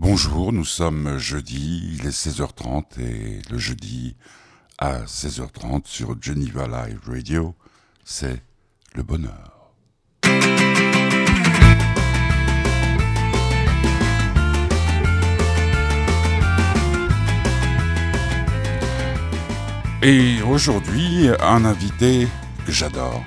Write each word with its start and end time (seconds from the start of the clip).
Bonjour, 0.00 0.52
nous 0.52 0.64
sommes 0.64 1.18
jeudi, 1.18 1.94
il 1.94 2.04
est 2.04 2.10
16h30 2.10 3.00
et 3.00 3.40
le 3.48 3.58
jeudi 3.58 4.16
à 4.76 5.04
16h30 5.04 5.82
sur 5.86 6.20
Geneva 6.20 6.66
Live 6.66 6.98
Radio, 7.06 7.54
c'est 8.04 8.42
le 8.96 9.04
bonheur. 9.04 9.70
Et 20.02 20.42
aujourd'hui, 20.42 21.28
un 21.40 21.64
invité 21.64 22.26
que 22.66 22.72
j'adore. 22.72 23.24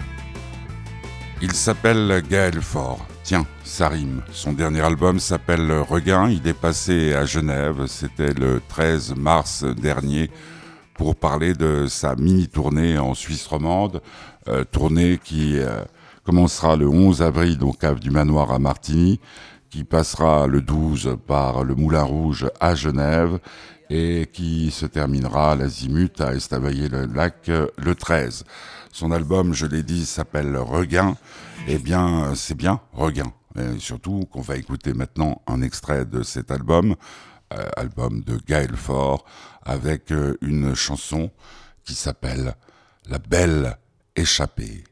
Il 1.42 1.54
s'appelle 1.54 2.22
Gaël 2.30 2.62
Faure. 2.62 3.08
Tiens, 3.28 3.46
ça 3.66 3.90
rime. 3.90 4.22
Son 4.32 4.54
dernier 4.54 4.80
album 4.80 5.20
s'appelle 5.20 5.70
Regain. 5.70 6.30
Il 6.30 6.48
est 6.48 6.54
passé 6.54 7.14
à 7.14 7.26
Genève. 7.26 7.86
C'était 7.88 8.34
le 8.34 8.62
13 8.70 9.16
mars 9.18 9.66
dernier 9.66 10.32
pour 10.94 11.14
parler 11.14 11.54
de 11.54 11.88
sa 11.90 12.16
mini-tournée 12.16 12.98
en 12.98 13.14
Suisse 13.16 13.46
romande. 13.46 14.02
Euh, 14.48 14.64
tournée 14.64 15.20
qui 15.22 15.60
euh, 15.60 15.84
commencera 16.24 16.78
le 16.78 16.88
11 16.88 17.22
avril 17.22 17.62
au 17.64 17.74
cave 17.74 18.00
du 18.00 18.12
manoir 18.12 18.54
à 18.54 18.60
Martigny, 18.60 19.20
qui 19.70 19.84
passera 19.84 20.48
le 20.48 20.62
12 20.62 21.18
par 21.28 21.66
le 21.66 21.76
Moulin 21.76 22.04
Rouge 22.04 22.48
à 22.62 22.76
Genève 22.76 23.40
et 23.90 24.30
qui 24.32 24.72
se 24.72 24.86
terminera 24.86 25.54
à 25.54 25.56
l'Azimut 25.56 26.20
à 26.22 26.34
Estavayer-le-Lac 26.34 27.48
le 27.48 27.96
13. 27.96 28.44
Son 28.92 29.12
album, 29.12 29.54
je 29.54 29.66
l'ai 29.66 29.84
dit, 29.84 30.06
s'appelle 30.06 30.58
Regain. 30.58 31.16
Eh 31.68 31.78
bien, 31.78 32.34
c'est 32.36 32.56
bien, 32.56 32.82
Regain. 32.94 33.32
Et 33.58 33.80
surtout 33.80 34.26
qu'on 34.32 34.42
va 34.42 34.58
écouter 34.58 34.94
maintenant 34.94 35.42
un 35.48 35.62
extrait 35.62 36.06
de 36.06 36.24
cet 36.24 36.52
album, 36.52 36.96
euh, 37.54 37.70
album 37.76 38.22
de 38.22 38.38
Gaël 38.48 38.76
Faure, 38.76 39.26
avec 39.64 40.12
euh, 40.12 40.38
une 40.42 40.76
chanson 40.76 41.32
qui 41.84 41.96
s'appelle 41.96 42.56
La 43.10 43.20
Belle 43.20 43.78
Échappée. 44.16 44.84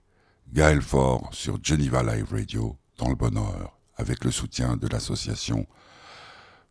Gaël 0.52 0.82
Faure 0.82 1.30
sur 1.32 1.60
Geneva 1.62 2.02
Live 2.02 2.32
Radio, 2.32 2.78
dans 2.98 3.10
le 3.10 3.16
bonheur, 3.16 3.78
avec 3.98 4.24
le 4.24 4.32
soutien 4.32 4.78
de 4.78 4.88
l'association 4.88 5.68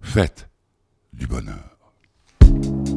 Fête 0.01 0.49
du 1.13 1.27
Bonheur. 1.27 1.74
Gaël 2.55 2.94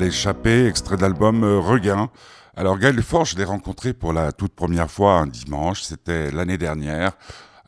La 0.00 0.06
Belle 0.06 0.14
Échappée, 0.14 0.66
extrait 0.66 0.96
d'album 0.96 1.44
euh, 1.44 1.58
Regain. 1.58 2.08
Alors 2.56 2.78
Gaël 2.78 3.02
Fort, 3.02 3.26
je 3.26 3.36
l'ai 3.36 3.44
rencontré 3.44 3.92
pour 3.92 4.14
la 4.14 4.32
toute 4.32 4.54
première 4.54 4.90
fois 4.90 5.18
un 5.18 5.26
dimanche, 5.26 5.82
c'était 5.82 6.30
l'année 6.30 6.56
dernière, 6.56 7.12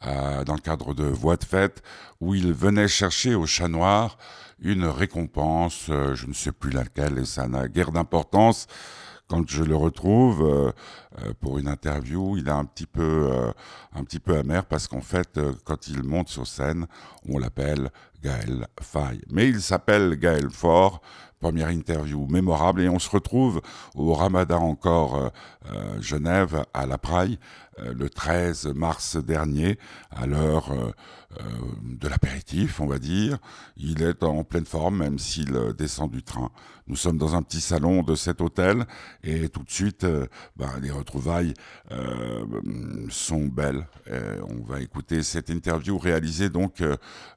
euh, 0.06 0.42
dans 0.42 0.54
le 0.54 0.60
cadre 0.60 0.94
de 0.94 1.04
Voix 1.04 1.36
de 1.36 1.44
fête, 1.44 1.82
où 2.22 2.34
il 2.34 2.54
venait 2.54 2.88
chercher 2.88 3.34
au 3.34 3.44
Chat 3.44 3.68
Noir 3.68 4.16
une 4.60 4.86
récompense, 4.86 5.88
euh, 5.90 6.14
je 6.14 6.26
ne 6.26 6.32
sais 6.32 6.52
plus 6.52 6.70
laquelle, 6.70 7.18
et 7.18 7.26
ça 7.26 7.48
n'a 7.48 7.68
guère 7.68 7.92
d'importance. 7.92 8.66
Quand 9.28 9.46
je 9.46 9.62
le 9.62 9.76
retrouve 9.76 10.74
pour 11.40 11.58
une 11.58 11.68
interview, 11.68 12.36
il 12.36 12.48
est 12.48 12.50
un 12.50 12.66
petit 12.66 12.86
peu, 12.86 13.30
amer 14.28 14.66
parce 14.66 14.88
qu'en 14.88 15.00
fait, 15.00 15.40
quand 15.64 15.88
il 15.88 16.02
monte 16.02 16.28
sur 16.28 16.46
scène, 16.46 16.86
on 17.26 17.38
l'appelle 17.38 17.88
Gaël 18.22 18.68
Faye. 18.80 19.22
Mais 19.30 19.48
il 19.48 19.60
s'appelle 19.60 20.16
Gaël 20.16 20.50
Fort. 20.50 21.00
Première 21.42 21.70
interview 21.70 22.28
mémorable 22.28 22.82
et 22.82 22.88
on 22.88 23.00
se 23.00 23.10
retrouve 23.10 23.62
au 23.96 24.14
Ramadan 24.14 24.62
encore 24.62 25.16
euh, 25.16 25.28
euh, 25.72 26.00
Genève 26.00 26.64
à 26.72 26.86
la 26.86 26.98
Praille 26.98 27.40
euh, 27.80 27.92
le 27.92 28.08
13 28.08 28.66
mars 28.76 29.16
dernier 29.16 29.76
à 30.12 30.26
l'heure 30.26 30.70
de 31.82 32.08
l'apéritif, 32.08 32.78
on 32.78 32.86
va 32.86 32.98
dire. 32.98 33.38
Il 33.78 34.02
est 34.02 34.22
en 34.22 34.44
pleine 34.44 34.66
forme 34.66 34.98
même 34.98 35.18
s'il 35.18 35.58
descend 35.76 36.10
du 36.10 36.22
train. 36.22 36.50
Nous 36.86 36.96
sommes 36.96 37.16
dans 37.16 37.34
un 37.34 37.42
petit 37.42 37.62
salon 37.62 38.02
de 38.02 38.14
cet 38.14 38.42
hôtel 38.42 38.84
et 39.24 39.48
tout 39.48 39.62
de 39.62 39.70
suite, 39.70 40.06
ben, 40.56 40.70
les 40.82 40.90
retrouvailles 40.90 41.54
sont 43.08 43.46
belles. 43.46 43.86
On 44.46 44.62
va 44.62 44.80
écouter 44.80 45.22
cette 45.22 45.48
interview 45.48 45.96
réalisée 45.96 46.50
donc 46.50 46.82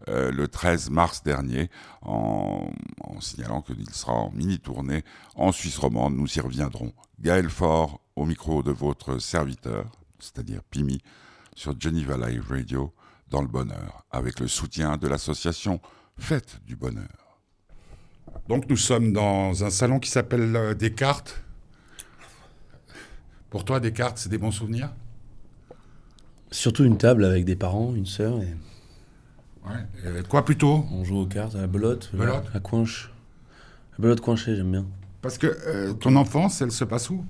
le 0.08 0.46
13 0.46 0.75
mars 0.90 1.24
dernier 1.24 1.70
en, 2.02 2.70
en 3.02 3.22
signalant 3.22 3.62
qu'il 3.62 3.90
sera 3.92 4.14
en 4.14 4.32
mini-tournée 4.32 5.04
en 5.36 5.52
Suisse 5.52 5.78
romande. 5.78 6.16
Nous 6.16 6.38
y 6.38 6.40
reviendrons. 6.40 6.94
Gaël 7.20 7.50
Fort 7.50 8.02
au 8.16 8.26
micro 8.26 8.64
de 8.64 8.72
votre 8.72 9.20
serviteur, 9.20 9.86
c'est-à-dire 10.20 10.62
Pimi, 10.70 11.02
sur 11.56 11.80
Geneva 11.80 12.18
Live 12.18 12.46
Radio 12.50 12.94
dans 13.30 13.42
le 13.42 13.48
bonheur, 13.48 14.06
avec 14.12 14.40
le 14.40 14.48
soutien 14.48 14.98
de 14.98 15.08
l'association 15.08 15.82
Fête 16.18 16.60
du 16.66 16.76
Bonheur. 16.76 17.40
Donc 18.48 18.70
nous 18.70 18.78
sommes 18.78 19.14
dans 19.14 19.64
un 19.64 19.70
salon 19.70 20.00
qui 20.00 20.10
s'appelle 20.10 20.56
euh, 20.56 20.74
Descartes. 20.74 21.42
Pour 23.50 23.66
toi, 23.66 23.80
Descartes, 23.80 24.18
c'est 24.18 24.30
des 24.30 24.38
bons 24.38 24.52
souvenirs? 24.52 24.94
Surtout 26.52 26.84
une 26.84 26.98
table 26.98 27.26
avec 27.26 27.46
des 27.46 27.56
parents, 27.56 27.94
une 27.96 28.06
sœur, 28.06 28.42
et 28.42 28.56
Ouais. 29.68 30.22
Quoi 30.30 30.46
plutôt 30.46 30.86
on 30.92 31.04
joue 31.04 31.18
aux 31.20 31.26
cartes, 31.26 31.56
à 31.56 31.62
la 31.62 31.68
belote, 31.68 32.12
euh, 32.14 32.18
Belote. 32.18 32.46
à 32.54 32.60
coinche. 32.60 33.12
La 33.98 34.02
belote 34.04 34.22
coinchée, 34.22 34.56
j'aime 34.56 34.72
bien. 34.72 34.86
Parce 35.22 35.38
que 35.38 35.48
euh, 35.48 35.94
ton 35.94 36.16
enfance, 36.18 36.62
elle 36.62 36.72
se 36.72 36.84
passe 36.84 37.10
où? 37.10 37.26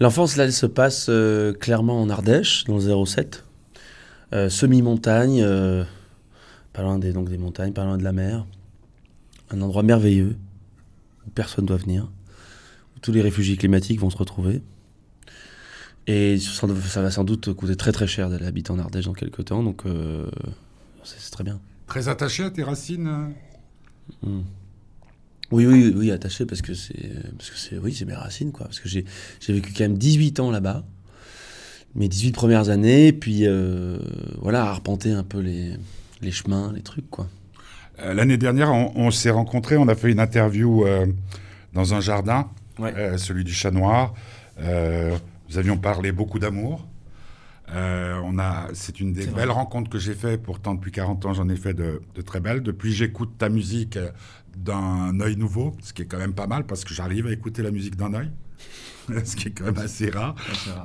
L'enfance, 0.00 0.36
là, 0.36 0.44
elle 0.44 0.52
se 0.52 0.66
passe 0.66 1.06
euh, 1.08 1.52
clairement 1.52 2.00
en 2.00 2.10
Ardèche, 2.10 2.64
dans 2.64 2.78
le 2.78 3.06
07. 3.06 3.44
Euh, 4.32 4.48
Semi-montagne, 4.48 5.44
pas 6.72 6.82
loin 6.82 6.98
des, 6.98 7.12
donc 7.12 7.28
des 7.28 7.38
montagnes, 7.38 7.72
pas 7.72 7.84
loin 7.84 7.98
de 7.98 8.02
la 8.02 8.12
mer. 8.12 8.46
Un 9.50 9.60
endroit 9.60 9.82
merveilleux, 9.82 10.36
où 11.26 11.30
personne 11.30 11.66
doit 11.66 11.76
venir, 11.76 12.10
où 12.96 13.00
tous 13.00 13.12
les 13.12 13.20
réfugiés 13.20 13.56
climatiques 13.56 14.00
vont 14.00 14.10
se 14.10 14.16
retrouver. 14.16 14.62
Et 16.08 16.38
ça 16.38 16.66
ça 16.88 17.02
va 17.02 17.10
sans 17.12 17.22
doute 17.22 17.52
coûter 17.52 17.76
très 17.76 17.92
très 17.92 18.08
cher 18.08 18.30
d'aller 18.30 18.46
habiter 18.46 18.72
en 18.72 18.78
Ardèche 18.80 19.04
dans 19.04 19.12
quelques 19.12 19.44
temps, 19.44 19.62
donc 19.62 19.84
c'est 21.04 21.30
très 21.30 21.44
bien. 21.44 21.60
Très 21.86 22.08
attaché 22.08 22.44
à 22.44 22.50
tes 22.50 22.62
racines 22.62 23.06
euh 23.06 23.28
Hmm. 24.22 24.42
Oui, 25.52 25.64
oui, 25.66 25.92
oui, 25.94 26.10
attaché 26.10 26.44
parce 26.46 26.60
que 26.62 26.74
c'est, 26.74 26.94
parce 27.38 27.50
que 27.50 27.56
c'est, 27.58 27.78
oui, 27.78 27.94
c'est 27.94 28.04
mes 28.04 28.14
racines, 28.14 28.52
quoi. 28.52 28.66
Parce 28.66 28.80
que 28.80 28.88
j'ai, 28.88 29.04
j'ai 29.40 29.52
vécu 29.52 29.72
quand 29.72 29.84
même 29.84 29.96
18 29.98 30.40
ans 30.40 30.50
là-bas, 30.50 30.84
mes 31.94 32.08
18 32.08 32.32
premières 32.32 32.68
années, 32.70 33.12
puis 33.12 33.46
euh, 33.46 33.98
voilà, 34.40 34.64
arpenter 34.64 35.12
un 35.12 35.22
peu 35.22 35.38
les, 35.40 35.74
les 36.20 36.30
chemins, 36.32 36.72
les 36.74 36.82
trucs, 36.82 37.08
quoi. 37.10 37.28
Euh, 38.00 38.12
L'année 38.14 38.38
dernière, 38.38 38.72
on, 38.72 38.92
on 38.96 39.10
s'est 39.10 39.30
rencontrés, 39.30 39.76
on 39.76 39.88
a 39.88 39.94
fait 39.94 40.10
une 40.10 40.20
interview 40.20 40.84
euh, 40.86 41.06
dans 41.74 41.94
un 41.94 42.00
jardin, 42.00 42.50
Ouais. 42.78 42.92
euh, 42.96 43.18
celui 43.18 43.44
du 43.44 43.52
Chat 43.52 43.70
Noir. 43.70 44.14
Euh, 44.60 45.16
nous 45.50 45.58
avions 45.58 45.76
parlé 45.76 46.10
beaucoup 46.12 46.38
d'amour. 46.38 46.86
Euh, 47.72 48.20
on 48.24 48.38
a, 48.38 48.68
c'est 48.74 49.00
une 49.00 49.12
des 49.12 49.22
C'est 49.22 49.34
belles 49.34 49.46
vrai. 49.46 49.54
rencontres 49.54 49.88
que 49.90 49.98
j'ai 49.98 50.14
fait. 50.14 50.36
Pourtant, 50.38 50.74
depuis 50.74 50.92
40 50.92 51.26
ans, 51.26 51.32
j'en 51.34 51.48
ai 51.48 51.56
fait 51.56 51.74
de, 51.74 52.02
de 52.14 52.22
très 52.22 52.40
belles. 52.40 52.62
Depuis, 52.62 52.92
j'écoute 52.92 53.32
ta 53.38 53.48
musique 53.48 53.96
euh, 53.96 54.10
d'un 54.56 55.18
œil 55.20 55.36
nouveau, 55.36 55.74
ce 55.82 55.92
qui 55.92 56.02
est 56.02 56.06
quand 56.06 56.18
même 56.18 56.34
pas 56.34 56.46
mal 56.46 56.64
parce 56.66 56.84
que 56.84 56.92
j'arrive 56.92 57.26
à 57.26 57.32
écouter 57.32 57.62
la 57.62 57.70
musique 57.70 57.96
d'un 57.96 58.12
œil, 58.12 58.30
ce 59.24 59.34
qui 59.36 59.48
est 59.48 59.50
quand 59.52 59.64
même 59.64 59.78
assez 59.78 60.10
rare. 60.10 60.34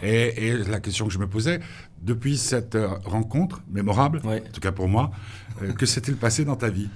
Et, 0.01 0.47
et 0.47 0.57
la 0.63 0.79
question 0.79 1.05
que 1.07 1.11
je 1.13 1.19
me 1.19 1.27
posais, 1.27 1.59
depuis 2.01 2.37
cette 2.37 2.75
euh, 2.75 2.87
rencontre 3.03 3.61
mémorable, 3.69 4.21
Ouais. 4.23 4.41
en 4.47 4.51
tout 4.51 4.61
cas 4.61 4.71
pour 4.71 4.87
moi, 4.87 5.11
euh, 5.61 5.73
que 5.73 5.85
s'est-il 5.85 6.15
passé 6.15 6.45
dans 6.45 6.55
ta 6.55 6.69
vie? 6.69 6.89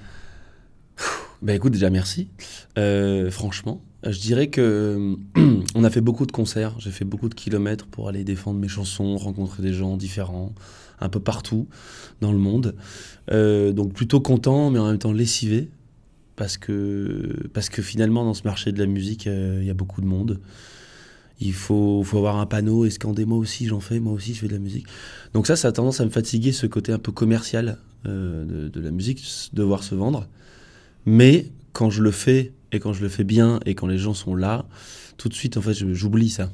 Ben 1.42 1.54
écoute, 1.56 1.72
déjà 1.72 1.90
merci. 1.90 2.30
Euh, 2.78 3.30
franchement, 3.30 3.82
je 4.04 4.18
dirais 4.18 4.48
que 4.48 5.16
on 5.74 5.84
a 5.84 5.90
fait 5.90 6.00
beaucoup 6.00 6.26
de 6.26 6.32
concerts. 6.32 6.74
J'ai 6.78 6.90
fait 6.90 7.04
beaucoup 7.04 7.28
de 7.28 7.34
kilomètres 7.34 7.86
pour 7.86 8.08
aller 8.08 8.24
défendre 8.24 8.58
mes 8.58 8.68
chansons, 8.68 9.16
rencontrer 9.16 9.62
des 9.62 9.72
gens 9.72 9.96
différents, 9.96 10.52
un 11.00 11.08
peu 11.08 11.20
partout 11.20 11.68
dans 12.20 12.32
le 12.32 12.38
monde. 12.38 12.74
Euh, 13.30 13.72
donc 13.72 13.92
plutôt 13.92 14.20
content, 14.20 14.70
mais 14.70 14.78
en 14.78 14.88
même 14.88 14.98
temps 14.98 15.12
lessivé. 15.12 15.68
Parce 16.34 16.56
que, 16.56 17.48
parce 17.52 17.68
que 17.68 17.82
finalement, 17.82 18.24
dans 18.24 18.34
ce 18.34 18.42
marché 18.44 18.72
de 18.72 18.78
la 18.78 18.86
musique, 18.86 19.26
euh, 19.26 19.58
il 19.60 19.66
y 19.66 19.70
a 19.70 19.74
beaucoup 19.74 20.00
de 20.00 20.06
monde. 20.06 20.40
Il 21.40 21.52
faut, 21.52 22.02
faut 22.04 22.18
avoir 22.18 22.38
un 22.38 22.46
panneau 22.46 22.84
et. 22.84 22.90
Moi 23.26 23.38
aussi, 23.38 23.66
j'en 23.66 23.80
fais. 23.80 24.00
Moi 24.00 24.12
aussi, 24.12 24.34
je 24.34 24.40
fais 24.40 24.48
de 24.48 24.52
la 24.52 24.58
musique. 24.58 24.86
Donc 25.34 25.46
ça, 25.46 25.54
ça 25.54 25.68
a 25.68 25.72
tendance 25.72 26.00
à 26.00 26.04
me 26.04 26.10
fatiguer, 26.10 26.52
ce 26.52 26.66
côté 26.66 26.92
un 26.92 26.98
peu 26.98 27.12
commercial 27.12 27.78
euh, 28.06 28.44
de, 28.44 28.68
de 28.68 28.80
la 28.80 28.90
musique, 28.90 29.22
devoir 29.52 29.84
se 29.84 29.94
vendre. 29.94 30.26
Mais 31.04 31.46
quand 31.72 31.90
je 31.90 32.02
le 32.02 32.10
fais, 32.10 32.52
et 32.72 32.80
quand 32.80 32.92
je 32.92 33.02
le 33.02 33.08
fais 33.08 33.24
bien, 33.24 33.60
et 33.66 33.74
quand 33.74 33.86
les 33.86 33.98
gens 33.98 34.14
sont 34.14 34.34
là, 34.34 34.64
tout 35.18 35.28
de 35.28 35.34
suite, 35.34 35.56
en 35.56 35.62
fait, 35.62 35.74
j'oublie 35.74 36.30
ça. 36.30 36.50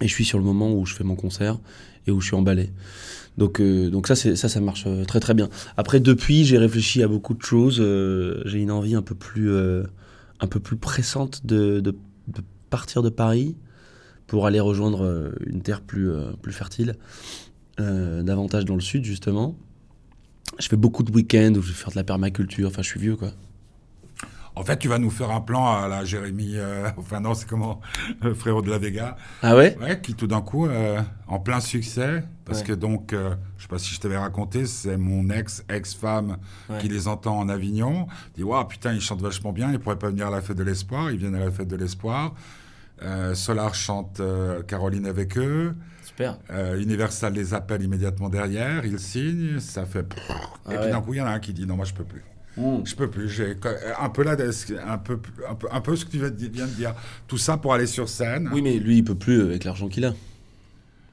Et 0.00 0.08
je 0.08 0.12
suis 0.12 0.24
sur 0.24 0.38
le 0.38 0.44
moment 0.44 0.72
où 0.72 0.86
je 0.86 0.94
fais 0.94 1.04
mon 1.04 1.16
concert 1.16 1.58
et 2.06 2.10
où 2.10 2.20
je 2.20 2.26
suis 2.26 2.36
emballé. 2.36 2.70
Donc, 3.38 3.60
euh, 3.60 3.90
donc 3.90 4.06
ça, 4.06 4.14
ça, 4.14 4.48
ça 4.48 4.60
marche 4.60 4.84
euh, 4.86 5.04
très 5.04 5.20
très 5.20 5.34
bien. 5.34 5.48
Après, 5.76 6.00
depuis, 6.00 6.44
j'ai 6.44 6.58
réfléchi 6.58 7.02
à 7.02 7.08
beaucoup 7.08 7.34
de 7.34 7.42
choses. 7.42 7.78
euh, 7.80 8.42
j'ai 8.46 8.60
une 8.60 8.70
envie 8.70 8.94
un 8.94 9.02
peu 9.02 9.14
plus, 9.14 9.52
un 9.52 10.46
peu 10.46 10.60
plus 10.60 10.76
pressante 10.76 11.44
de, 11.44 11.82
partir 12.70 13.02
de 13.02 13.10
Paris 13.10 13.56
pour 14.26 14.46
aller 14.46 14.60
rejoindre 14.60 15.34
une 15.46 15.60
terre 15.60 15.82
plus, 15.82 16.08
plus 16.40 16.52
fertile, 16.52 16.94
davantage 17.78 18.64
dans 18.64 18.76
le 18.76 18.80
sud 18.80 19.04
justement. 19.04 19.56
Je 20.58 20.68
fais 20.68 20.76
beaucoup 20.76 21.02
de 21.02 21.12
week-ends 21.12 21.52
où 21.54 21.62
je 21.62 21.68
vais 21.68 21.74
faire 21.74 21.90
de 21.90 21.96
la 21.96 22.04
permaculture. 22.04 22.68
Enfin, 22.68 22.82
je 22.82 22.88
suis 22.88 23.00
vieux, 23.00 23.16
quoi. 23.16 23.32
En 24.54 24.64
fait, 24.64 24.76
tu 24.76 24.86
vas 24.88 24.98
nous 24.98 25.08
faire 25.10 25.30
un 25.30 25.40
plan 25.40 25.66
à 25.72 25.88
la 25.88 26.04
Jérémy, 26.04 26.52
euh, 26.56 26.88
enfin 26.98 27.20
non, 27.20 27.32
c'est 27.34 27.48
comment, 27.48 27.80
euh, 28.24 28.34
frérot 28.34 28.60
de 28.60 28.70
la 28.70 28.76
Vega, 28.78 29.16
Ah 29.42 29.56
ouais? 29.56 29.76
Ouais, 29.80 29.98
qui 30.00 30.14
tout 30.14 30.26
d'un 30.26 30.42
coup, 30.42 30.66
euh, 30.66 31.00
en 31.26 31.38
plein 31.38 31.58
succès, 31.60 32.22
parce 32.44 32.60
Ouais. 32.60 32.66
que 32.66 32.72
donc, 32.74 33.14
euh, 33.14 33.34
je 33.56 33.62
sais 33.62 33.68
pas 33.68 33.78
si 33.78 33.94
je 33.94 34.00
t'avais 34.00 34.18
raconté, 34.18 34.66
c'est 34.66 34.98
mon 34.98 35.30
ex, 35.30 35.64
ex-femme 35.70 36.36
Ouais. 36.68 36.78
qui 36.80 36.88
les 36.88 37.08
entend 37.08 37.38
en 37.38 37.48
Avignon, 37.48 38.06
dit, 38.36 38.42
waouh, 38.42 38.64
putain, 38.66 38.92
ils 38.92 39.00
chantent 39.00 39.22
vachement 39.22 39.52
bien, 39.52 39.72
ils 39.72 39.78
pourraient 39.78 39.98
pas 39.98 40.10
venir 40.10 40.26
à 40.26 40.30
la 40.30 40.42
fête 40.42 40.58
de 40.58 40.64
l'espoir, 40.64 41.10
ils 41.10 41.16
viennent 41.18 41.34
à 41.34 41.44
la 41.44 41.50
fête 41.50 41.68
de 41.68 41.76
l'espoir. 41.76 42.34
Euh, 43.02 43.34
Solar 43.34 43.74
chante 43.74 44.20
Caroline 44.68 45.06
avec 45.06 45.36
eux. 45.38 45.74
Super. 46.04 46.36
Euh, 46.50 46.78
Universal 46.80 47.32
les 47.32 47.54
appelle 47.54 47.82
immédiatement 47.82 48.28
derrière, 48.28 48.84
ils 48.84 48.98
signent, 49.00 49.58
ça 49.60 49.86
fait. 49.86 50.00
Et 50.00 50.04
Ah 50.66 50.68
puis 50.68 50.76
ouais. 50.78 50.90
d'un 50.90 51.00
coup, 51.00 51.14
il 51.14 51.16
y 51.16 51.20
en 51.22 51.26
a 51.26 51.30
un 51.30 51.40
qui 51.40 51.52
dit 51.54 51.66
non, 51.66 51.74
moi 51.76 51.84
je 51.86 51.94
peux 51.94 52.04
plus. 52.04 52.22
Mmh. 52.56 52.78
Je 52.84 52.94
peux 52.94 53.08
plus. 53.08 53.28
J'ai 53.28 53.56
un 53.98 54.08
peu 54.10 54.22
là, 54.24 54.36
un 54.86 54.98
peu, 54.98 55.18
un 55.48 55.54
peu, 55.54 55.68
un 55.70 55.80
peu 55.80 55.96
ce 55.96 56.04
que 56.04 56.10
tu 56.10 56.18
viens 56.18 56.66
de 56.66 56.72
dire. 56.72 56.94
Tout 57.26 57.38
ça 57.38 57.56
pour 57.56 57.72
aller 57.72 57.86
sur 57.86 58.08
scène. 58.08 58.50
Oui, 58.52 58.60
mais 58.62 58.78
lui, 58.78 58.98
il 58.98 59.04
peut 59.04 59.14
plus 59.14 59.40
avec 59.42 59.64
l'argent 59.64 59.88
qu'il 59.88 60.04
a. 60.04 60.12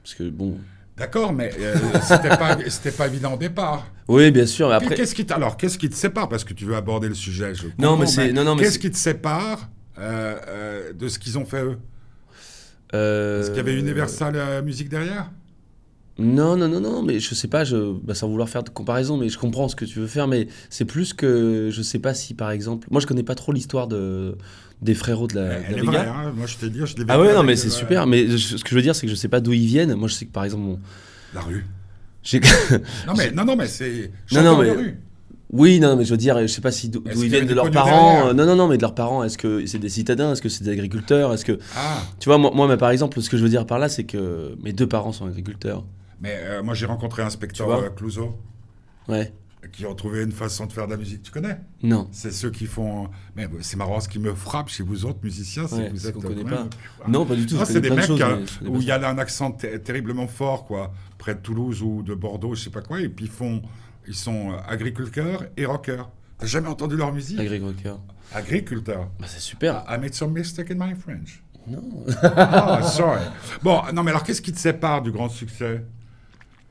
Parce 0.02 0.14
que 0.14 0.28
bon. 0.28 0.58
D'accord, 0.96 1.32
mais 1.32 1.50
euh, 1.58 1.76
c'était 2.02 2.28
pas, 2.36 2.56
pas 2.98 3.06
évident 3.06 3.34
au 3.34 3.38
départ. 3.38 3.86
Oui, 4.06 4.30
bien 4.30 4.44
sûr. 4.44 4.68
Mais 4.68 4.74
après, 4.74 4.94
Qu'est-ce 4.96 5.14
qui 5.14 5.24
t- 5.24 5.32
alors, 5.32 5.56
qu'est-ce 5.56 5.78
qui 5.78 5.88
te 5.88 5.94
sépare? 5.94 6.28
Parce 6.28 6.44
que 6.44 6.52
tu 6.52 6.66
veux 6.66 6.76
aborder 6.76 7.08
le 7.08 7.14
sujet. 7.14 7.54
Je 7.54 7.68
Non, 7.78 7.96
mais 7.96 8.06
c'est- 8.06 8.32
non, 8.32 8.44
non, 8.44 8.54
mais 8.54 8.64
Qu'est-ce 8.64 8.78
qui 8.78 8.90
te 8.90 8.96
sépare 8.98 9.70
euh, 9.98 10.36
euh, 10.48 10.92
de 10.92 11.08
ce 11.08 11.18
qu'ils 11.18 11.38
ont 11.38 11.46
fait 11.46 11.62
eux? 11.62 11.78
Euh, 12.92 13.40
Est-ce 13.40 13.48
qu'il 13.48 13.56
y 13.58 13.60
avait 13.60 13.78
Universal 13.78 14.34
euh, 14.36 14.62
Musique 14.62 14.88
derrière? 14.88 15.30
Non, 16.20 16.56
non, 16.56 16.68
non, 16.68 16.80
non, 16.80 17.02
mais 17.02 17.18
je 17.18 17.34
sais 17.34 17.48
pas, 17.48 17.64
je, 17.64 17.92
bah, 18.02 18.14
sans 18.14 18.28
vouloir 18.28 18.48
faire 18.48 18.62
de 18.62 18.68
comparaison, 18.70 19.16
mais 19.16 19.28
je 19.28 19.38
comprends 19.38 19.68
ce 19.68 19.74
que 19.76 19.84
tu 19.84 19.98
veux 20.00 20.06
faire, 20.06 20.28
mais 20.28 20.48
c'est 20.68 20.84
plus 20.84 21.14
que 21.14 21.70
je 21.72 21.82
sais 21.82 21.98
pas 21.98 22.14
si 22.14 22.34
par 22.34 22.50
exemple. 22.50 22.86
Moi, 22.90 23.00
je 23.00 23.06
connais 23.06 23.22
pas 23.22 23.34
trop 23.34 23.52
l'histoire 23.52 23.88
de, 23.88 24.36
des 24.82 24.94
frérots 24.94 25.26
de 25.28 25.36
la, 25.36 25.42
de 25.44 25.48
la 25.50 25.56
Elle 25.70 25.78
est 25.78 25.80
Vega. 25.80 25.90
vraie, 25.90 26.08
hein. 26.08 26.32
Moi, 26.36 26.46
je 26.46 26.56
t'ai 26.56 26.68
dit, 26.70 26.80
je 26.84 26.96
l'ai 26.96 27.04
Ah 27.08 27.18
ouais, 27.20 27.34
non, 27.34 27.42
mais 27.42 27.52
euh, 27.54 27.56
c'est 27.56 27.70
super, 27.70 28.06
mais 28.06 28.28
je- 28.28 28.56
ce 28.56 28.62
que 28.62 28.70
je 28.70 28.74
veux 28.74 28.82
dire, 28.82 28.94
c'est 28.94 29.06
que 29.06 29.10
je 29.10 29.16
sais 29.16 29.28
pas 29.28 29.40
d'où 29.40 29.52
ils 29.52 29.66
viennent. 29.66 29.94
Moi, 29.94 30.08
je 30.08 30.14
sais 30.14 30.26
que 30.26 30.32
par 30.32 30.44
exemple, 30.44 30.62
mon- 30.64 30.78
La 31.34 31.40
rue. 31.40 31.64
j'ai- 32.22 32.40
Non, 33.06 33.14
mais, 33.16 33.30
non, 33.30 33.44
non, 33.44 33.56
mais 33.56 33.66
c'est. 33.66 34.10
Non, 34.32 34.42
non, 34.42 34.50
chanteur 34.56 34.58
de 34.58 34.64
mais- 34.64 34.70
rue. 34.84 34.98
Oui, 35.52 35.80
non, 35.80 35.96
mais 35.96 36.04
je 36.04 36.10
veux 36.12 36.16
dire, 36.16 36.38
je 36.42 36.46
sais 36.46 36.60
pas 36.60 36.70
si 36.70 36.88
d'où 36.90 37.00
Est-ce 37.06 37.14
d'où 37.14 37.20
qu'il 37.22 37.22
ils 37.22 37.26
y 37.26 37.30
viennent 37.30 37.48
de 37.48 37.54
leurs 37.54 37.72
parents. 37.72 37.86
derrière 37.90 38.26
euh, 38.26 38.34
Non, 38.34 38.46
non, 38.46 38.54
non, 38.54 38.68
mais 38.68 38.76
de 38.76 38.82
leurs 38.82 38.94
parents. 38.94 39.24
Est-ce 39.24 39.36
que 39.36 39.66
c'est 39.66 39.80
des 39.80 39.88
citadins 39.88 40.30
Est-ce 40.32 40.42
que 40.42 40.48
c'est 40.48 40.62
des 40.62 40.70
agriculteurs 40.70 41.32
Est-ce 41.34 41.44
que 41.44 41.58
Ah, 41.76 42.02
tu 42.20 42.28
vois, 42.28 42.38
moi, 42.38 42.52
moi, 42.54 42.68
mais 42.68 42.76
par 42.76 42.90
exemple, 42.90 43.20
ce 43.20 43.28
que 43.28 43.36
je 43.36 43.42
veux 43.42 43.48
dire 43.48 43.66
par 43.66 43.80
là, 43.80 43.88
c'est 43.88 44.04
que 44.04 44.54
mes 44.62 44.72
deux 44.72 44.86
parents 44.86 45.10
sont 45.12 45.26
agriculteurs. 45.26 45.84
Mais 46.20 46.34
euh, 46.36 46.62
moi 46.62 46.74
j'ai 46.74 46.86
rencontré 46.86 47.22
un 47.22 47.26
Tu 47.26 47.28
inspecteur 47.28 47.66
vois 47.66 47.82
euh, 47.84 47.90
Clouseau 47.90 48.38
Ouais. 49.08 49.32
qui 49.72 49.84
a 49.84 49.94
trouvé 49.94 50.22
une 50.22 50.32
façon 50.32 50.66
de 50.66 50.72
faire 50.72 50.86
de 50.86 50.92
la 50.92 50.96
musique. 50.96 51.22
Tu 51.22 51.30
connais 51.32 51.58
Non. 51.82 52.08
C'est 52.12 52.30
ceux 52.30 52.50
qui 52.50 52.66
font. 52.66 53.08
Mais 53.36 53.48
c'est 53.60 53.76
marrant, 53.76 53.98
ce 54.00 54.08
qui 54.08 54.18
me 54.18 54.34
frappe 54.34 54.68
chez 54.68 54.82
vous 54.82 55.04
autres 55.04 55.18
musiciens, 55.22 55.66
c'est 55.66 55.74
Ouais, 55.76 55.86
que 55.88 55.92
vous 55.92 56.06
êtes. 56.06 56.14
qu'on 56.14 56.20
connaît 56.20 56.44
même- 56.44 56.70
Non, 57.08 57.26
pas 57.26 57.34
du 57.34 57.44
tout. 57.46 57.56
C'est 57.64 57.80
des 57.80 57.90
mecs 57.90 58.04
choses, 58.04 58.20
euh, 58.20 58.44
où 58.66 58.72
pas 58.74 58.78
il 58.78 58.84
y 58.84 58.90
a 58.92 59.08
un 59.08 59.18
accent 59.18 59.50
ter- 59.52 59.82
terriblement 59.82 60.26
fort, 60.28 60.64
quoi, 60.64 60.92
près 61.18 61.34
de 61.34 61.40
Toulouse 61.40 61.82
ou 61.82 62.02
de 62.02 62.14
Bordeaux, 62.14 62.54
je 62.54 62.64
sais 62.64 62.70
pas 62.70 62.82
quoi, 62.82 63.00
et 63.00 63.08
puis 63.08 63.24
ils 63.26 63.30
font, 63.30 63.60
ils 64.06 64.14
sont 64.14 64.52
euh, 64.52 64.56
agriculteurs 64.68 65.44
et 65.56 65.66
rockers. 65.66 66.08
T'as 66.38 66.46
jamais 66.46 66.68
entendu 66.68 66.96
leur 66.96 67.12
musique? 67.12 67.38
Agriculteur. 67.40 68.00
Agriculteurs. 68.32 69.10
Bah, 69.18 69.26
c'est 69.28 69.40
super. 69.40 69.84
I 69.88 69.98
made 69.98 70.14
some 70.14 70.32
mistake 70.32 70.70
in 70.70 70.76
my 70.76 70.94
French. 70.94 71.42
Non. 71.66 71.82
Ah, 72.22 72.80
sorry. 72.82 73.20
Bon, 73.62 73.82
non, 73.92 74.02
mais 74.02 74.10
alors 74.10 74.22
qu'est-ce 74.22 74.40
qui 74.40 74.52
te 74.52 74.58
sépare 74.58 75.02
du 75.02 75.10
grand 75.10 75.28
succès? 75.28 75.84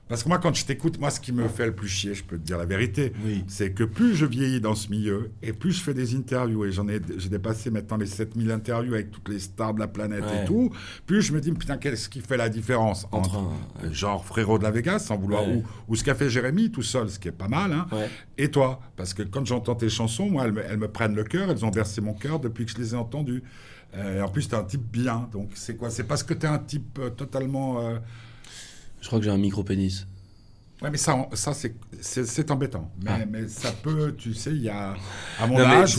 Parce 0.09 0.23
que 0.23 0.27
moi, 0.29 0.39
quand 0.39 0.53
je 0.55 0.65
t'écoute, 0.65 0.99
moi, 0.99 1.11
ce 1.11 1.19
qui 1.19 1.31
me 1.31 1.47
fait 1.47 1.67
le 1.67 1.75
plus 1.75 1.87
chier, 1.87 2.15
je 2.15 2.23
peux 2.23 2.35
te 2.39 2.43
dire 2.43 2.57
la 2.57 2.65
vérité, 2.65 3.13
Oui. 3.23 3.43
c'est 3.47 3.71
que 3.73 3.83
plus 3.83 4.15
je 4.15 4.25
vieillis 4.25 4.59
dans 4.59 4.73
ce 4.73 4.89
milieu 4.89 5.29
et 5.43 5.53
plus 5.53 5.71
je 5.71 5.81
fais 5.81 5.93
des 5.93 6.15
interviews, 6.15 6.65
et 6.65 6.71
j'en 6.71 6.87
ai, 6.87 6.99
j'ai 7.17 7.29
dépassé 7.29 7.69
maintenant 7.69 7.95
les 7.97 8.07
7000 8.07 8.49
interviews 8.51 8.95
avec 8.95 9.11
toutes 9.11 9.29
les 9.29 9.37
stars 9.37 9.75
de 9.75 9.79
la 9.79 9.87
planète 9.87 10.23
Ouais. 10.23 10.41
et 10.41 10.45
tout, 10.45 10.71
plus 11.05 11.21
je 11.21 11.31
me 11.31 11.39
dis, 11.39 11.51
putain, 11.51 11.77
qu'est-ce 11.77 12.09
qui 12.09 12.21
fait 12.21 12.37
la 12.37 12.49
différence 12.49 13.05
Entre 13.11 13.37
entre, 13.37 13.51
un- 13.85 13.91
genre 13.93 14.25
Frérot 14.25 14.57
de 14.57 14.63
la 14.63 14.71
Vegas, 14.71 14.97
sans 14.97 15.15
vouloir, 15.17 15.47
Ouais. 15.47 15.57
ou, 15.57 15.63
ou 15.89 15.95
ce 15.95 16.03
qu'a 16.03 16.15
fait 16.15 16.27
Jérémy 16.29 16.71
tout 16.71 16.81
seul, 16.81 17.07
ce 17.07 17.19
qui 17.19 17.27
est 17.27 17.31
pas 17.31 17.47
mal, 17.47 17.71
hein, 17.71 17.85
et 18.37 18.49
toi? 18.49 18.79
Parce 18.97 19.13
que 19.13 19.21
quand 19.21 19.45
j'entends 19.45 19.75
tes 19.75 19.89
chansons, 19.89 20.27
moi, 20.27 20.45
elles 20.45 20.53
me, 20.53 20.63
elles 20.65 20.77
me 20.79 20.87
prennent 20.87 21.15
le 21.15 21.23
cœur, 21.23 21.51
elles 21.51 21.63
ont 21.63 21.69
versé 21.71 22.01
mon 22.01 22.15
cœur 22.15 22.39
depuis 22.39 22.65
que 22.65 22.71
je 22.71 22.77
les 22.77 22.93
ai 22.95 22.97
entendues. 22.97 23.43
Euh, 23.95 24.17
et 24.17 24.21
en 24.23 24.27
plus, 24.29 24.47
t'es 24.49 24.55
un 24.55 24.63
type 24.63 24.89
bien, 24.91 25.29
donc 25.31 25.51
c'est 25.53 25.75
quoi? 25.77 25.91
C'est 25.91 26.03
parce 26.05 26.23
que 26.23 26.33
t'es 26.33 26.47
un 26.47 26.57
type 26.57 26.97
euh, 26.99 27.11
totalement... 27.11 27.81
euh, 27.87 27.99
Je 29.01 29.07
crois 29.07 29.19
que 29.19 29.25
j'ai 29.25 29.31
un 29.31 29.37
micro-pénis. 29.37 30.05
Ouais, 30.81 30.89
mais 30.89 30.97
ça, 30.97 31.27
ça 31.33 31.53
c'est, 31.53 32.51
embêtant. 32.51 32.89
Mais, 33.03 33.11
Ah. 33.13 33.25
mais 33.29 33.47
ça 33.49 33.71
peut, 33.71 34.15
tu 34.17 34.33
sais, 34.33 34.51
il 34.51 34.61
y 34.63 34.69
a... 34.69 34.95
À 35.39 35.47
mon 35.47 35.57
Non, 35.59 35.67
mais 35.67 35.75
âge... 35.75 35.97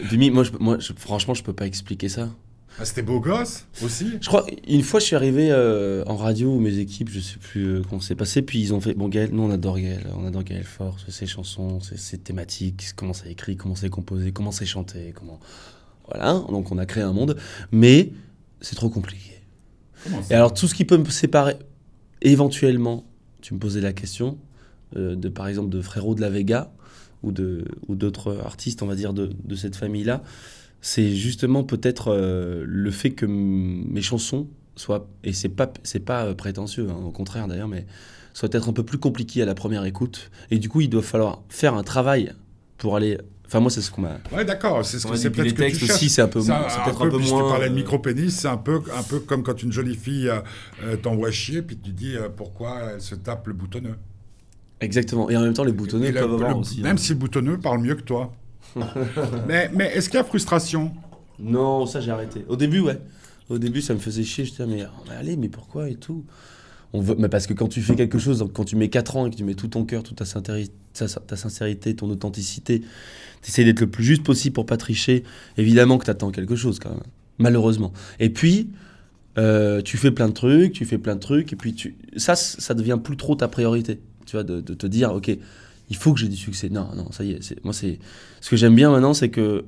Vimy, 0.00 0.30
moi, 0.30 0.42
je, 0.44 0.52
moi 0.58 0.78
je- 0.78 0.92
franchement, 0.96 1.34
je 1.34 1.42
peux 1.42 1.52
pas 1.52 1.66
expliquer 1.66 2.08
ça. 2.08 2.30
Ah, 2.78 2.84
c'était 2.86 3.02
beau 3.02 3.20
gosse 3.20 3.66
aussi 3.84 4.12
Je 4.22 4.26
crois, 4.26 4.46
une 4.66 4.82
fois, 4.82 5.00
je 5.00 5.04
suis 5.06 5.16
arrivé 5.16 5.48
euh, 5.50 6.02
en 6.06 6.16
radio, 6.16 6.54
où 6.54 6.60
mes 6.60 6.78
équipes, 6.78 7.10
je 7.10 7.20
sais 7.20 7.36
plus 7.38 7.66
euh, 7.66 7.82
comment 7.86 8.00
c'est 8.00 8.14
passé, 8.14 8.40
puis 8.40 8.58
ils 8.60 8.72
ont 8.72 8.80
fait, 8.80 8.94
bon, 8.94 9.08
Gaël, 9.08 9.30
nous, 9.32 9.42
on 9.42 9.50
adore 9.50 9.78
Gaël, 9.78 10.06
on 10.16 10.24
adore 10.26 10.44
Gaël 10.44 10.64
Fort, 10.64 10.96
ses 11.08 11.26
chansons, 11.26 11.80
ses, 11.80 11.98
ses 11.98 12.16
thématiques, 12.16 12.92
comment 12.96 13.12
c'est 13.12 13.30
écrit, 13.30 13.56
comment 13.56 13.74
c'est 13.74 13.90
composé, 13.90 14.32
comment 14.32 14.52
c'est 14.52 14.66
chanté, 14.66 15.12
comment... 15.14 15.38
Voilà, 16.08 16.32
donc 16.48 16.72
on 16.72 16.78
a 16.78 16.86
créé 16.86 17.02
un 17.02 17.12
monde, 17.12 17.36
mais 17.70 18.12
c'est 18.62 18.76
trop 18.76 18.88
compliqué. 18.88 19.42
Comment 20.04 20.22
Et 20.30 20.34
alors, 20.34 20.54
tout 20.54 20.66
ce 20.66 20.74
qui 20.74 20.84
peut 20.86 20.96
me 20.96 21.04
séparer, 21.10 21.56
éventuellement, 22.22 23.04
tu 23.40 23.54
me 23.54 23.58
posais 23.58 23.80
la 23.80 23.92
question, 23.92 24.38
euh, 24.96 25.16
de 25.16 25.28
par 25.28 25.48
exemple 25.48 25.70
de 25.70 25.80
Frérot 25.80 26.14
de 26.14 26.20
la 26.20 26.30
Vega, 26.30 26.72
ou 27.22 27.32
d'autres 27.32 28.38
artistes, 28.44 28.82
on 28.82 28.86
va 28.86 28.94
dire, 28.94 29.12
de, 29.12 29.54
cette 29.54 29.76
famille-là, 29.76 30.22
c'est 30.80 31.14
justement 31.14 31.64
peut-être 31.64 32.08
euh, 32.08 32.64
le 32.66 32.90
fait 32.90 33.10
que 33.10 33.26
mes 33.26 34.00
chansons 34.00 34.48
soient, 34.76 35.06
et 35.22 35.34
c'est 35.34 35.50
pas, 35.50 35.70
pas 36.06 36.24
euh, 36.24 36.34
prétentieux, 36.34 36.88
hein, 36.88 36.96
au 37.04 37.10
contraire 37.10 37.46
d'ailleurs, 37.46 37.68
mais 37.68 37.84
soient 38.32 38.48
peut-être 38.48 38.70
un 38.70 38.72
peu 38.72 38.84
plus 38.84 38.98
compliquées 38.98 39.42
à 39.42 39.44
la 39.44 39.54
première 39.54 39.84
écoute, 39.84 40.30
et 40.50 40.58
du 40.58 40.68
coup, 40.70 40.80
il 40.80 40.88
doit 40.88 41.02
falloir 41.02 41.42
faire 41.48 41.74
un 41.74 41.82
travail 41.82 42.32
pour 42.78 42.96
aller... 42.96 43.18
Enfin, 43.50 43.58
moi, 43.58 43.68
c'est 43.72 43.80
ce 43.82 43.90
qu'on 43.90 44.02
m'a... 44.02 44.18
Ouais, 44.30 44.44
d'accord, 44.44 44.84
c'est, 44.86 45.00
ce 45.00 45.08
que, 45.08 45.16
c'est 45.16 45.28
peut-être 45.30 45.58
les 45.58 45.72
que 45.72 45.76
tu 45.76 45.90
aussi, 45.90 46.08
c'est 46.08 46.22
un 46.22 46.28
peu, 46.28 46.40
C'est 46.40 46.52
un 46.52 46.62
peu 46.94 47.10
je 47.20 47.26
te 47.26 47.30
moins... 47.34 47.50
parlais 47.50 47.66
de 47.68 47.72
euh, 47.72 47.78
micro-pénis, 47.78 48.32
c'est 48.32 48.46
un 48.46 48.56
peu, 48.56 48.80
un 48.96 49.02
peu 49.02 49.18
comme 49.18 49.42
quand 49.42 49.60
une 49.60 49.72
jolie 49.72 49.96
fille 49.96 50.30
euh, 50.30 50.94
t'envoie 51.02 51.32
chier, 51.32 51.60
puis 51.60 51.76
tu 51.76 51.90
dis 51.90 52.14
euh, 52.14 52.28
pourquoi 52.28 52.78
elle 52.94 53.00
se 53.00 53.16
tape 53.16 53.48
le 53.48 53.54
boutonneux. 53.54 53.96
Exactement. 54.80 55.28
Et 55.30 55.36
en 55.36 55.40
même 55.40 55.52
temps, 55.52 55.64
les 55.64 55.72
boutonneux 55.72 56.06
Et 56.06 56.12
le- 56.12 56.20
peuvent 56.20 56.34
avoir 56.34 56.50
le- 56.50 56.56
aussi. 56.58 56.80
Même 56.80 56.94
hein. 56.94 56.96
si 56.96 57.08
le 57.12 57.18
boutonneux 57.18 57.58
parle 57.58 57.80
mieux 57.80 57.96
que 57.96 58.02
toi. 58.02 58.32
mais, 59.48 59.68
mais 59.74 59.86
est-ce 59.96 60.08
qu'il 60.08 60.18
y 60.18 60.20
a 60.20 60.24
frustration? 60.24 60.92
Non, 61.40 61.86
ça 61.86 62.00
j'ai 62.00 62.12
arrêté. 62.12 62.44
Au 62.48 62.54
début, 62.54 62.78
ouais. 62.78 63.00
Au 63.48 63.58
début, 63.58 63.82
ça 63.82 63.94
me 63.94 63.98
faisait 63.98 64.22
chier. 64.22 64.44
Je 64.44 64.52
disais, 64.52 64.66
mais, 64.66 64.84
mais 65.08 65.14
allez, 65.16 65.36
mais 65.36 65.48
pourquoi 65.48 65.88
et 65.88 65.96
tout? 65.96 66.24
On 66.92 67.00
veut... 67.00 67.16
Mais 67.18 67.28
parce 67.28 67.48
que 67.48 67.52
quand 67.54 67.66
tu 67.68 67.82
fais 67.82 67.96
quelque 67.96 68.18
chose, 68.18 68.44
quand 68.54 68.64
tu 68.64 68.76
mets 68.76 68.88
4 68.90 69.16
ans 69.16 69.26
et 69.26 69.30
que 69.30 69.36
tu 69.36 69.42
mets 69.44 69.54
tout 69.54 69.66
ton 69.68 69.84
cœur, 69.84 70.04
toute 70.04 70.18
ta, 70.18 70.24
sincéri- 70.24 70.70
ta, 70.92 71.36
sincérité, 71.36 71.94
ton 71.94 72.10
authenticité, 72.10 72.80
tu 73.42 73.50
essaies 73.50 73.64
d'être 73.64 73.80
le 73.80 73.88
plus 73.88 74.04
juste 74.04 74.22
possible 74.22 74.54
pour 74.54 74.66
pas 74.66 74.76
tricher. 74.76 75.24
Évidemment 75.56 75.98
que 75.98 76.04
tu 76.04 76.10
attends 76.10 76.30
quelque 76.30 76.56
chose 76.56 76.78
quand 76.78 76.90
même. 76.90 77.00
Malheureusement. 77.38 77.92
Et 78.18 78.30
puis, 78.30 78.70
euh, 79.38 79.80
tu 79.82 79.96
fais 79.96 80.10
plein 80.10 80.28
de 80.28 80.34
trucs, 80.34 80.72
tu 80.72 80.84
fais 80.84 80.98
plein 80.98 81.14
de 81.14 81.20
trucs, 81.20 81.52
et 81.52 81.56
puis 81.56 81.74
tu... 81.74 81.96
ça, 82.16 82.36
ça 82.36 82.74
devient 82.74 82.98
plus 83.02 83.16
trop 83.16 83.34
ta 83.34 83.48
priorité. 83.48 84.00
Tu 84.26 84.36
vois, 84.36 84.44
de, 84.44 84.60
te 84.60 84.86
dire, 84.86 85.12
ok, 85.12 85.30
il 85.88 85.96
faut 85.96 86.12
que 86.12 86.20
j'ai 86.20 86.28
du 86.28 86.36
succès. 86.36 86.68
Non, 86.68 86.88
non, 86.94 87.10
ça 87.12 87.24
y 87.24 87.32
est. 87.32 87.42
c'est- 87.42 87.64
Moi, 87.64 87.72
c'est 87.72 87.98
ce 88.40 88.50
que 88.50 88.56
j'aime 88.56 88.74
bien 88.74 88.90
maintenant, 88.90 89.14
c'est 89.14 89.30
que 89.30 89.64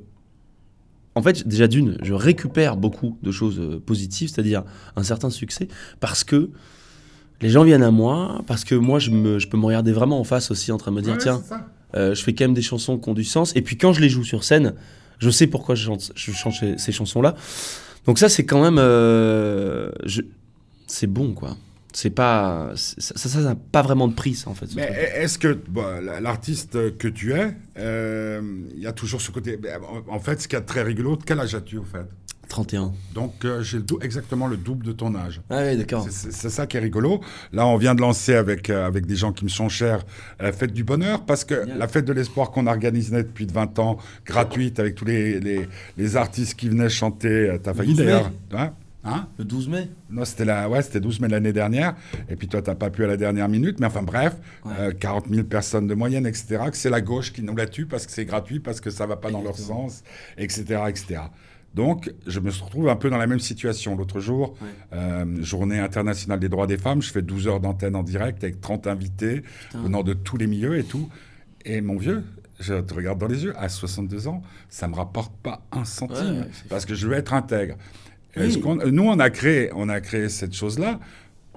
en 1.14 1.22
fait, 1.22 1.46
déjà 1.46 1.68
d'une, 1.68 1.98
je 2.02 2.14
récupère 2.14 2.76
beaucoup 2.76 3.18
de 3.22 3.30
choses 3.30 3.60
euh, 3.60 3.78
positives, 3.84 4.30
c'est-à-dire 4.30 4.64
un 4.96 5.02
certain 5.02 5.28
succès, 5.28 5.68
parce 6.00 6.24
que 6.24 6.50
les 7.42 7.50
gens 7.50 7.64
viennent 7.64 7.82
à 7.82 7.90
moi, 7.90 8.40
parce 8.46 8.64
que 8.64 8.74
moi, 8.74 8.98
je, 8.98 9.10
me, 9.10 9.38
je 9.38 9.46
peux 9.48 9.58
me 9.58 9.66
regarder 9.66 9.92
vraiment 9.92 10.18
en 10.20 10.24
face 10.24 10.50
aussi 10.50 10.72
en 10.72 10.78
train 10.78 10.90
de 10.92 10.96
me 10.96 11.02
dire, 11.02 11.12
Ouais, 11.12 11.18
tiens, 11.18 11.42
euh, 11.96 12.14
je 12.14 12.22
fais 12.22 12.32
quand 12.32 12.44
même 12.44 12.54
des 12.54 12.62
chansons 12.62 12.96
qui 12.98 13.08
ont 13.10 13.14
du 13.14 13.24
sens, 13.24 13.54
et 13.56 13.60
puis 13.62 13.76
quand 13.76 13.92
je 13.92 14.00
les 14.00 14.08
joue 14.08 14.24
sur 14.24 14.44
scène, 14.44 14.74
je 15.18 15.28
sais 15.30 15.46
pourquoi 15.46 15.74
je 15.74 15.84
chante, 15.84 16.12
je 16.14 16.32
chante 16.32 16.54
ces, 16.54 16.78
ces 16.78 16.92
chansons-là. 16.92 17.34
Donc 18.06 18.18
ça, 18.18 18.28
c'est 18.28 18.44
quand 18.46 18.62
même... 18.62 18.78
euh, 18.78 19.90
je- 20.04 20.22
c'est 20.86 21.06
bon, 21.06 21.32
quoi. 21.34 21.56
C'est 21.94 22.10
pas... 22.10 22.72
Ça, 22.76 23.40
n'a 23.42 23.54
pas 23.54 23.82
vraiment 23.82 24.08
de 24.08 24.14
prix, 24.14 24.34
ça, 24.34 24.48
en 24.50 24.54
fait. 24.54 24.66
Mais 24.74 24.90
est-ce 25.16 25.38
que 25.38 25.58
l'artiste 26.20 26.96
que 26.96 27.06
tu 27.08 27.34
es, 27.34 27.54
euh, 27.78 28.40
il 28.74 28.80
y 28.82 28.86
a 28.86 28.92
toujours 28.92 29.20
ce 29.20 29.30
côté. 29.30 29.56
ben, 29.58 29.78
En 30.08 30.18
fait, 30.18 30.40
ce 30.40 30.48
qui 30.48 30.56
est 30.56 30.60
très 30.62 30.82
rigolo, 30.82 31.18
quel 31.24 31.38
âge 31.40 31.54
as-tu 31.54 31.76
au 31.78 31.84
fait? 31.84 32.06
31. 32.48 32.92
Donc 33.14 33.44
euh, 33.44 33.62
j'ai 33.62 33.78
exactement 34.02 34.46
le 34.46 34.56
double 34.56 34.84
de 34.84 34.92
ton 34.92 35.14
âge. 35.14 35.40
Ah 35.48 35.62
oui, 35.64 35.76
d'accord. 35.76 36.06
C'est- 36.10 36.48
ça 36.50 36.66
qui 36.66 36.76
est 36.76 36.80
rigolo. 36.80 37.20
Là, 37.52 37.66
on 37.66 37.76
vient 37.76 37.94
de 37.94 38.00
lancer 38.00 38.34
avec, 38.34 38.68
euh, 38.68 38.86
avec 38.86 39.06
des 39.06 39.16
gens 39.16 39.32
qui 39.32 39.44
me 39.44 39.48
sont 39.48 39.68
chers 39.70 40.04
la 40.38 40.52
fête 40.52 40.72
du 40.72 40.84
bonheur 40.84 41.24
parce 41.24 41.44
que 41.44 41.54
la 41.54 41.88
fête 41.88 42.04
de 42.04 42.12
l'espoir 42.12 42.50
qu'on 42.50 42.66
organisait 42.66 43.22
depuis 43.22 43.46
20 43.46 43.78
ans, 43.78 43.96
gratuite, 44.26 44.78
avec 44.80 44.94
tous 44.96 45.04
les, 45.06 45.40
les, 45.40 45.66
les 45.96 46.16
artistes 46.16 46.54
qui 46.58 46.68
venaient 46.68 46.90
chanter. 46.90 47.28
euh, 47.50 47.58
T'as 47.62 47.72
failli 47.74 47.90
12 47.94 47.98
mai. 48.00 48.04
d'ailleurs. 48.06 48.30
Hein 48.54 48.72
Hein? 49.04 49.26
Le 49.36 49.44
12 49.44 49.68
mai 49.68 49.88
non, 50.10 50.24
c'était 50.24 50.44
la, 50.44 50.68
ouais, 50.68 50.80
c'était 50.80 51.00
12 51.00 51.18
mai 51.18 51.26
l'année 51.26 51.52
dernière. 51.52 51.96
Et 52.28 52.36
puis 52.36 52.46
toi, 52.46 52.62
t'as 52.62 52.76
pas 52.76 52.88
pu 52.88 53.02
à 53.02 53.08
la 53.08 53.16
dernière 53.16 53.48
minute. 53.48 53.80
Mais 53.80 53.86
enfin, 53.86 54.02
bref, 54.02 54.34
Ouais. 54.64 54.72
euh, 54.78 54.92
40 54.92 55.26
000 55.28 55.42
personnes 55.44 55.88
de 55.88 55.94
moyenne, 55.94 56.24
etc. 56.24 56.58
Que 56.70 56.76
c'est 56.76 56.88
la 56.90 57.00
gauche 57.00 57.32
qui 57.32 57.42
nous 57.42 57.56
la 57.56 57.66
tue 57.66 57.86
parce 57.86 58.06
que 58.06 58.12
c'est 58.12 58.26
gratuit, 58.26 58.60
parce 58.60 58.80
que 58.80 58.90
ça 58.90 59.06
va 59.06 59.16
pas 59.16 59.30
dans 59.32 59.42
leur 59.42 59.58
sens, 59.58 60.04
etc., 60.38 60.82
etc. 60.88 61.20
Donc, 61.74 62.12
je 62.26 62.38
me 62.40 62.50
retrouve 62.50 62.88
un 62.88 62.96
peu 62.96 63.08
dans 63.08 63.16
la 63.18 63.26
même 63.26 63.40
situation. 63.40 63.96
L'autre 63.96 64.20
jour, 64.20 64.54
Ouais. 64.60 64.68
euh, 64.92 65.42
journée 65.42 65.78
internationale 65.78 66.38
des 66.38 66.48
droits 66.48 66.66
des 66.66 66.76
femmes, 66.76 67.00
je 67.02 67.10
fais 67.10 67.22
12 67.22 67.48
heures 67.48 67.60
d'antenne 67.60 67.96
en 67.96 68.02
direct 68.02 68.44
avec 68.44 68.60
30 68.60 68.86
invités 68.86 69.42
venant 69.74 70.02
de 70.02 70.12
tous 70.12 70.36
les 70.36 70.46
milieux 70.46 70.76
et 70.78 70.84
tout. 70.84 71.08
Et 71.64 71.80
mon 71.80 71.96
vieux, 71.96 72.24
je 72.60 72.74
te 72.74 72.92
regarde 72.94 73.18
dans 73.18 73.26
les 73.26 73.44
yeux, 73.44 73.54
à 73.58 73.68
62 73.68 74.28
ans, 74.28 74.42
ça 74.68 74.86
me 74.86 74.94
rapporte 74.94 75.32
pas 75.42 75.62
un 75.72 75.84
centime 75.84 76.40
Ouais, 76.40 76.46
parce 76.68 76.84
que 76.84 76.94
je 76.94 77.06
veux 77.08 77.14
être 77.14 77.32
intègre. 77.32 77.76
Oui. 78.36 78.62
Nous, 78.90 79.02
on 79.02 79.18
a 79.18 79.30
créé, 79.30 79.70
on 79.74 79.88
a 79.88 80.00
créé 80.00 80.28
cette 80.28 80.54
chose-là 80.54 81.00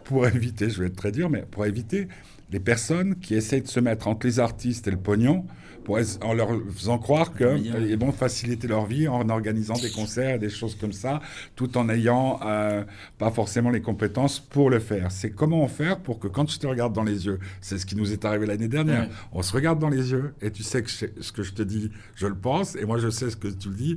pour 0.06 0.28
éviter, 0.36 0.70
je 0.70 0.80
vais 0.82 0.88
être 0.88 0.96
très 0.96 1.12
dur, 1.12 1.30
mais 1.30 1.42
pour 1.50 1.66
éviter 1.66 2.08
les 2.52 2.60
personnes 2.60 3.16
qui 3.16 3.34
essayent 3.36 3.62
de 3.64 3.68
se 3.68 3.80
mettre 3.80 4.08
entre 4.08 4.28
les 4.28 4.40
artistes 4.40 4.88
et 4.88 4.92
le 4.92 4.98
pognon, 4.98 5.46
pour, 5.86 5.98
en 6.22 6.34
leur 6.34 6.50
faisant 6.76 6.98
croire 6.98 7.34
qu'ils 7.34 7.98
vont 7.98 8.12
faciliter 8.12 8.68
leur 8.68 8.86
vie 8.86 9.08
en 9.08 9.30
organisant 9.30 9.76
des 9.76 9.90
concerts 9.92 10.36
et 10.36 10.40
des 10.40 10.50
choses 10.50 10.76
comme 10.76 10.92
ça, 10.92 11.22
tout 11.56 11.78
en 11.78 11.86
n'ayant 11.86 12.40
euh, 12.46 12.84
pas 13.18 13.32
forcément 13.32 13.70
les 13.70 13.82
compétences 13.82 14.40
pour 14.40 14.70
le 14.70 14.80
faire. 14.80 15.12
C'est 15.12 15.30
comment 15.32 15.64
on 15.64 15.68
faire 15.70 16.00
pour 16.00 16.20
que 16.20 16.28
quand 16.28 16.50
je 16.50 16.60
te 16.60 16.68
regarde 16.68 16.92
dans 16.94 17.04
les 17.04 17.26
yeux, 17.28 17.40
c'est 17.62 17.78
ce 17.78 17.86
qui 17.86 17.96
nous 17.96 18.12
est 18.12 18.26
arrivé 18.26 18.46
l'année 18.46 18.68
dernière, 18.68 19.04
Ouais. 19.04 19.10
on 19.32 19.42
se 19.42 19.54
regarde 19.54 19.80
dans 19.80 19.90
les 19.90 20.12
yeux 20.12 20.34
et 20.42 20.52
tu 20.52 20.64
sais 20.64 20.82
que 20.82 20.90
ce 20.90 21.32
que 21.32 21.44
je 21.44 21.54
te 21.54 21.62
dis, 21.62 21.92
je 22.16 22.28
le 22.28 22.36
pense, 22.36 22.76
et 22.76 22.86
moi 22.86 22.98
je 22.98 23.10
sais 23.10 23.30
ce 23.30 23.36
que 23.38 23.48
tu 23.48 23.70
le 23.70 23.76
dis, 23.76 23.96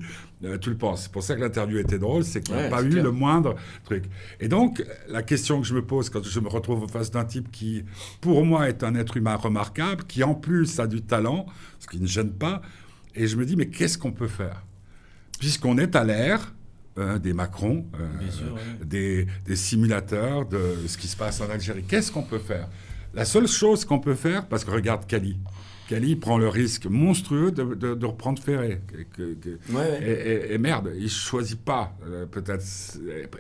tu 0.61 0.71
le 0.71 0.77
penses. 0.77 1.03
C'est 1.05 1.13
pour 1.13 1.23
ça 1.23 1.35
que 1.35 1.41
l'interview 1.41 1.79
était 1.79 1.99
drôle, 1.99 2.25
c'est 2.25 2.41
qu'il 2.41 2.55
n'y 2.55 2.61
a 2.61 2.65
Ouais, 2.65 2.71
pas 2.71 2.83
eu 2.83 2.91
clair. 2.91 3.03
le 3.05 3.11
moindre 3.11 3.57
truc. 3.85 4.05
Et 4.41 4.49
donc, 4.49 4.85
la 5.09 5.23
question 5.23 5.61
que 5.61 5.67
je 5.67 5.75
me 5.75 5.83
pose 5.85 6.11
quand 6.11 6.23
je 6.25 6.41
me 6.41 6.49
retrouve 6.49 6.83
en 6.85 6.89
face 6.89 7.11
d'un 7.11 7.25
type 7.25 7.51
qui, 7.51 7.85
pour 8.21 8.45
moi, 8.45 8.69
est 8.69 8.85
un 8.85 8.95
être 8.95 9.17
humain 9.17 9.35
remarquable, 9.37 10.05
qui 10.05 10.23
en 10.23 10.35
plus 10.35 10.79
a 10.81 10.87
du 10.87 11.03
talent, 11.03 11.47
ce 11.81 11.87
qui 11.89 12.01
ne 12.01 12.07
gêne 12.07 12.31
pas, 12.33 12.63
et 13.15 13.27
je 13.27 13.37
me 13.37 13.45
dis, 13.45 13.57
mais 13.57 13.67
qu'est-ce 13.69 13.99
qu'on 13.99 14.13
peut 14.13 14.29
faire? 14.29 14.63
Puisqu'on 15.41 15.79
est 15.79 15.95
à 15.97 16.05
l'ère 16.05 16.55
euh, 16.99 17.19
des 17.19 17.33
Macron, 17.33 17.87
euh, 17.99 18.07
Bien 18.19 18.31
sûr, 18.31 18.55
ouais. 18.55 18.85
des, 18.87 19.27
des 19.45 19.57
simulateurs 19.57 20.47
de 20.47 20.75
ce 20.87 20.99
qui 20.99 21.07
se 21.09 21.17
passe 21.17 21.41
en 21.41 21.49
Algérie, 21.51 21.85
qu'est-ce 21.85 22.11
qu'on 22.13 22.23
peut 22.23 22.39
faire? 22.41 22.69
La 23.15 23.25
seule 23.25 23.47
chose 23.49 23.85
qu'on 23.85 24.01
peut 24.01 24.15
faire, 24.15 24.47
parce 24.47 24.65
que 24.65 24.71
regarde 24.71 25.07
Cali, 25.07 25.39
Cali 25.89 26.15
prend 26.17 26.39
le 26.39 26.49
risque 26.49 26.87
monstrueux 26.87 27.51
de, 27.51 27.65
de- 27.75 27.95
de 27.95 28.07
reprendre 28.07 28.41
Ferré. 28.43 28.81
Que- 28.87 29.03
que- 29.17 29.35
que- 29.35 29.73
Ouais, 29.73 29.99
et, 30.03 30.51
et- 30.51 30.55
et 30.55 30.59
merde, 30.59 30.93
il 30.97 31.09
choisit 31.11 31.59
pas, 31.59 31.97
euh, 32.07 32.27
peut-être, 32.27 32.63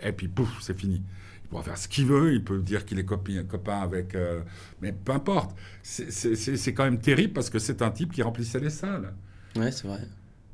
et 0.02 0.12
puis 0.12 0.28
pouf, 0.28 0.48
c'est 0.62 0.76
fini. 0.76 1.02
Il 1.44 1.48
pourra 1.50 1.62
faire 1.62 1.78
ce 1.78 1.88
qu'il 1.88 2.06
veut, 2.06 2.32
il 2.34 2.42
peut 2.42 2.58
dire 2.60 2.84
qu'il 2.86 2.98
est 2.98 3.04
copain, 3.04 3.42
copain 3.48 3.80
avec. 3.80 4.14
euh, 4.14 4.40
mais 4.82 4.92
peu 4.92 5.12
importe. 5.12 5.54
C'est- 5.82 6.72
quand 6.74 6.84
même 6.84 6.98
terrible 7.00 7.32
parce 7.34 7.50
que 7.50 7.58
c'est 7.58 7.82
un 7.82 7.90
type 7.90 8.12
qui 8.12 8.22
remplissait 8.22 8.60
les 8.60 8.70
salles. 8.70 9.12
Ouais, 9.56 9.70
c'est 9.70 9.86
vrai. 9.86 10.00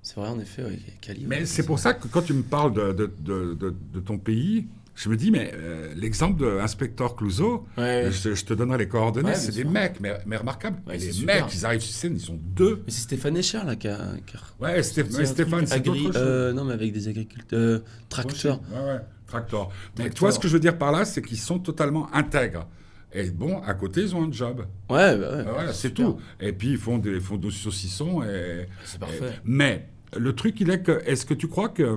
C'est 0.03 0.17
vrai, 0.17 0.29
en 0.29 0.39
effet, 0.39 0.63
Cali. 1.01 1.25
Mais 1.27 1.47
c'est 1.47 1.65
pour 1.65 1.79
ça 1.79 1.95
que 1.95 2.09
quand 2.09 2.23
tu 2.23 2.35
me 2.35 2.43
parles 2.43 2.75
de, 2.75 2.93
de, 2.93 3.13
de- 3.21 3.55
de- 3.55 3.75
de 3.95 4.01
ton 4.01 4.19
pays, 4.19 4.67
je 4.95 5.09
me 5.09 5.17
dis, 5.17 5.31
mais 5.31 5.51
euh, 5.55 5.93
l'exemple 5.97 6.41
de 6.41 6.59
Inspecteur 6.61 7.17
Clouseau, 7.17 7.67
Ouais. 7.77 8.11
je, 8.13 8.35
je 8.35 8.45
te 8.45 8.55
donnerai 8.55 8.79
les 8.79 8.89
coordonnées, 8.89 9.31
Ouais, 9.31 9.35
c'est 9.35 9.53
des 9.55 9.65
mecs, 9.65 9.99
mais, 10.01 10.19
mais 10.27 10.37
remarquables. 10.37 10.81
Ouais, 10.87 10.99
les 10.99 11.13
super. 11.13 11.45
mecs, 11.47 11.55
ils 11.55 11.67
arrivent 11.67 11.81
sur 11.81 11.95
scène, 11.95 12.15
ils 12.15 12.21
sont 12.21 12.39
deux. 12.41 12.83
Mais 12.87 12.93
c'est 12.93 13.01
Stéphane 13.03 13.37
Escher, 13.37 13.61
là, 13.67 13.75
qui 13.77 13.89
a. 13.89 13.99
qui 14.27 14.37
a 14.37 14.41
Ouais, 14.61 14.83
Stéphane, 14.83 15.25
truc 15.65 15.69
c'est 15.69 15.81
d'autres 15.81 16.13
euh, 16.17 16.53
Non, 16.53 16.65
mais 16.65 16.75
avec 16.75 16.93
des 16.93 17.09
agriculteurs. 17.09 17.59
euh, 17.61 17.79
tracteurs. 18.09 18.61
Ouais, 18.73 18.79
ouais, 18.79 19.01
tracteur. 19.27 19.69
Mais 19.99 20.05
Tracteur. 20.05 20.15
toi, 20.15 20.33
ce 20.33 20.39
que 20.39 20.47
je 20.49 20.53
veux 20.53 20.61
dire 20.61 20.79
par 20.79 20.93
là, 20.93 21.05
c'est 21.05 21.23
qu'ils 21.23 21.39
sont 21.39 21.59
totalement 21.59 22.09
intègres. 22.15 22.69
Et 23.13 23.31
bon, 23.31 23.61
à 23.63 23.75
côté, 23.75 24.01
ils 24.03 24.15
ont 24.15 24.25
un 24.25 24.33
job. 24.33 24.67
Ouais, 24.91 25.17
bah 25.17 25.37
ouais. 25.37 25.43
Voilà, 25.45 25.73
c'est 25.73 25.91
tout. 25.93 26.19
Et 26.41 26.53
puis, 26.53 26.71
ils 26.73 26.79
font 26.79 26.99
des, 26.99 27.13
ils 27.15 27.21
font 27.21 27.37
des 27.37 27.51
saucissons. 27.51 28.23
Et, 28.25 28.67
C'est 28.85 28.99
parfait. 28.99 29.27
et- 29.27 29.41
mais 29.45 29.89
le 30.17 30.33
truc, 30.35 30.61
il 30.61 30.71
est 30.71 30.83
que, 30.83 31.01
est-ce 31.07 31.25
que 31.25 31.35
tu 31.35 31.47
crois 31.49 31.69
que 31.69 31.97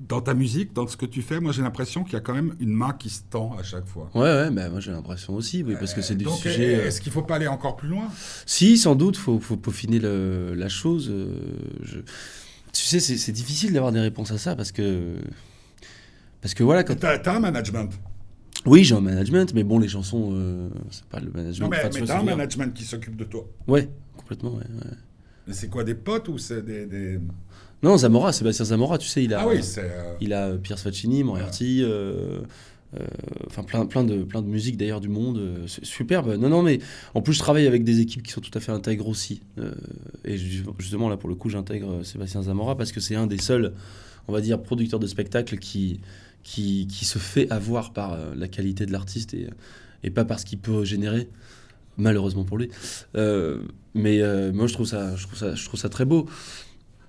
dans 0.00 0.20
ta 0.20 0.34
musique, 0.34 0.72
dans 0.72 0.86
ce 0.86 0.96
que 0.96 1.06
tu 1.06 1.22
fais, 1.22 1.40
moi, 1.40 1.52
j'ai 1.52 1.62
l'impression 1.62 2.04
qu'il 2.04 2.12
y 2.14 2.16
a 2.16 2.20
quand 2.20 2.34
même 2.34 2.54
une 2.60 2.72
main 2.72 2.92
qui 2.92 3.10
se 3.10 3.22
tend 3.28 3.56
à 3.58 3.62
chaque 3.62 3.86
fois. 3.86 4.10
Ouais, 4.14 4.20
ouais, 4.22 4.50
bah, 4.50 4.68
moi 4.68 4.80
j'ai 4.80 4.92
l'impression 4.92 5.34
aussi, 5.34 5.62
oui, 5.62 5.74
parce 5.78 5.94
que 5.94 6.02
c'est 6.02 6.14
Donc, 6.14 6.38
sujets. 6.38 6.74
euh, 6.76 6.86
Est-ce 6.86 7.00
qu'il 7.00 7.10
faut 7.12 7.22
pas 7.22 7.36
aller 7.36 7.48
encore 7.48 7.76
plus 7.76 7.88
loin? 7.88 8.08
Si, 8.46 8.78
sans 8.78 8.94
doute, 8.94 9.16
faut, 9.16 9.40
faut 9.40 9.56
peaufiner 9.56 9.98
le- 9.98 10.54
la 10.54 10.68
chose. 10.68 11.08
euh, 11.10 11.34
je- 11.82 12.00
Tu 12.72 12.84
sais, 12.86 13.00
c'est 13.00 13.32
difficile 13.32 13.72
d'avoir 13.74 13.92
des 13.92 14.00
réponses 14.00 14.30
à 14.30 14.38
ça 14.38 14.56
parce 14.56 14.72
que. 14.72 15.16
Parce 16.40 16.54
que 16.54 16.62
voilà, 16.62 16.84
quand. 16.84 16.94
T'as 16.98 17.16
as 17.18 17.36
un 17.36 17.40
management? 17.40 17.90
Oui, 18.64 18.84
j'ai 18.84 18.94
un 18.94 19.00
management, 19.00 19.52
mais 19.54 19.64
bon, 19.64 19.78
les 19.78 19.88
chansons, 19.88 20.30
euh, 20.32 20.68
c'est 20.90 21.04
pas 21.06 21.20
le 21.20 21.30
management. 21.30 21.64
Non, 21.64 21.70
mais, 21.70 21.90
mais 21.92 22.06
t'as 22.06 22.20
un 22.20 22.22
management 22.22 22.72
qui 22.72 22.84
s'occupe 22.84 23.16
de 23.16 23.24
toi. 23.24 23.44
Ouais, 23.66 23.88
complètement, 24.16 24.52
ouais. 24.54 24.62
ouais. 24.62 24.90
Mais 25.48 25.52
c'est 25.54 25.68
quoi, 25.68 25.82
des 25.84 25.94
potes 25.96 26.28
ou 26.28 26.38
c'est 26.38 26.62
des... 26.64 26.86
des- 26.86 27.18
Non, 27.82 27.96
Zamora, 27.96 28.32
Sébastien 28.32 28.64
Zamora, 28.64 28.98
tu 28.98 29.08
sais, 29.08 29.24
il 29.24 29.34
a. 29.34 29.40
Ah 29.40 29.48
oui, 29.48 29.60
euh, 29.78 30.14
Il 30.20 30.32
a 30.32 30.48
euh, 30.48 30.56
Pierre 30.58 30.78
Faccini, 30.78 31.24
Moriarty, 31.24 31.80
euh, 31.82 32.40
euh, 32.98 33.04
enfin 33.46 33.62
plein, 33.64 33.86
plein 33.86 34.04
de 34.04 34.22
plein 34.22 34.40
de 34.42 34.46
musiques 34.46 34.76
d'ailleurs 34.76 35.00
du 35.00 35.08
monde, 35.08 35.40
c'est 35.66 35.84
superbe. 35.84 36.36
Non 36.38 36.48
non 36.50 36.62
mais 36.62 36.78
en 37.14 37.22
plus 37.22 37.32
je 37.32 37.38
travaille 37.38 37.66
avec 37.66 37.84
des 37.84 38.00
équipes 38.00 38.22
qui 38.22 38.30
sont 38.32 38.40
tout 38.42 38.50
à 38.54 38.60
fait 38.60 38.70
intègres 38.70 39.08
aussi. 39.08 39.40
Et 40.26 40.36
ju- 40.36 40.64
justement 40.78 41.08
là 41.08 41.16
pour 41.16 41.28
le 41.30 41.34
coup 41.34 41.48
j'intègre 41.48 42.02
Sébastien 42.04 42.42
Zamora 42.42 42.76
parce 42.76 42.92
que 42.92 43.00
c'est 43.00 43.14
un 43.16 43.26
des 43.26 43.38
seuls, 43.38 43.72
on 44.28 44.32
va 44.32 44.40
dire 44.42 44.60
producteurs 44.60 45.00
de 45.00 45.06
spectacles 45.06 45.56
qui 45.58 46.00
qui, 46.44 46.86
qui 46.88 47.04
se 47.06 47.18
fait 47.18 47.50
avoir 47.50 47.92
par 47.94 48.18
la 48.36 48.46
qualité 48.48 48.84
de 48.84 48.92
l'artiste 48.92 49.32
et 49.34 49.48
et 50.04 50.10
pas 50.10 50.24
par 50.26 50.38
ce 50.38 50.44
qu'il 50.44 50.58
peut 50.58 50.84
générer. 50.84 51.28
Malheureusement 51.96 52.44
pour 52.44 52.58
lui. 52.58 52.68
Euh, 53.16 53.58
mais 53.94 54.20
euh, 54.20 54.52
moi 54.52 54.66
je 54.66 54.72
trouve 54.74 54.86
ça 54.86 55.16
je 55.16 55.22
trouve 55.26 55.38
ça 55.38 55.54
je 55.54 55.64
trouve 55.64 55.80
ça 55.80 55.88
très 55.88 56.04
beau. 56.04 56.26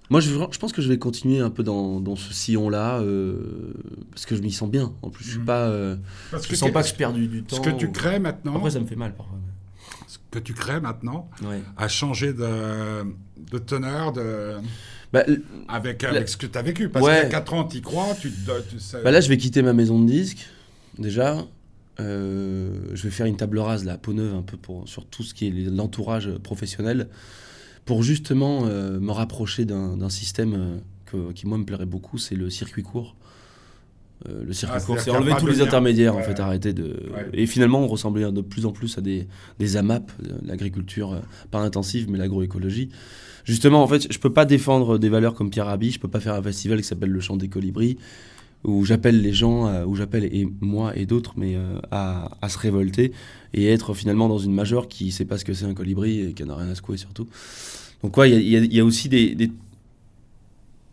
Moi, 0.10 0.20
je, 0.20 0.30
je 0.30 0.60
pense 0.60 0.74
que 0.74 0.82
je 0.82 0.90
vais 0.90 1.00
continuer 1.00 1.40
un 1.40 1.50
peu 1.50 1.64
dans, 1.64 2.00
dans 2.00 2.16
ce 2.16 2.34
sillon-là, 2.34 3.00
euh, 3.00 3.74
parce 4.12 4.26
que 4.26 4.36
je 4.36 4.42
m'y 4.42 4.52
sens 4.52 4.70
bien. 4.70 4.94
En 5.02 5.10
plus, 5.10 5.24
je 5.26 5.30
suis 5.32 5.40
Mhm. 5.40 5.46
pas, 5.46 5.68
euh, 5.70 5.96
Parce 6.32 6.44
je 6.44 6.50
que 6.50 6.56
sens 6.56 6.72
pas 6.72 6.84
que 6.84 6.90
je 6.90 6.94
perds 6.96 7.14
du, 7.14 7.28
du 7.28 7.44
temps. 7.44 7.56
ce 7.56 7.62
que 7.62 7.70
tu 7.76 7.92
crées 7.92 8.20
maintenant, 8.20 8.58
Après, 8.58 8.72
ça 8.72 8.80
me 8.80 8.86
fait 8.86 8.96
mal 8.98 9.16
parfois. 9.16 9.38
ce 10.08 10.18
que 10.30 10.40
tu 10.40 10.54
crées 10.54 10.82
maintenant, 10.82 11.30
Ouais. 11.44 11.62
a 11.78 11.88
changé 11.88 12.34
de, 12.34 13.04
de 13.52 13.58
teneur 13.58 14.12
de, 14.12 14.56
Bah, 15.12 15.24
avec, 15.68 16.02
La- 16.02 16.10
avec 16.10 16.28
ce 16.30 16.38
que 16.38 16.48
tu 16.48 16.58
as 16.58 16.62
vécu. 16.62 16.90
Parce 16.90 17.06
Ouais. 17.06 17.14
qu'il 17.22 17.24
y 17.24 17.26
a 17.28 17.30
4 17.30 17.54
ans, 17.54 17.64
tu 17.64 17.78
y 17.78 17.82
crois, 17.82 18.14
tu 18.20 18.32
sais. 18.80 19.02
bah 19.04 19.12
là, 19.12 19.22
je 19.22 19.30
vais 19.30 19.38
quitter 19.38 19.62
ma 19.62 19.74
maison 19.74 20.00
de 20.00 20.06
disques, 20.08 20.48
déjà. 21.00 21.46
Euh, 22.00 22.76
je 22.94 23.04
vais 23.04 23.12
faire 23.12 23.28
une 23.28 23.38
table 23.38 23.60
rase, 23.60 23.86
là, 23.86 23.94
à 23.94 23.98
peau 23.98 24.14
neuve, 24.14 24.34
un 24.36 24.42
peu 24.42 24.58
pour, 24.58 24.88
sur 24.90 25.06
tout 25.06 25.24
ce 25.24 25.34
qui 25.34 25.48
est 25.48 25.52
l'entourage 25.70 26.30
professionnel, 26.44 27.08
pour 27.86 28.04
justement 28.04 28.62
euh, 28.66 29.00
me 29.00 29.12
rapprocher 29.12 29.66
d'un 29.66 30.10
système 30.10 30.54
euh, 30.56 30.78
que- 31.06 31.32
qui, 31.34 31.48
moi, 31.48 31.58
me 31.58 31.66
plairait 31.66 31.86
beaucoup, 31.86 32.18
c'est 32.18 32.36
le 32.36 32.50
circuit 32.50 32.84
court. 32.84 33.16
Euh, 34.30 34.44
le 34.46 34.54
circuit 34.54 34.78
Ah, 34.82 34.86
court, 34.86 35.00
c'est 35.00 35.12
enlever 35.12 35.34
tous 35.38 35.48
les 35.48 35.58
lien. 35.58 35.66
intermédiaires, 35.66 36.16
en 36.16 36.22
fait, 36.22 36.40
arrêter 36.40 36.72
de... 36.72 36.84
Ouais. 37.14 37.28
Et 37.34 37.46
finalement, 37.46 37.82
on 37.82 37.88
ressemblait 37.88 38.32
de 38.32 38.42
plus 38.42 38.66
en 38.66 38.72
plus 38.72 38.98
à 38.98 39.02
des, 39.02 39.28
des 39.60 39.76
AMAP, 39.76 40.12
l'agriculture, 40.46 41.12
euh, 41.14 41.20
pas 41.52 41.60
intensive, 41.60 42.10
mais 42.10 42.18
l'agroécologie. 42.18 42.90
Justement, 43.44 43.84
en 43.84 43.88
fait, 43.88 44.12
je 44.12 44.18
peux 44.20 44.32
pas 44.32 44.46
défendre 44.46 44.98
des 44.98 45.10
valeurs 45.10 45.34
comme 45.34 45.50
Pierre 45.50 45.66
Rabhi, 45.66 45.92
je 45.92 46.00
peux 46.00 46.08
pas 46.08 46.22
faire 46.22 46.36
un 46.36 46.42
festival 46.42 46.78
qui 46.80 46.88
s'appelle 46.88 47.10
le 47.10 47.20
Chant 47.20 47.36
des 47.36 47.50
Colibris, 47.50 47.98
où 48.64 48.86
j'appelle 48.86 49.22
les 49.22 49.34
gens, 49.34 49.68
euh, 49.68 49.86
où 49.86 49.96
j'appelle 49.96 50.24
et 50.26 50.48
moi 50.62 50.96
et 50.98 51.06
d'autres, 51.06 51.34
mais 51.38 51.56
euh, 51.56 51.80
à, 51.92 52.30
se 52.48 52.58
révolter 52.58 53.12
et 53.54 53.68
être 53.68 53.94
finalement 53.94 54.30
dans 54.30 54.38
une 54.40 54.54
majeure 54.54 54.88
qui 54.88 55.12
sait 55.12 55.26
pas 55.26 55.38
ce 55.38 55.46
que 55.46 55.54
c'est 55.54 55.66
un 55.66 55.74
colibri 55.74 56.22
et 56.22 56.34
qui 56.34 56.44
en 56.44 56.50
a 56.50 56.56
rien 56.56 56.70
à 56.70 56.76
secouer 56.76 56.98
surtout. 56.98 57.28
Donc 58.04 58.18
ouais, 58.18 58.32
il 58.32 58.74
y 58.74 58.80
a- 58.80 58.86
aussi 58.86 59.10
des, 59.10 59.36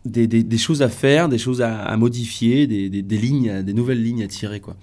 des, 0.05 0.57
choses 0.57 0.81
à 0.81 0.89
faire, 0.89 1.29
des 1.29 1.37
choses 1.37 1.61
à, 1.61 1.95
modifier, 1.97 2.67
des, 2.67 2.89
des- 2.89 3.17
lignes, 3.17 3.63
des 3.63 3.73
nouvelles 3.73 4.01
lignes 4.01 4.23
à 4.23 4.27
tirer 4.27 4.59
quoi. 4.59 4.75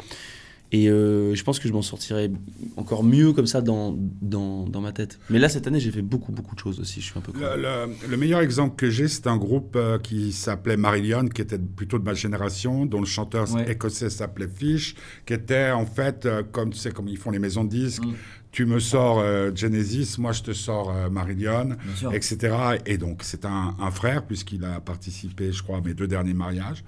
Et 0.71 0.91
euh, 0.91 1.35
je 1.35 1.43
pense 1.45 1.59
que 1.59 1.67
je 1.67 1.73
m'en 1.73 1.81
sortirai 1.81 2.31
encore 2.77 3.03
mieux 3.03 3.33
comme 3.33 3.47
ça 3.47 3.63
dans, 3.63 3.97
dans, 4.21 4.67
dans 4.69 4.83
ma 4.83 4.93
tête. 4.93 5.19
Mais 5.31 5.39
là, 5.39 5.49
cette 5.49 5.67
année, 5.67 5.81
j'ai 5.81 5.91
fait 5.91 6.03
beaucoup, 6.03 6.31
beaucoup 6.31 6.55
de 6.55 6.61
choses 6.61 6.79
aussi. 6.79 7.01
Je 7.01 7.07
suis 7.07 7.19
un 7.19 7.23
peu... 7.23 7.33
con. 7.33 7.39
Le, 7.41 7.57
le- 7.63 8.09
le 8.11 8.17
meilleur 8.19 8.41
exemple 8.41 8.77
que 8.77 8.91
j'ai, 8.91 9.09
c'est 9.09 9.27
un 9.29 9.39
groupe 9.39 9.77
euh, 9.77 9.99
qui 9.99 10.31
s'appelait 10.33 10.77
Marillion, 10.77 11.27
qui 11.29 11.41
était 11.41 11.59
plutôt 11.59 11.99
de 11.99 12.05
ma 12.05 12.13
génération, 12.13 12.85
dont 12.85 13.01
le 13.01 13.07
chanteur 13.07 13.51
Ouais. 13.55 13.73
écossais 13.73 14.11
s'appelait 14.11 14.47
Fish, 14.49 14.95
qui 15.25 15.33
était 15.33 15.71
en 15.71 15.87
fait, 15.87 16.27
euh, 16.27 16.43
comme 16.43 16.71
tu 16.71 16.79
sais, 16.79 16.91
comme 16.91 17.09
ils 17.09 17.17
font 17.17 17.31
les 17.31 17.39
maisons 17.39 17.65
de 17.65 17.71
disques, 17.71 18.05
Mm. 18.05 18.13
tu 18.53 18.67
me 18.67 18.79
sors 18.79 19.21
euh, 19.21 19.51
Genesis, 19.55 20.17
moi 20.19 20.33
je 20.33 20.43
te 20.43 20.53
sors 20.53 20.91
euh, 20.91 21.09
Marillion, 21.09 21.71
etc. 22.13 22.55
Et 22.85 22.99
donc 22.99 23.21
c'est 23.23 23.47
un, 23.47 23.75
un 23.81 23.91
frère, 23.91 24.27
puisqu'il 24.27 24.65
a 24.67 24.81
participé, 24.81 25.51
je 25.51 25.63
crois, 25.63 25.79
à 25.79 25.81
mes 25.81 25.95
deux 25.95 26.07
derniers 26.09 26.35
mariages, 26.35 26.85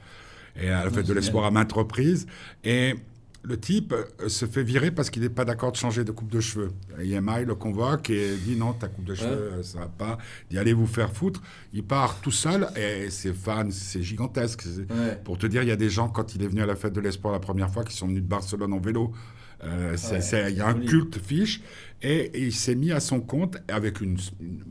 et 0.61 0.69
à 0.69 0.85
la 0.85 0.91
fête 0.91 1.07
de 1.07 1.15
l'espoir 1.15 1.45
à 1.47 1.51
maintes 1.51 1.73
reprises. 1.73 2.27
Et 2.65 2.95
le 3.43 3.59
type 3.59 3.93
euh, 3.95 4.29
se 4.29 4.45
fait 4.47 4.63
virer 4.63 4.91
parce 4.91 5.09
qu'il 5.11 5.23
n'est 5.23 5.29
pas 5.31 5.45
d'accord 5.45 5.73
de 5.73 5.77
changer 5.77 6.05
de 6.05 6.13
coupe 6.13 6.31
de 6.31 6.41
cheveux. 6.41 6.71
EMI 6.99 7.45
le 7.47 7.55
convoque 7.55 8.11
et 8.11 8.37
dit 8.37 8.57
non, 8.57 8.73
ta 8.75 8.89
coupe 8.89 9.05
de 9.05 9.15
cheveux, 9.15 9.53
euh, 9.55 9.63
ça 9.63 9.79
va 9.81 9.87
pas. 9.89 10.19
Il 10.51 10.55
dit 10.55 10.59
allez 10.59 10.73
vous 10.75 10.87
faire 10.87 11.13
foutre. 11.13 11.41
Il 11.73 11.83
part 11.85 12.21
tout 12.21 12.31
seul 12.31 12.69
et 12.77 13.09
ses 13.11 13.33
fans, 13.33 13.71
c'est 13.71 14.03
gigantesque. 14.03 14.65
Ouais. 14.91 15.19
Pour 15.25 15.39
te 15.39 15.47
dire, 15.47 15.63
il 15.63 15.69
y 15.69 15.73
a 15.73 15.77
des 15.77 15.91
gens, 15.91 16.09
quand 16.09 16.35
il 16.35 16.43
est 16.43 16.49
venu 16.49 16.61
à 16.63 16.67
la 16.67 16.77
fête 16.77 16.93
de 16.93 17.01
l'espoir 17.01 17.33
la 17.33 17.41
première 17.41 17.71
fois, 17.71 17.85
qui 17.85 17.97
sont 17.97 18.07
venus 18.09 18.23
de 18.23 18.29
Barcelone 18.29 18.73
en 18.73 18.81
vélo. 18.81 19.13
Euh, 19.63 19.95
Ouais, 20.11 20.51
il 20.51 20.57
y 20.57 20.61
a 20.63 20.69
un 20.69 20.73
joli. 20.75 20.87
culte 20.87 21.19
fiche 21.23 21.61
et, 22.01 22.17
et 22.35 22.45
il 22.47 22.53
s'est 22.55 22.75
mis 22.75 22.93
à 22.93 23.01
son 23.01 23.21
compte 23.21 23.59
avec 23.69 24.01
une, 24.01 24.17
une- 24.41 24.63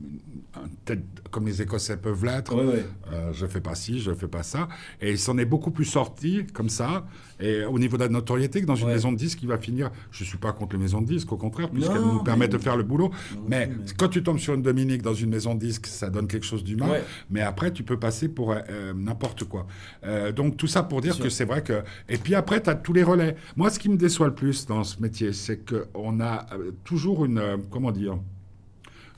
un 0.55 0.67
tête 0.83 1.03
comme 1.31 1.45
les 1.45 1.61
Écossais 1.61 1.97
peuvent 1.97 2.23
l'être. 2.25 2.55
Ouais, 2.55 2.65
ouais. 2.65 2.85
Euh, 3.11 3.31
je 3.33 3.45
fais 3.45 3.61
pas 3.61 3.75
ci, 3.75 3.99
je 3.99 4.11
fais 4.13 4.27
pas 4.27 4.43
ça. 4.43 4.67
Et 5.01 5.11
il 5.11 5.19
s'en 5.19 5.37
est 5.37 5.45
beaucoup 5.45 5.71
plus 5.71 5.85
sorti 5.85 6.45
comme 6.53 6.69
ça. 6.69 7.05
Et 7.39 7.63
au 7.63 7.79
niveau 7.79 7.95
de 7.97 8.03
la 8.03 8.09
notoriété, 8.09 8.61
que 8.61 8.65
dans 8.65 8.75
une 8.75 8.87
Ouais. 8.87 8.93
maison 8.93 9.11
de 9.11 9.17
disques, 9.17 9.41
il 9.43 9.47
va 9.47 9.57
finir. 9.57 9.91
Je 10.11 10.23
suis 10.23 10.37
pas 10.37 10.51
contre 10.51 10.75
les 10.75 10.81
maisons 10.81 11.01
de 11.01 11.07
disques, 11.07 11.31
au 11.31 11.37
contraire, 11.37 11.69
puisqu'elles 11.69 12.01
nous 12.01 12.23
permettent 12.23 12.51
mais- 12.51 12.57
de 12.57 12.63
faire 12.63 12.75
le 12.77 12.83
boulot. 12.83 13.11
Non, 13.35 13.41
mais, 13.47 13.67
mais- 13.67 13.75
quand 13.97 14.09
tu 14.09 14.23
tombes 14.23 14.39
sur 14.39 14.53
une 14.53 14.61
Dominique 14.61 15.01
dans 15.01 15.13
une 15.13 15.29
maison 15.29 15.55
de 15.55 15.59
disques, 15.59 15.87
ça 15.87 16.09
donne 16.09 16.27
quelque 16.27 16.45
chose 16.45 16.63
d'humain. 16.63 16.89
Mais 17.29 17.41
après, 17.41 17.71
tu 17.71 17.83
peux 17.83 17.97
passer 17.97 18.27
pour 18.27 18.51
euh, 18.51 18.59
euh, 18.69 18.93
n'importe 18.93 19.43
quoi. 19.45 19.67
Euh, 20.03 20.31
donc 20.31 20.57
tout 20.57 20.67
ça 20.67 20.83
pour 20.83 21.01
dire 21.01 21.17
que 21.19 21.29
c'est 21.29 21.45
vrai 21.45 21.63
que. 21.63 21.81
Et 22.09 22.17
puis 22.17 22.35
après, 22.35 22.61
tu 22.61 22.69
as 22.69 22.75
tous 22.75 22.93
les 22.93 23.03
relais. 23.03 23.35
Moi, 23.55 23.69
ce 23.69 23.79
qui 23.79 23.89
me 23.89 23.97
déçoit 23.97 24.27
le 24.27 24.35
plus 24.35 24.65
dans 24.65 24.83
ce 24.83 25.01
métier, 25.01 25.31
c'est 25.33 25.59
qu'on 25.65 26.19
a 26.19 26.45
toujours 26.83 27.25
une. 27.25 27.41
comment 27.71 27.91
dire 27.91 28.17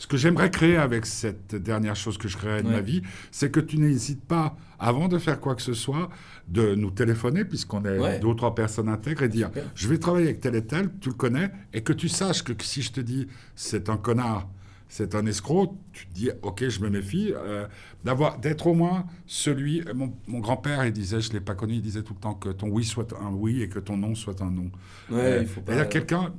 ce 0.01 0.07
que 0.07 0.17
j'aimerais 0.17 0.49
créer 0.49 0.77
avec 0.77 1.05
cette 1.05 1.53
dernière 1.53 1.95
chose 1.95 2.17
que 2.17 2.27
je 2.27 2.35
créerai 2.35 2.63
de 2.63 2.67
Ouais. 2.67 2.73
ma 2.73 2.81
vie, 2.81 3.03
c'est 3.29 3.51
que 3.51 3.59
tu 3.59 3.77
n'hésites 3.77 4.23
pas, 4.25 4.57
avant 4.79 5.07
de 5.07 5.19
faire 5.19 5.39
quoi 5.39 5.53
que 5.53 5.61
ce 5.61 5.75
soit, 5.75 6.09
de 6.47 6.73
nous 6.73 6.89
téléphoner, 6.89 7.45
puisqu'on 7.45 7.83
est 7.85 7.99
Ouais. 7.99 8.19
deux 8.19 8.29
ou 8.29 8.33
trois 8.33 8.55
personnes 8.55 8.89
intègres, 8.89 9.21
et 9.21 9.29
dire 9.29 9.51
je 9.75 9.87
vais 9.87 9.99
travailler 9.99 10.25
avec 10.29 10.39
tel 10.39 10.55
et 10.55 10.65
tel, 10.65 10.89
tu 11.01 11.09
le 11.09 11.15
connais, 11.15 11.51
et 11.71 11.81
que 11.81 11.93
tu 11.93 12.09
saches 12.09 12.41
que 12.43 12.53
si 12.63 12.81
je 12.81 12.91
te 12.91 12.99
dis 12.99 13.27
c'est 13.55 13.89
un 13.89 13.97
connard, 13.97 14.49
c'est 14.89 15.13
un 15.13 15.23
escroc, 15.27 15.77
tu 15.93 16.07
te 16.07 16.13
dis 16.15 16.31
ok, 16.41 16.67
je 16.67 16.79
me 16.81 16.89
méfie, 16.89 17.31
euh, 17.35 17.67
d'avoir, 18.03 18.39
d'être 18.39 18.65
au 18.65 18.73
moins 18.73 19.05
celui. 19.27 19.83
Mon, 19.93 20.11
mon 20.27 20.39
grand-père, 20.39 20.83
il 20.83 20.91
disait, 20.93 21.21
je 21.21 21.31
l'ai 21.31 21.39
pas 21.41 21.53
connu, 21.53 21.75
il 21.75 21.81
disait 21.83 22.01
tout 22.01 22.15
le 22.15 22.19
temps 22.19 22.33
que 22.33 22.49
ton 22.49 22.69
oui 22.69 22.83
soit 22.83 23.13
un 23.21 23.31
oui 23.31 23.61
et 23.61 23.69
que 23.69 23.77
ton 23.79 23.97
non 23.97 24.15
soit 24.15 24.41
un 24.41 24.49
non. 24.49 24.71
Ouais, 25.11 25.19
Euh, 25.21 25.39
il 25.43 25.47
faut 25.47 25.61
pas. 25.61 25.85
quelqu'un 25.85 26.33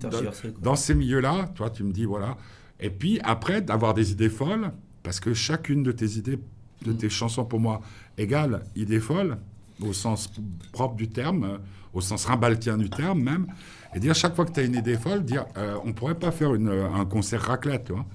dans 0.61 0.75
ces 0.77 0.94
milieux-là, 0.96 1.48
toi, 1.55 1.70
tu 1.70 1.85
me 1.85 1.92
dis 1.92 2.05
voilà. 2.07 2.37
Et 2.80 2.90
puis 2.90 3.20
après, 3.22 3.61
d'avoir 3.62 3.94
des 3.94 4.12
idées 4.12 4.28
folles, 4.28 4.72
parce 5.02 5.20
que 5.20 5.35
chacune 5.35 5.82
de 5.82 5.92
tes 5.92 6.18
idées, 6.18 6.38
de 6.85 6.92
Mm. 6.92 6.96
tes 6.96 7.11
chansons 7.11 7.44
pour 7.44 7.61
moi, 7.61 7.80
égale 8.18 8.64
idée 8.76 9.00
folle, 9.00 9.38
au 9.80 9.92
sens 9.92 10.30
propre 10.72 10.96
du 10.96 11.08
terme, 11.08 11.44
euh, 11.44 11.58
au 11.92 12.00
sens 12.00 12.24
rimbaltien 12.24 12.78
du 12.78 12.90
terme 12.90 13.22
même. 13.22 13.46
Et 13.94 14.00
dire 14.00 14.14
chaque 14.14 14.35
fois 14.35 14.44
que 14.44 14.52
tu 14.52 14.61
as 14.61 14.64
une 14.64 14.74
idée 14.74 14.96
folle, 14.96 15.24
dire 15.24 15.46
euh, 15.56 15.76
on 15.85 15.92
pourrait 15.92 16.14
pas 16.14 16.30
faire 16.30 16.54
une, 16.54 16.68
euh, 16.68 16.88
un 16.92 17.04
concert 17.04 17.42
raclette, 17.42 17.85
tu 17.87 17.92
vois. 17.92 18.06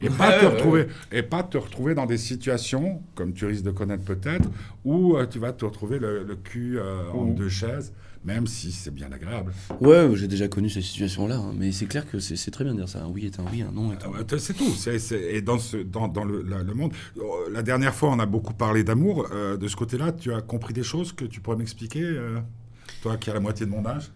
Et, 0.00 0.10
pas 0.10 0.38
te 0.38 0.46
retrouver, 0.46 0.86
et 1.10 1.22
pas 1.22 1.42
te 1.42 1.58
retrouver 1.58 1.94
dans 1.94 2.06
des 2.06 2.18
situations, 2.18 3.02
comme 3.14 3.32
tu 3.32 3.46
risques 3.46 3.64
de 3.64 3.70
connaître 3.70 4.04
peut-être, 4.04 4.48
où 4.84 5.16
euh, 5.16 5.26
tu 5.26 5.38
vas 5.38 5.52
te 5.52 5.64
retrouver 5.64 5.98
le, 5.98 6.36
cul 6.36 6.78
euh, 6.78 7.10
en 7.12 7.24
mmh. 7.24 7.34
deux 7.34 7.48
chaises, 7.48 7.92
même 8.24 8.46
si 8.46 8.72
c'est 8.72 8.90
bien 8.92 9.10
agréable. 9.12 9.52
Ouais, 9.80 10.08
j'ai 10.14 10.28
déjà 10.28 10.48
connu 10.48 10.68
ces 10.68 10.82
situations-là, 10.82 11.36
hein, 11.36 11.52
mais 11.56 11.72
c'est 11.72 11.86
clair 11.86 12.08
que 12.08 12.18
c'est 12.18 12.50
très 12.50 12.64
bien 12.64 12.74
de 12.74 12.78
dire 12.78 12.88
ça. 12.88 13.02
Un 13.02 13.08
oui 13.08 13.26
est 13.26 13.38
un 13.40 13.44
oui, 13.50 13.62
un 13.62 13.72
non 13.72 13.92
est 13.92 14.04
un 14.04 14.12
ah 14.14 14.38
C'est 14.38 14.54
tout. 14.54 14.74
et 15.14 15.42
dans, 15.42 15.58
ce, 15.58 15.76
dans, 15.78 16.08
dans 16.08 16.24
le, 16.24 16.42
le, 16.42 16.74
monde, 16.74 16.92
la 17.50 17.62
dernière 17.62 17.94
fois, 17.94 18.10
on 18.10 18.18
a 18.18 18.26
beaucoup 18.26 18.54
parlé 18.54 18.84
d'amour. 18.84 19.28
de 19.30 19.68
ce 19.68 19.76
côté-là, 19.76 20.12
tu 20.12 20.32
as 20.32 20.40
compris 20.40 20.74
des 20.74 20.82
choses 20.82 21.12
que 21.12 21.24
tu 21.24 21.40
pourrais 21.40 21.56
m'expliquer, 21.56 22.16
toi 23.02 23.16
qui 23.16 23.30
as 23.30 23.34
la 23.34 23.40
moitié 23.40 23.66
de 23.66 23.70
mon 23.70 23.84
âge? 23.86 24.10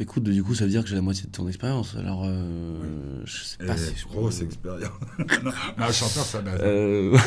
Écoute, 0.00 0.22
du 0.22 0.42
coup, 0.42 0.54
ça 0.54 0.64
veut 0.64 0.70
dire 0.70 0.82
que 0.82 0.88
j'ai 0.88 0.94
la 0.94 1.02
moitié 1.02 1.26
de 1.26 1.30
ton 1.30 1.46
expérience. 1.46 1.94
Alors, 1.94 2.22
euh, 2.24 3.20
je 3.26 3.44
sais 3.44 3.58
pas 3.58 3.76
si. 3.76 3.92
Grosse 4.10 4.40
expérience. 4.40 4.88
non, 5.44 5.50
un 5.76 5.92
chanteur, 5.92 6.24
ça 6.24 6.40
baise. 6.40 6.58
Euh, 6.62 7.18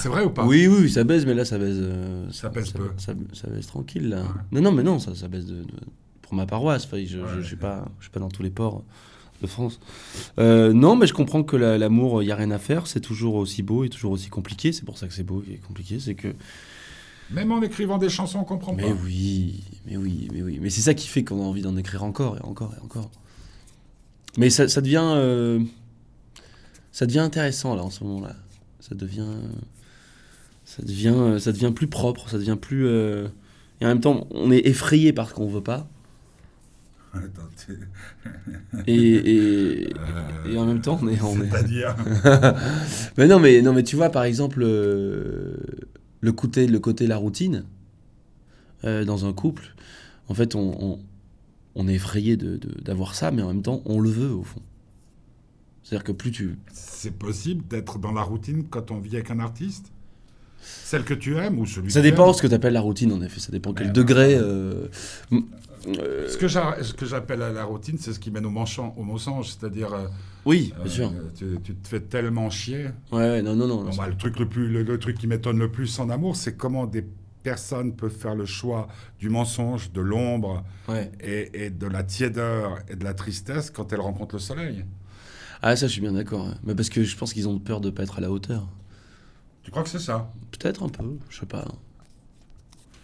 c'est 0.00 0.08
vrai 0.08 0.24
ou 0.24 0.30
pas? 0.30 0.46
Oui, 0.46 0.66
oui, 0.66 0.88
ça 0.88 1.04
baise, 1.04 1.26
mais 1.26 1.34
là, 1.34 1.44
ça 1.44 1.58
baise. 1.58 1.78
Euh, 1.78 2.26
ça, 2.32 2.48
baise 2.48 2.72
peu. 2.72 2.88
Ça, 2.96 3.12
baise 3.12 3.66
tranquille, 3.66 4.08
là. 4.08 4.22
Non, 4.50 4.62
non, 4.62 4.72
mais 4.72 4.82
non, 4.82 4.98
ça, 4.98 5.14
ça 5.14 5.28
baise 5.28 5.44
de, 5.44 5.62
pour 6.22 6.32
ma 6.32 6.46
paroisse. 6.46 6.86
Enfin, 6.86 7.04
je 7.06 7.18
ne 7.18 7.42
suis, 7.42 7.56
pas, 7.56 7.84
je 7.98 8.04
suis 8.04 8.10
pas 8.10 8.20
dans 8.20 8.30
tous 8.30 8.42
les 8.42 8.50
ports 8.50 8.82
de 9.42 9.46
France. 9.46 9.78
non, 10.38 10.96
mais 10.96 11.06
je 11.06 11.12
comprends 11.12 11.42
que 11.42 11.56
l'amour, 11.56 12.22
il 12.22 12.26
n'y 12.26 12.32
a 12.32 12.36
rien 12.36 12.50
à 12.50 12.58
faire. 12.58 12.86
C'est 12.86 13.00
toujours 13.00 13.34
aussi 13.34 13.62
beau 13.62 13.84
et 13.84 13.90
toujours 13.90 14.12
aussi 14.12 14.30
compliqué. 14.30 14.72
C'est 14.72 14.86
pour 14.86 14.96
ça 14.96 15.06
que 15.06 15.12
c'est 15.12 15.22
beau 15.22 15.44
et 15.50 15.56
compliqué. 15.56 16.00
C'est 16.00 16.14
que 16.14 16.34
même 17.30 17.52
en 17.52 17.62
écrivant 17.62 17.98
des 17.98 18.08
chansons, 18.08 18.40
on 18.40 18.44
comprend 18.44 18.74
pas. 18.74 18.82
Mais 18.82 18.92
oui, 19.04 19.62
mais 19.86 19.96
oui, 19.96 20.28
mais 20.32 20.42
oui. 20.42 20.58
Mais 20.60 20.70
c'est 20.70 20.80
ça 20.80 20.94
qui 20.94 21.06
fait 21.06 21.24
qu'on 21.24 21.42
a 21.42 21.44
envie 21.44 21.62
d'en 21.62 21.76
écrire 21.76 22.02
encore 22.02 22.36
et 22.36 22.42
encore 22.42 22.74
et 22.76 22.84
encore. 22.84 23.10
Mais 24.36 24.50
ça, 24.50 24.68
ça 24.68 24.80
devient, 24.80 25.12
euh, 25.14 25.60
ça 26.92 27.06
devient 27.06 27.20
intéressant 27.20 27.74
là 27.74 27.82
en 27.82 27.90
ce 27.90 28.04
moment-là. 28.04 28.36
Ça 28.80 28.94
devient, 28.94 29.26
ça 30.64 30.82
devient, 30.82 31.36
ça 31.38 31.52
devient 31.52 31.72
plus 31.74 31.86
propre, 31.86 32.28
ça 32.28 32.38
devient 32.38 32.58
plus. 32.60 32.86
Euh, 32.86 33.28
et 33.80 33.84
en 33.84 33.88
même 33.88 34.00
temps, 34.00 34.26
on 34.30 34.50
est 34.50 34.66
effrayé 34.66 35.12
par 35.12 35.28
ce 35.28 35.34
qu'on 35.34 35.48
veut 35.48 35.62
pas. 35.62 35.88
et, 38.86 38.94
et, 38.94 39.90
et, 40.48 40.58
en 40.58 40.64
même 40.64 40.80
temps, 40.80 40.98
on 41.02 41.08
est. 41.08 41.20
On 41.20 41.34
C'est-à-dire 41.34 41.96
Mais 43.16 43.26
non, 43.26 43.40
mais 43.40 43.62
non, 43.62 43.72
mais 43.72 43.82
tu 43.82 43.96
vois, 43.96 44.10
par 44.10 44.24
exemple. 44.24 44.62
Euh, 44.62 45.56
le 46.20 46.32
côté, 46.32 46.66
le 46.66 46.78
côté 46.78 47.06
la 47.06 47.16
routine 47.16 47.64
euh, 48.84 49.04
dans 49.04 49.26
un 49.26 49.32
couple, 49.32 49.74
en 50.28 50.34
fait, 50.34 50.54
on, 50.54 51.00
on, 51.74 51.88
est 51.88 51.94
effrayé 51.94 52.36
d'avoir 52.36 53.10
de, 53.10 53.16
ça, 53.16 53.30
mais 53.30 53.42
en 53.42 53.48
même 53.48 53.62
temps, 53.62 53.82
on 53.84 54.00
le 54.00 54.10
veut 54.10 54.32
au 54.32 54.42
fond. 54.42 54.62
C'est-à-dire 55.82 56.04
que 56.04 56.12
plus 56.12 56.30
tu... 56.30 56.58
C'est 56.72 57.18
possible 57.18 57.66
d'être 57.66 57.98
dans 57.98 58.12
la 58.12 58.22
routine 58.22 58.64
quand 58.68 58.90
on 58.90 59.00
vit 59.00 59.16
avec 59.16 59.30
un 59.30 59.40
artiste? 59.40 59.92
Celle 60.62 61.04
que 61.04 61.14
tu 61.14 61.36
aimes 61.36 61.58
ou 61.58 61.66
celui 61.66 61.90
Ça 61.90 62.00
dépend 62.00 62.30
de 62.30 62.36
ce 62.36 62.42
que 62.42 62.46
tu 62.46 62.54
appelles 62.54 62.72
la 62.72 62.80
routine, 62.80 63.12
en 63.12 63.22
effet. 63.22 63.40
Ça 63.40 63.52
dépend 63.52 63.72
quel 63.72 63.92
degré... 63.92 64.34
Euh, 64.34 64.88
euh, 65.86 66.28
ce 66.28 66.36
que 66.92 67.06
j'appelle 67.06 67.38
la 67.38 67.64
routine, 67.64 67.96
c'est 67.98 68.12
ce 68.12 68.18
qui 68.18 68.30
mène 68.30 68.44
au, 68.44 68.50
au 68.50 69.02
mensonge, 69.02 69.48
c'est-à-dire. 69.48 69.94
Euh, 69.94 70.06
oui, 70.44 70.74
bien 70.82 70.90
sûr. 70.90 71.12
Tu, 71.36 71.74
te 71.74 71.88
fais 71.88 72.00
tellement 72.00 72.50
chier. 72.50 72.88
Ouais, 73.12 73.40
non, 73.42 73.54
non, 73.54 73.66
non. 73.66 73.90
Bah, 73.96 74.08
le, 74.08 74.16
truc 74.16 74.38
le, 74.38 74.48
plus, 74.48 74.68
le, 74.68 74.98
truc 74.98 75.16
qui 75.16 75.26
m'étonne 75.26 75.58
le 75.58 75.70
plus 75.70 75.98
en 75.98 76.10
amour, 76.10 76.36
c'est 76.36 76.56
comment 76.56 76.86
des 76.86 77.04
personnes 77.42 77.94
peuvent 77.94 78.14
faire 78.14 78.34
le 78.34 78.44
choix 78.44 78.88
du 79.18 79.30
mensonge, 79.30 79.90
de 79.92 80.00
l'ombre, 80.02 80.64
et, 81.20 81.70
de 81.70 81.86
la 81.86 82.02
tiédeur 82.02 82.78
et 82.88 82.96
de 82.96 83.04
la 83.04 83.14
tristesse 83.14 83.70
quand 83.70 83.92
elles 83.92 84.00
rencontrent 84.00 84.34
le 84.34 84.40
soleil. 84.40 84.84
Ah, 85.62 85.76
ça, 85.76 85.86
je 85.86 85.92
suis 85.92 86.00
bien 86.00 86.12
d'accord. 86.12 86.54
Mais 86.64 86.74
parce 86.74 86.90
que 86.90 87.02
je 87.02 87.16
pense 87.16 87.32
qu'ils 87.32 87.48
ont 87.48 87.58
peur 87.58 87.80
de 87.80 87.88
ne 87.88 87.94
pas 87.94 88.02
être 88.02 88.18
à 88.18 88.20
la 88.20 88.30
hauteur. 88.30 88.68
Tu 89.70 89.72
crois 89.72 89.84
que 89.84 89.88
c'est 89.88 90.00
ça 90.00 90.28
Peut-être 90.50 90.82
un 90.82 90.88
peu, 90.88 91.16
je 91.28 91.38
sais 91.38 91.46
pas. 91.46 91.64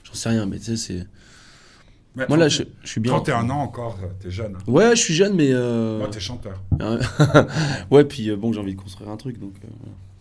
J'en 0.03 0.15
sais 0.15 0.31
rien, 0.31 0.47
mais 0.47 0.59
tu 0.59 0.77
sais, 0.77 0.77
c'est. 0.77 2.27
Moi, 2.29 2.37
là, 2.37 2.49
je, 2.49 2.65
suis 2.83 3.01
bien. 3.01 3.13
31 3.13 3.51
ans 3.51 3.61
encore, 3.61 3.97
t'es 4.19 4.33
jeune. 4.33 4.57
Ouais, 4.67 4.97
je 4.97 5.01
suis 5.01 5.15
jeune, 5.15 5.37
mais. 5.37 5.53
Euh... 5.53 5.99
Moi, 5.99 6.09
t'es 6.09 6.19
chanteur. 6.19 6.61
ouais, 7.93 8.05
puis 8.05 8.31
euh, 8.31 8.37
bon, 8.37 8.53
j'ai 8.53 8.59
envie 8.59 8.75
de 8.75 8.81
construire 8.81 9.11
un 9.11 9.17
truc, 9.17 9.39
donc 9.39 9.55
euh, 9.63 9.69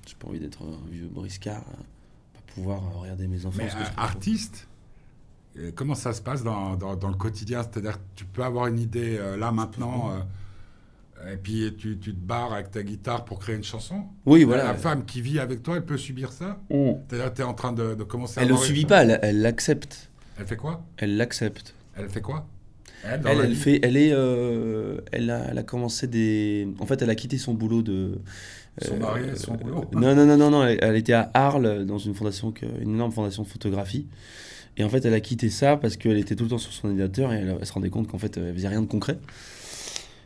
j'ai 0.06 0.14
pas 0.14 0.28
envie 0.28 0.40
d'être 0.40 0.62
un 0.62 0.88
vieux 0.92 1.08
briscard, 1.12 1.64
euh, 1.68 1.82
pas 2.36 2.54
pouvoir 2.54 2.94
regarder 3.02 3.28
mes 3.28 3.44
enfants. 3.48 3.64
Mais 3.64 3.72
artiste 3.98 4.68
Comment 5.74 5.96
ça 5.96 6.14
se 6.14 6.22
passe 6.22 6.44
dans, 6.44 6.76
dans, 6.76 6.96
dans 6.96 7.10
le 7.10 7.16
quotidien? 7.16 7.64
C'est-à-dire, 7.64 7.98
tu 8.16 8.26
peux 8.26 8.44
avoir 8.44 8.68
une 8.68 8.78
idée 8.78 9.18
là 9.40 9.52
maintenant, 9.52 10.12
et 11.32 11.38
puis 11.38 11.74
tu, 11.78 11.98
tu, 11.98 12.14
te 12.14 12.20
barres 12.20 12.54
avec 12.54 12.72
ta 12.72 12.84
guitare 12.84 13.26
pour 13.26 13.40
créer 13.40 13.56
une 13.56 13.64
chanson 13.64 14.04
Oui, 14.26 14.44
voilà. 14.44 14.66
La 14.66 14.74
femme 14.76 15.06
qui 15.06 15.22
vit 15.22 15.40
avec 15.40 15.64
toi, 15.64 15.78
elle 15.78 15.86
peut 15.86 15.98
subir 15.98 16.32
ça 16.32 16.60
mm. 16.70 16.92
C'est-à-dire, 17.10 17.34
tu 17.34 17.42
es 17.42 17.46
en 17.46 17.54
train 17.54 17.74
de, 17.74 17.96
de 17.96 18.04
commencer 18.04 18.40
elle 18.40 18.48
à. 18.48 18.54
Elle 18.54 18.60
ne 18.60 18.66
subit 18.66 18.86
pas, 18.86 19.04
elle 19.04 19.42
l'accepte. 19.42 20.10
Elle 20.38 20.46
fait 20.46 20.58
quoi? 20.58 20.84
Elle 20.98 21.18
l'accepte. 21.18 21.76
Elle 21.98 22.10
fait 22.10 22.22
quoi? 22.22 22.48
Elle, 23.04 23.22
elle, 23.26 23.56
fait, 23.56 23.80
elle 23.84 23.98
est, 23.98 24.12
euh, 24.12 24.98
elle, 25.12 25.30
a, 25.30 25.48
elle 25.52 25.58
a 25.58 25.64
commencé 25.64 26.08
des. 26.08 26.68
En 26.80 26.86
fait, 26.86 27.02
elle 27.02 27.10
a 27.10 27.16
quitté 27.16 27.38
son 27.38 27.54
boulot 27.54 27.82
de. 27.82 28.20
son 28.82 28.98
mari, 28.98 29.22
euh, 29.24 29.36
son 29.36 29.54
boulot. 29.54 29.86
Non, 29.94 30.16
non, 30.16 30.26
non, 30.26 30.38
non, 30.38 30.50
non. 30.50 30.66
Elle, 30.66 30.96
était 30.96 31.14
à 31.14 31.30
Arles 31.34 31.86
dans 31.86 32.00
une 32.00 32.16
fondation, 32.16 32.54
une 32.82 32.96
énorme 32.96 33.12
fondation 33.12 33.44
de 33.44 33.48
photographie. 33.48 34.08
Et 34.78 34.84
en 34.84 34.90
fait, 34.90 35.06
elle 35.06 35.14
a 35.14 35.22
quitté 35.22 35.50
ça 35.50 35.78
parce 35.78 35.98
qu'elle 35.98 36.18
était 36.18 36.36
tout 36.36 36.44
le 36.44 36.50
temps 36.50 36.58
sur 36.58 36.74
son 36.74 36.88
ordinateur 36.88 37.32
et 37.32 37.38
elle, 37.38 37.66
se 37.66 37.72
rendait 37.72 37.90
compte 37.90 38.08
qu'en 38.08 38.18
fait, 38.18 38.38
elle 38.38 38.54
faisait 38.54 38.68
rien 38.68 38.82
de 38.82 38.88
concret. 38.88 39.18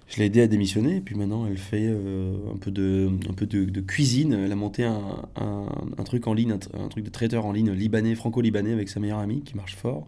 Je 0.09 0.17
l'ai 0.17 0.25
aidé 0.25 0.41
à 0.41 0.47
démissionner 0.47 0.97
et 0.97 1.01
puis 1.01 1.15
maintenant, 1.15 1.45
elle 1.45 1.57
fait 1.57 1.87
euh, 1.87 2.35
un 2.53 2.57
peu 2.57 2.71
de, 2.71 3.11
un 3.29 3.33
peu 3.33 3.45
de, 3.45 3.81
cuisine. 3.81 4.33
Elle 4.33 4.51
a 4.51 4.55
monté 4.55 4.83
un, 4.83 5.29
un, 5.35 5.67
un 5.97 6.03
truc 6.03 6.25
en 6.27 6.33
ligne, 6.33 6.51
un, 6.51 6.83
un, 6.83 6.87
truc 6.87 7.05
de 7.05 7.09
traiteur 7.09 7.45
en 7.45 7.51
ligne 7.51 7.71
libanais, 7.71 8.15
franco-libanais 8.15 8.73
avec 8.73 8.89
sa 8.89 8.99
meilleure 8.99 9.19
amie 9.19 9.41
qui 9.43 9.55
marche 9.55 9.75
fort. 9.75 10.07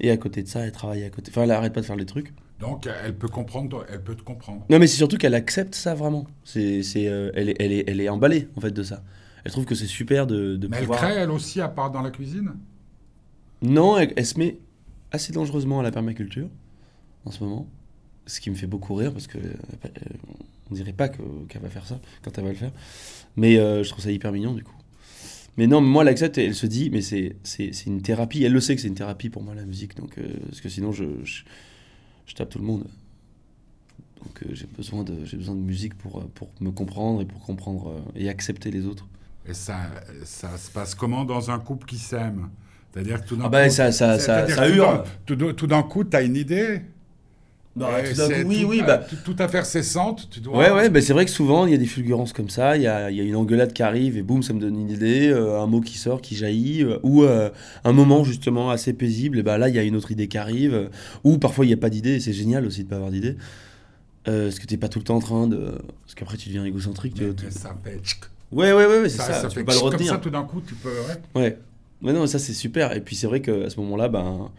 Et 0.00 0.10
à 0.10 0.16
côté 0.16 0.42
de 0.42 0.48
ça, 0.48 0.60
elle 0.60 0.72
travaille 0.72 1.04
à 1.04 1.10
côté. 1.10 1.30
Enfin, 1.30 1.44
elle 1.44 1.50
arrête 1.52 1.72
pas 1.72 1.80
de 1.80 1.86
faire 1.86 1.96
les 1.96 2.06
trucs. 2.06 2.32
Donc, 2.60 2.88
elle 3.04 3.16
peut 3.16 3.28
comprendre, 3.28 3.86
elle 3.88 4.02
peut 4.02 4.16
te 4.16 4.22
comprendre. 4.22 4.64
Non, 4.68 4.78
mais 4.80 4.88
c'est 4.88 4.96
surtout 4.96 5.16
qu'elle 5.16 5.34
accepte 5.34 5.74
ça 5.74 5.94
vraiment. 5.94 6.26
C'est, 6.44 6.82
c'est, 6.82 7.06
euh, 7.08 7.30
elle, 7.34 7.50
est, 7.50 7.56
elle, 7.60 7.72
est, 7.72 7.84
elle 7.86 8.00
est 8.00 8.08
emballée 8.08 8.48
en 8.56 8.60
fait 8.60 8.72
de 8.72 8.82
ça. 8.82 9.02
Elle 9.44 9.52
trouve 9.52 9.64
que 9.64 9.76
c'est 9.76 9.86
super 9.86 10.26
de, 10.26 10.56
de 10.56 10.66
mais 10.66 10.78
elle 10.80 10.88
crée 10.88 11.14
elle 11.14 11.30
aussi 11.30 11.60
à 11.60 11.68
part 11.68 11.90
dans 11.90 12.02
la 12.02 12.10
cuisine? 12.10 12.54
Non, 13.62 13.96
elle, 13.96 14.26
se 14.26 14.38
met 14.38 14.58
assez 15.12 15.32
dangereusement 15.32 15.80
à 15.80 15.82
la 15.82 15.90
permaculture 15.90 16.48
en 17.24 17.30
ce 17.30 17.42
moment. 17.42 17.66
Ce 18.28 18.40
qui 18.40 18.50
me 18.50 18.54
fait 18.54 18.68
beaucoup 18.68 18.94
rire 18.94 19.12
parce 19.12 19.26
que 19.26 19.38
euh, 19.38 19.88
on 20.70 20.74
dirait 20.74 20.92
pas 20.92 21.08
que, 21.08 21.22
qu'elle 21.48 21.62
va 21.62 21.68
faire 21.68 21.86
ça 21.86 22.00
quand 22.22 22.36
elle 22.38 22.44
va 22.44 22.50
le 22.50 22.56
faire. 22.56 22.72
Mais 23.36 23.58
euh, 23.58 23.82
je 23.82 23.88
trouve 23.88 24.04
ça 24.04 24.10
hyper 24.10 24.32
mignon 24.32 24.54
du 24.54 24.64
coup. 24.64 24.74
Mais 25.56 25.66
non, 25.66 25.80
moi, 25.80 26.04
elle 26.04 26.08
accepte 26.08 26.38
et 26.38 26.44
elle 26.44 26.54
se 26.54 26.66
dit, 26.66 26.88
mais 26.90 27.00
c'est, 27.00 27.34
une 27.86 28.00
thérapie. 28.00 28.44
Elle 28.44 28.52
le 28.52 28.60
sait 28.60 28.76
que 28.76 28.80
c'est 28.80 28.86
une 28.86 28.94
thérapie 28.94 29.28
pour 29.28 29.42
moi, 29.42 29.56
la 29.56 29.64
musique. 29.64 29.96
Donc, 29.96 30.16
euh, 30.16 30.22
parce 30.46 30.60
que 30.60 30.68
sinon, 30.68 30.92
je, 30.92 31.04
je, 31.24 32.34
tape 32.34 32.50
tout 32.50 32.60
le 32.60 32.64
monde. 32.64 32.84
Donc, 34.22 34.42
euh, 34.42 34.50
j'ai, 34.52 34.66
besoin 34.66 35.02
de, 35.02 35.24
j'ai 35.24 35.36
besoin 35.36 35.56
de 35.56 35.60
musique 35.60 35.94
pour, 35.94 36.24
pour 36.30 36.48
me 36.60 36.70
comprendre 36.70 37.22
et 37.22 37.24
pour 37.24 37.40
comprendre 37.40 38.04
et 38.14 38.28
accepter 38.28 38.70
les 38.70 38.86
autres. 38.86 39.08
Et 39.48 39.54
ça, 39.54 39.90
ça 40.22 40.56
se 40.58 40.70
passe 40.70 40.94
comment 40.94 41.24
dans 41.24 41.50
un 41.50 41.58
couple 41.58 41.86
qui 41.86 41.98
s'aime? 41.98 42.50
C'est-à-dire 42.92 43.22
que 43.22 43.28
tout 43.28 43.36
d'un 43.36 43.50
ah 43.52 43.64
coup. 43.64 43.70
ça, 43.70 43.90
ça, 43.90 44.18
ça, 44.20 44.48
ça 44.48 44.68
hurle. 44.68 45.02
Tout, 45.26 45.36
tout 45.54 45.66
d'un 45.66 45.82
coup, 45.82 46.04
tu 46.04 46.16
as 46.16 46.22
une 46.22 46.36
idée? 46.36 46.82
Bah, 47.76 47.90
oui, 48.44 48.64
oui, 48.66 48.82
bah... 48.84 49.00
tout, 49.24 49.36
à 49.38 49.46
faire 49.46 49.64
cessante, 49.64 50.28
tu 50.30 50.40
dois... 50.40 50.56
Ouais, 50.56 50.70
ouais, 50.70 50.90
bah, 50.90 51.00
c'est 51.00 51.12
vrai 51.12 51.24
que 51.24 51.30
souvent, 51.30 51.64
il 51.66 51.72
y 51.72 51.74
a 51.74 51.78
des 51.78 51.86
fulgurances 51.86 52.32
comme 52.32 52.50
ça, 52.50 52.76
il 52.76 52.82
y 52.82 52.86
a, 52.86 53.10
y 53.10 53.20
a, 53.20 53.22
une 53.22 53.36
engueulade 53.36 53.72
qui 53.72 53.82
arrive 53.82 54.16
et 54.16 54.22
boum, 54.22 54.42
ça 54.42 54.52
me 54.52 54.60
donne 54.60 54.80
une 54.80 54.90
idée, 54.90 55.28
euh, 55.28 55.60
un 55.60 55.66
mot 55.66 55.80
qui 55.80 55.96
sort, 55.96 56.20
qui 56.20 56.34
jaillit, 56.34 56.82
euh, 56.82 56.98
ou 57.02 57.22
euh, 57.22 57.50
un 57.84 57.92
moment 57.92 58.24
justement 58.24 58.70
assez 58.70 58.92
paisible, 58.92 59.38
et 59.38 59.42
bah, 59.42 59.58
là, 59.58 59.68
il 59.68 59.76
y 59.76 59.78
a 59.78 59.84
une 59.84 59.94
autre 59.94 60.10
idée 60.10 60.28
qui 60.28 60.38
arrive, 60.38 60.90
ou 61.22 61.38
parfois, 61.38 61.64
il 61.64 61.68
n'y 61.68 61.74
a 61.74 61.78
pas 61.78 61.90
d'idée, 61.90 62.16
et 62.16 62.20
c'est 62.20 62.32
génial 62.32 62.66
aussi 62.66 62.80
de 62.80 62.84
ne 62.86 62.90
pas 62.90 62.96
avoir 62.96 63.10
d'idée, 63.10 63.36
parce 64.24 64.58
que 64.58 64.66
tu 64.66 64.74
n'es 64.74 64.78
pas 64.78 64.88
tout 64.88 64.98
le 64.98 65.04
temps 65.04 65.16
en 65.16 65.20
train 65.20 65.46
de... 65.46 65.72
Parce 66.04 66.14
qu'après, 66.16 66.36
tu 66.36 66.48
deviens 66.48 66.64
égocentrique. 66.64 67.14
Mais, 67.18 67.50
ça 67.50 67.76
fait... 67.82 68.00
Ouais, 68.50 68.72
ouais, 68.72 68.86
ouais, 68.86 69.08
c'est 69.08 69.18
ça, 69.18 69.32
ça, 69.34 69.48
tu 69.48 69.60
peux 69.60 69.64
pas 69.64 69.74
le 69.74 69.78
retenir. 69.78 70.08
Comme 70.08 70.16
ça, 70.16 70.22
tout 70.22 70.30
d'un 70.30 70.42
coup, 70.42 70.60
tu 70.66 70.74
peux... 70.74 70.88
Ouais. 71.34 71.42
ouais. 71.42 71.58
Mais 72.02 72.12
non, 72.12 72.26
ça, 72.26 72.38
c'est 72.38 72.52
super, 72.52 72.92
et 72.92 73.00
puis 73.00 73.14
c'est 73.14 73.26
vrai 73.26 73.40
qu'à 73.40 73.70
ce 73.70 73.78
moment-là, 73.80 74.08
ben... 74.08 74.50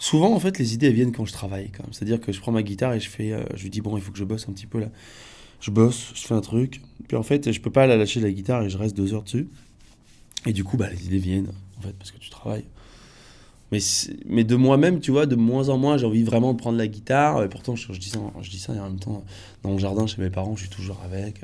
Souvent, 0.00 0.34
en 0.34 0.40
fait, 0.40 0.58
les 0.58 0.72
idées 0.72 0.90
viennent 0.92 1.12
quand 1.12 1.26
je 1.26 1.32
travaille. 1.32 1.70
C'est-à-dire 1.92 2.20
que 2.20 2.32
je 2.32 2.40
prends 2.40 2.52
ma 2.52 2.62
guitare 2.62 2.94
et 2.94 3.00
je 3.00 3.08
fais, 3.08 3.32
euh, 3.32 3.44
je 3.54 3.62
lui 3.62 3.70
dis 3.70 3.82
bon, 3.82 3.98
il 3.98 4.02
faut 4.02 4.10
que 4.10 4.18
je 4.18 4.24
bosse 4.24 4.48
un 4.48 4.52
petit 4.52 4.66
peu 4.66 4.80
là. 4.80 4.88
Je 5.60 5.70
bosse, 5.70 6.12
je 6.14 6.26
fais 6.26 6.32
un 6.32 6.40
truc. 6.40 6.80
Puis 7.06 7.18
en 7.18 7.22
fait, 7.22 7.52
je 7.52 7.60
peux 7.60 7.70
pas 7.70 7.86
la 7.86 7.98
lâcher 7.98 8.18
la 8.20 8.30
guitare 8.30 8.62
et 8.62 8.70
je 8.70 8.78
reste 8.78 8.96
deux 8.96 9.12
heures 9.12 9.24
dessus. 9.24 9.46
Et 10.46 10.54
du 10.54 10.64
coup, 10.64 10.78
bah, 10.78 10.88
les 10.88 11.04
idées 11.04 11.18
viennent, 11.18 11.52
en 11.78 11.82
fait, 11.82 11.92
parce 11.92 12.12
que 12.12 12.18
tu 12.18 12.30
travailles. 12.30 12.64
Mais, 13.72 13.78
mais 14.24 14.42
de 14.42 14.56
moi-même, 14.56 15.00
tu 15.00 15.10
vois, 15.10 15.26
de 15.26 15.36
moins 15.36 15.68
en 15.68 15.76
moins, 15.76 15.98
j'ai 15.98 16.06
envie 16.06 16.22
vraiment 16.22 16.54
de 16.54 16.58
prendre 16.58 16.78
la 16.78 16.86
guitare. 16.86 17.44
Et 17.44 17.50
pourtant, 17.50 17.76
je, 17.76 17.92
dis, 17.92 18.08
ça, 18.08 18.20
je 18.40 18.48
dis 18.48 18.58
ça, 18.58 18.74
et 18.74 18.80
en 18.80 18.84
même 18.84 18.98
temps, 18.98 19.22
dans 19.62 19.70
mon 19.70 19.78
jardin, 19.78 20.06
chez 20.06 20.22
mes 20.22 20.30
parents, 20.30 20.56
je 20.56 20.62
suis 20.62 20.70
toujours 20.70 20.98
avec. 21.04 21.42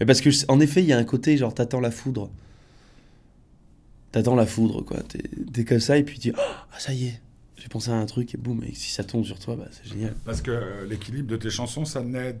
Mais 0.00 0.06
parce 0.06 0.20
que, 0.20 0.30
en 0.48 0.58
effet, 0.58 0.82
il 0.82 0.88
y 0.88 0.92
a 0.92 0.98
un 0.98 1.04
côté, 1.04 1.36
genre, 1.36 1.54
t'attends 1.54 1.78
la 1.78 1.92
foudre. 1.92 2.30
T'attends 4.10 4.34
la 4.34 4.46
foudre, 4.46 4.82
quoi. 4.84 4.96
T'es 5.52 5.64
comme 5.64 5.78
ça, 5.78 5.96
et 5.98 6.02
puis 6.02 6.18
tu 6.18 6.30
dis, 6.30 6.36
ah, 6.36 6.78
ça 6.80 6.92
y 6.92 7.06
est, 7.06 7.20
j'ai 7.60 7.68
pensé 7.68 7.90
à 7.90 7.94
un 7.94 8.06
truc 8.06 8.34
et 8.34 8.38
boum, 8.38 8.62
et 8.64 8.74
si 8.74 8.90
ça 8.90 9.04
tombe 9.04 9.24
sur 9.24 9.38
toi, 9.38 9.54
bah, 9.54 9.66
c'est 9.70 9.86
génial. 9.88 10.14
Parce 10.24 10.40
que 10.42 10.50
euh, 10.50 10.86
l'équilibre 10.88 11.28
de 11.28 11.36
tes 11.36 11.50
chansons, 11.50 11.84
ça 11.84 12.02
naît 12.02 12.36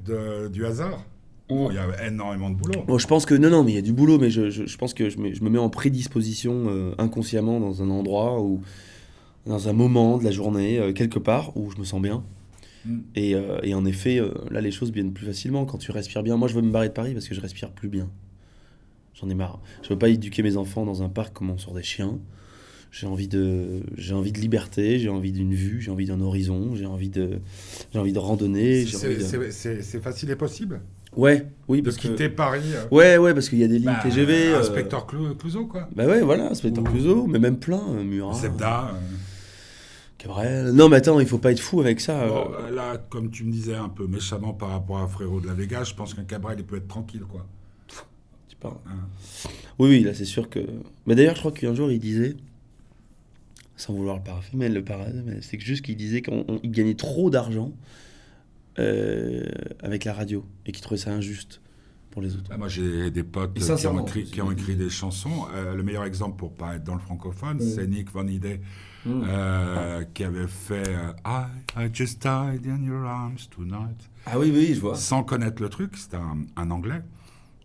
du 0.52 0.66
hasard 0.66 1.04
Oh, 1.52 1.66
il 1.70 1.74
y 1.74 1.78
a 1.78 2.06
énormément 2.06 2.48
de 2.48 2.54
boulot. 2.54 2.84
Bon, 2.86 2.96
je 2.96 3.06
pense 3.08 3.26
que 3.26 3.34
non, 3.34 3.50
non, 3.50 3.64
mais 3.64 3.72
il 3.72 3.74
y 3.74 3.78
a 3.78 3.82
du 3.82 3.92
boulot, 3.92 4.18
mais 4.18 4.30
je, 4.30 4.50
je- 4.50 4.66
je 4.66 4.78
pense 4.78 4.94
que 4.94 5.10
je 5.10 5.18
me, 5.18 5.34
je 5.34 5.42
me 5.42 5.50
mets 5.50 5.58
en 5.58 5.68
prédisposition 5.68 6.66
euh, 6.68 6.92
inconsciemment 6.98 7.58
dans 7.58 7.82
un 7.82 7.90
endroit 7.90 8.40
ou 8.40 8.62
dans 9.46 9.68
un 9.68 9.72
moment 9.72 10.18
de 10.18 10.24
la 10.24 10.30
journée, 10.30 10.78
euh, 10.78 10.92
quelque 10.92 11.18
part, 11.18 11.56
où 11.56 11.70
je 11.72 11.76
me 11.78 11.84
sens 11.84 12.00
bien. 12.00 12.22
Mm. 12.84 12.98
Et, 13.16 13.34
euh, 13.34 13.58
et 13.64 13.74
en 13.74 13.84
effet, 13.84 14.20
là, 14.50 14.60
les 14.60 14.70
choses 14.70 14.92
viennent 14.92 15.12
plus 15.12 15.26
facilement 15.26 15.64
quand 15.66 15.78
tu 15.78 15.90
respires 15.90 16.22
bien. 16.22 16.36
Moi, 16.36 16.46
je 16.46 16.54
veux 16.54 16.62
me 16.62 16.70
barrer 16.70 16.88
de 16.88 16.94
Paris 16.94 17.14
parce 17.14 17.26
que 17.28 17.34
je 17.34 17.40
respire 17.40 17.70
plus 17.72 17.88
bien. 17.88 18.08
J'en 19.14 19.28
ai 19.28 19.34
marre. 19.34 19.58
Je 19.82 19.88
veux 19.88 19.98
pas 19.98 20.08
éduquer 20.08 20.44
mes 20.44 20.56
enfants 20.56 20.86
dans 20.86 21.02
un 21.02 21.08
parc 21.08 21.34
comme 21.34 21.50
on 21.50 21.58
sort 21.58 21.74
des 21.74 21.82
chiens. 21.82 22.18
J'ai 22.92 23.06
envie 23.06 23.28
de, 23.28 23.82
j'ai 23.96 24.14
envie 24.14 24.32
de 24.32 24.40
liberté, 24.40 24.98
j'ai 24.98 25.08
envie 25.08 25.30
d'une 25.32 25.54
vue, 25.54 25.80
j'ai 25.80 25.90
envie 25.92 26.06
d'un 26.06 26.20
horizon, 26.20 26.74
j'ai 26.74 26.86
envie 26.86 27.08
de, 27.08 27.38
j'ai 27.92 27.98
envie 28.00 28.12
de 28.12 28.18
randonner. 28.18 28.84
C'est- 28.84 29.96
de- 29.96 30.00
facile 30.00 30.30
et 30.30 30.36
possible? 30.36 30.80
Ouais, 31.16 31.46
oui, 31.68 31.80
de 31.80 31.84
parce 31.84 31.96
que. 31.96 32.08
quitter 32.08 32.28
Paris. 32.28 32.60
euh, 32.74 32.84
Ouais, 32.90 33.16
ouais, 33.16 33.32
parce 33.34 33.48
qu'il 33.48 33.58
y 33.58 33.64
a 33.64 33.68
des 33.68 33.78
lignes 33.78 33.86
bah, 33.86 34.00
TGV. 34.02 34.48
euh, 34.48 34.60
Inspecteur 34.60 35.06
Clou- 35.06 35.34
Clouseau, 35.36 35.66
quoi. 35.66 35.88
Bah 35.94 36.06
ouais, 36.06 36.20
voilà, 36.22 36.50
Inspecteur 36.50 36.82
Ou- 36.84 36.88
Clouseau, 36.88 37.26
mais 37.26 37.38
même 37.38 37.58
plein, 37.58 37.82
euh, 37.90 38.02
Murat, 38.04 38.34
Zebda. 38.34 38.90
euh. 38.94 38.98
Cabrel. 40.18 40.72
Non, 40.72 40.88
mais 40.88 40.96
attends, 40.96 41.18
il 41.20 41.26
faut 41.26 41.38
pas 41.38 41.52
être 41.52 41.60
fou 41.60 41.80
avec 41.80 42.00
ça. 42.00 42.26
Bon, 42.26 42.50
euh. 42.52 42.66
euh, 42.68 42.70
là, 42.74 42.96
comme 43.08 43.30
tu 43.30 43.44
me 43.44 43.52
disais 43.52 43.74
un 43.74 43.88
peu 43.88 44.06
méchamment 44.06 44.52
par 44.52 44.70
rapport 44.70 44.98
à 44.98 45.06
Frérot 45.08 45.40
de 45.40 45.46
la 45.46 45.54
Vega, 45.54 45.82
je 45.84 45.94
pense 45.94 46.12
qu'un 46.14 46.24
Cabrel, 46.24 46.56
il 46.58 46.64
peut 46.64 46.76
être 46.76 46.88
tranquille, 46.88 47.22
quoi. 47.28 47.46
Tu 48.48 48.56
parles. 48.56 48.74
Hein. 48.86 49.48
Oui, 49.78 49.88
oui, 49.90 50.00
là, 50.02 50.12
c'est 50.12 50.24
sûr 50.26 50.50
que. 50.50 50.60
Mais 51.06 51.14
d'ailleurs, 51.14 51.34
je 51.36 51.40
crois 51.40 51.52
qu'un 51.52 51.74
jour, 51.74 51.90
il 51.90 51.98
disait, 51.98 52.36
sans 53.80 53.94
vouloir 53.94 54.16
le 54.16 54.22
le 54.68 54.84
parade, 54.84 55.22
mais 55.26 55.40
c'est 55.42 55.56
que 55.58 55.64
juste 55.64 55.82
qu'il 55.84 55.96
disait 55.96 56.22
qu'il 56.22 56.44
gagnait 56.70 56.94
trop 56.94 57.30
d'argent 57.30 57.72
euh, 58.78 59.44
avec 59.82 60.04
la 60.04 60.12
radio 60.12 60.44
et 60.66 60.72
qu'il 60.72 60.82
trouvait 60.82 60.98
ça 61.00 61.10
injuste 61.12 61.60
pour 62.10 62.22
les 62.22 62.34
autres. 62.34 62.48
Bah, 62.50 62.56
moi, 62.56 62.68
j'ai 62.68 63.10
des 63.10 63.22
potes 63.22 63.54
qui 63.54 63.62
ont 63.86 64.00
écrit, 64.04 64.26
c'est- 64.26 64.32
qui 64.32 64.42
ont 64.42 64.50
écrit 64.50 64.74
des 64.76 64.90
chansons. 64.90 65.46
Euh, 65.54 65.74
le 65.74 65.82
meilleur 65.82 66.04
exemple 66.04 66.36
pour 66.36 66.52
pas 66.52 66.76
être 66.76 66.84
dans 66.84 66.94
le 66.94 67.00
francophone, 67.00 67.56
Mm. 67.58 67.60
c'est 67.60 67.86
Nick 67.86 68.10
Van 68.12 68.26
Idey, 68.26 68.60
Mm. 69.06 69.22
euh, 69.28 70.04
qui 70.12 70.24
avait 70.24 70.46
fait 70.48 70.92
I, 71.24 71.44
I 71.76 71.88
just 71.92 72.20
died 72.20 72.66
in 72.66 72.82
your 72.84 73.04
arms 73.06 73.48
tonight. 73.50 74.08
Ah 74.26 74.38
oui, 74.38 74.50
oui, 74.54 74.74
je 74.74 74.80
vois. 74.80 74.96
Sans 74.96 75.22
connaître 75.24 75.62
le 75.62 75.68
truc, 75.68 75.96
c'était 75.96 76.16
un, 76.16 76.38
un 76.56 76.70
anglais. 76.70 77.00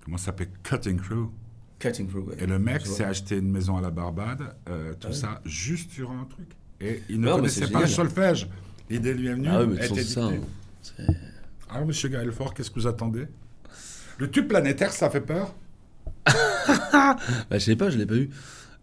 Comment 0.03 0.17
ça 0.17 0.25
s'appelle? 0.27 0.49
Cutting 0.63 0.97
Crew. 0.97 1.29
Cutting 1.79 2.07
through, 2.07 2.27
ouais. 2.29 2.35
Et 2.39 2.45
le 2.45 2.57
mec 2.59 2.85
s'est 2.85 3.03
acheté 3.03 3.37
une 3.37 3.51
maison 3.51 3.77
à 3.77 3.81
la 3.81 3.89
Barbade, 3.91 4.41
euh, 4.69 4.93
tout 4.99 5.09
Ah 5.11 5.13
ça 5.13 5.41
juste 5.45 5.91
sur 5.91 6.09
un 6.11 6.25
truc. 6.25 6.47
Et 6.81 7.01
il 7.09 7.19
ne 7.19 7.27
Non, 7.27 7.35
connaissait 7.37 7.67
pas 7.67 7.81
le 7.81 7.87
solfège. 7.87 8.47
L'idée 8.89 9.13
lui 9.13 9.27
est 9.27 9.33
venue, 9.33 9.47
Ah 9.49 9.65
mais 9.65 9.85
était 9.85 10.03
ça. 10.03 10.25
hein, 10.25 10.39
Alors, 11.69 11.85
monsieur 11.87 12.09
Gaël 12.09 12.31
Fort, 12.31 12.53
qu'est-ce 12.53 12.69
que 12.69 12.79
vous 12.79 12.87
attendez? 12.87 13.27
Le 14.17 14.29
tube 14.31 14.47
planétaire, 14.47 14.91
ça 14.93 15.09
fait 15.09 15.21
peur? 15.21 15.53
Bah, 16.67 17.17
je 17.51 17.57
sais 17.59 17.75
pas, 17.75 17.89
je 17.89 17.97
l'ai 17.97 18.05
pas 18.05 18.15
eu. 18.15 18.29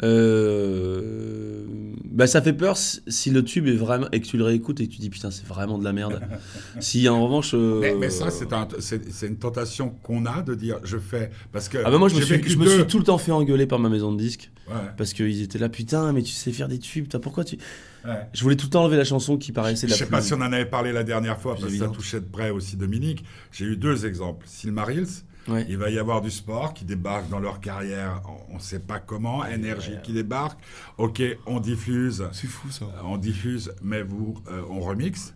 Euh... 0.02 1.62
Bah, 2.04 2.26
ça 2.26 2.42
fait 2.42 2.52
peur 2.52 2.76
si 2.76 3.30
le 3.30 3.42
tube 3.42 3.66
est 3.66 3.72
vraiment. 3.74 4.06
et 4.12 4.20
que 4.20 4.26
tu 4.26 4.36
le 4.36 4.44
réécoutes 4.44 4.80
et 4.80 4.86
que 4.86 4.92
tu 4.92 4.98
dis 4.98 5.08
putain, 5.08 5.30
c'est 5.30 5.46
vraiment 5.46 5.78
de 5.78 5.84
la 5.84 5.94
merde. 5.94 6.20
si 6.80 7.08
en 7.08 7.24
revanche. 7.24 7.52
euh, 7.54 7.80
mais, 7.80 7.94
mais 7.94 8.10
ça, 8.10 8.30
c'est 8.30 8.52
un- 8.52 8.68
c'est 8.80 9.10
c'est 9.10 9.28
une 9.28 9.38
tentation 9.38 9.88
qu'on 10.02 10.26
a 10.26 10.42
de 10.42 10.54
dire 10.54 10.78
je 10.84 10.98
fais. 10.98 11.30
Parce 11.52 11.70
que 11.70 11.78
Ah 11.84 11.90
bah 11.90 11.96
moi, 11.98 12.08
je 12.08 12.16
me, 12.16 12.20
suis, 12.20 12.34
vécu 12.34 12.50
je 12.50 12.58
me 12.58 12.64
deux- 12.64 12.70
suis 12.74 12.86
tout 12.86 12.98
le 12.98 13.04
temps 13.04 13.16
fait 13.16 13.32
engueuler 13.32 13.66
par 13.66 13.78
ma 13.78 13.88
maison 13.88 14.12
de 14.12 14.18
disques. 14.18 14.50
Ouais, 14.68 14.74
Parce 14.96 15.12
qu'ils 15.14 15.42
étaient 15.42 15.58
là, 15.58 15.68
putain, 15.70 16.12
mais 16.12 16.22
tu 16.22 16.32
sais 16.32 16.52
faire 16.52 16.68
des 16.68 16.78
tubes, 16.78 17.08
toi, 17.08 17.20
pourquoi 17.20 17.44
tu. 17.44 17.56
ouais. 18.04 18.10
Je 18.34 18.42
voulais 18.42 18.56
tout 18.56 18.66
le 18.66 18.70
temps 18.70 18.82
enlever 18.84 18.96
la 18.98 19.04
chanson 19.04 19.36
qui 19.38 19.50
paraissait 19.52 19.86
Je 19.86 19.92
la 19.92 19.98
sais 19.98 20.04
plus. 20.04 20.10
pas 20.12 20.20
si 20.22 20.34
on 20.34 20.36
en 20.36 20.52
avait 20.52 20.66
parlé 20.66 20.92
la 20.92 21.04
dernière 21.04 21.40
fois, 21.40 21.54
parce 21.56 21.66
que 21.72 21.78
ça 21.78 21.88
touchait 21.88 22.20
de 22.20 22.26
près 22.26 22.50
aussi 22.50 22.76
Dominique. 22.76 23.24
J'ai 23.52 23.64
eu 23.64 23.76
deux 23.76 24.04
exemples. 24.06 24.46
Silmarils, 24.48 25.24
Ouais. 25.48 25.66
il 25.68 25.76
va 25.76 25.90
y 25.90 25.98
avoir 25.98 26.20
du 26.20 26.30
sport 26.30 26.72
qui 26.72 26.84
débarque 26.84 27.28
dans 27.28 27.40
leur 27.40 27.58
carrière, 27.60 28.22
on 28.50 28.54
ne 28.54 28.60
sait 28.60 28.78
pas 28.78 29.00
comment, 29.00 29.44
énergie 29.44 29.96
qui 30.02 30.12
débarque. 30.12 30.60
Ok, 30.98 31.20
on 31.46 31.58
diffuse, 31.58 32.24
C'est 32.32 32.46
fou 32.46 32.70
ça. 32.70 32.86
on 33.04 33.16
diffuse, 33.16 33.72
mais 33.82 34.02
vous, 34.02 34.34
euh, 34.48 34.62
on 34.70 34.80
remixe. 34.80 35.34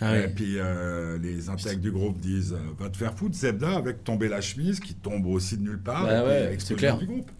Ah 0.00 0.16
Et 0.16 0.28
puis 0.28 0.54
euh, 0.58 1.18
les 1.18 1.48
intègres 1.48 1.80
du 1.80 1.90
groupe 1.90 2.20
disent 2.20 2.52
euh, 2.52 2.58
va 2.78 2.88
te 2.88 2.96
faire 2.96 3.14
foutre 3.14 3.34
Zebda 3.34 3.76
avec 3.76 4.04
tomber 4.04 4.28
la 4.28 4.40
chemise 4.40 4.78
qui 4.78 4.94
tombe 4.94 5.26
aussi 5.26 5.56
de 5.56 5.62
nulle 5.64 5.80
part 5.82 6.04
Bah 6.04 6.18
et 6.18 6.22
puis 6.22 6.28
ouais, 6.28 6.52
explosion 6.54 6.76
c'est 6.76 6.76
clair. 6.76 6.98
du 6.98 7.06
groupe. 7.06 7.30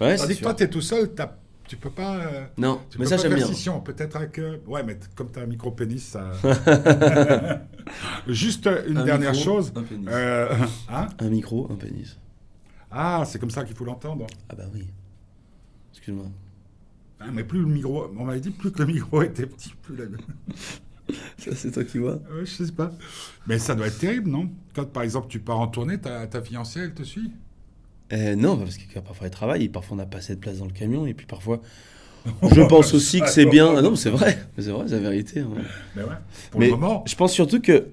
Ouais, 0.00 0.16
Tandis 0.16 0.28
que 0.30 0.34
sûr. 0.34 0.42
toi 0.42 0.54
tu 0.54 0.64
es 0.64 0.68
tout 0.70 0.80
seul, 0.80 1.14
t'as- 1.14 1.36
tu 1.68 1.76
peux 1.76 1.90
pas 1.90 2.16
euh, 2.16 2.46
Non, 2.56 2.80
tu 2.90 2.98
mais 2.98 3.04
peux 3.04 3.10
ça 3.10 3.16
j'aime 3.18 3.34
bien. 3.34 3.80
peut-être 3.84 4.16
avec 4.16 4.38
euh, 4.38 4.58
ouais 4.66 4.82
mais 4.82 4.98
comme 5.14 5.30
tu 5.30 5.38
as 5.38 5.42
un 5.42 5.46
micro 5.46 5.70
pénis 5.70 6.02
ça 6.04 6.32
Juste 8.26 8.68
une 8.88 8.98
Un 8.98 9.04
dernière 9.04 9.32
micro, 9.32 9.44
chose 9.44 9.72
Un 9.76 9.82
pénis. 9.82 10.08
euh, 10.10 10.48
hein 10.90 11.08
Un 11.18 11.28
micro, 11.30 11.70
un 11.70 11.76
pénis. 11.76 12.18
Ah, 12.90 13.22
c'est 13.26 13.38
comme 13.38 13.50
ça 13.50 13.64
qu'il 13.64 13.76
faut 13.76 13.84
l'entendre. 13.84 14.26
Ah 14.48 14.54
bah 14.56 14.64
oui. 14.74 14.86
Excuse-moi. 15.92 16.26
Hein, 17.20 17.30
mais 17.32 17.44
plus 17.44 17.60
le 17.60 17.66
micro, 17.66 18.10
on 18.16 18.24
m'avait 18.24 18.40
dit 18.40 18.50
plus 18.50 18.70
que 18.70 18.78
le 18.80 18.86
micro 18.86 19.22
était 19.22 19.46
petit, 19.46 19.72
plus 19.82 19.96
la 19.96 20.04
Ça, 21.38 21.54
c'est 21.54 21.70
toi 21.70 21.84
qui 21.84 21.98
vois 21.98 22.14
Ouais, 22.32 22.44
je 22.44 22.64
sais 22.64 22.72
pas. 22.72 22.92
Mais 23.46 23.58
ça 23.58 23.74
doit 23.74 23.86
être 23.88 23.98
terrible, 23.98 24.30
non? 24.30 24.50
Quand 24.74 24.84
par 24.90 25.02
exemple 25.02 25.28
tu 25.28 25.40
pars 25.40 25.58
en 25.60 25.68
tournée, 25.68 25.98
ta, 25.98 26.26
ta 26.26 26.42
fiancée 26.42 26.80
elle 26.80 26.94
te 26.94 27.02
suit? 27.02 27.32
Euh, 28.12 28.36
non, 28.36 28.56
parce 28.56 28.76
que 28.78 28.98
parfois 29.00 29.26
elle 29.26 29.32
travaille 29.32 29.64
et 29.64 29.68
parfois 29.68 29.94
on 29.94 29.98
n'a 29.98 30.06
pas 30.06 30.18
assez 30.18 30.34
de 30.34 30.40
place 30.40 30.58
dans 30.58 30.64
le 30.66 30.72
camion 30.72 31.06
et 31.06 31.14
puis 31.14 31.26
parfois. 31.26 31.60
Je 32.54 32.62
pense 32.62 32.94
aussi 32.94 33.20
que 33.20 33.28
c'est 33.28 33.46
bien. 33.46 33.74
Ah 33.76 33.82
non, 33.82 33.90
mais 33.92 33.96
c'est 33.96 34.10
vrai, 34.10 34.38
c'est 34.58 34.70
vrai, 34.70 34.84
c'est 34.88 34.94
la 35.00 35.10
vérité. 35.10 35.40
hein. 35.40 35.48
Mais 35.96 36.02
ouais. 36.02 36.08
Pour 36.50 36.60
Mais 36.60 36.66
le 36.66 36.72
moment. 36.72 37.04
je 37.06 37.14
pense 37.14 37.32
surtout 37.32 37.60
que 37.60 37.86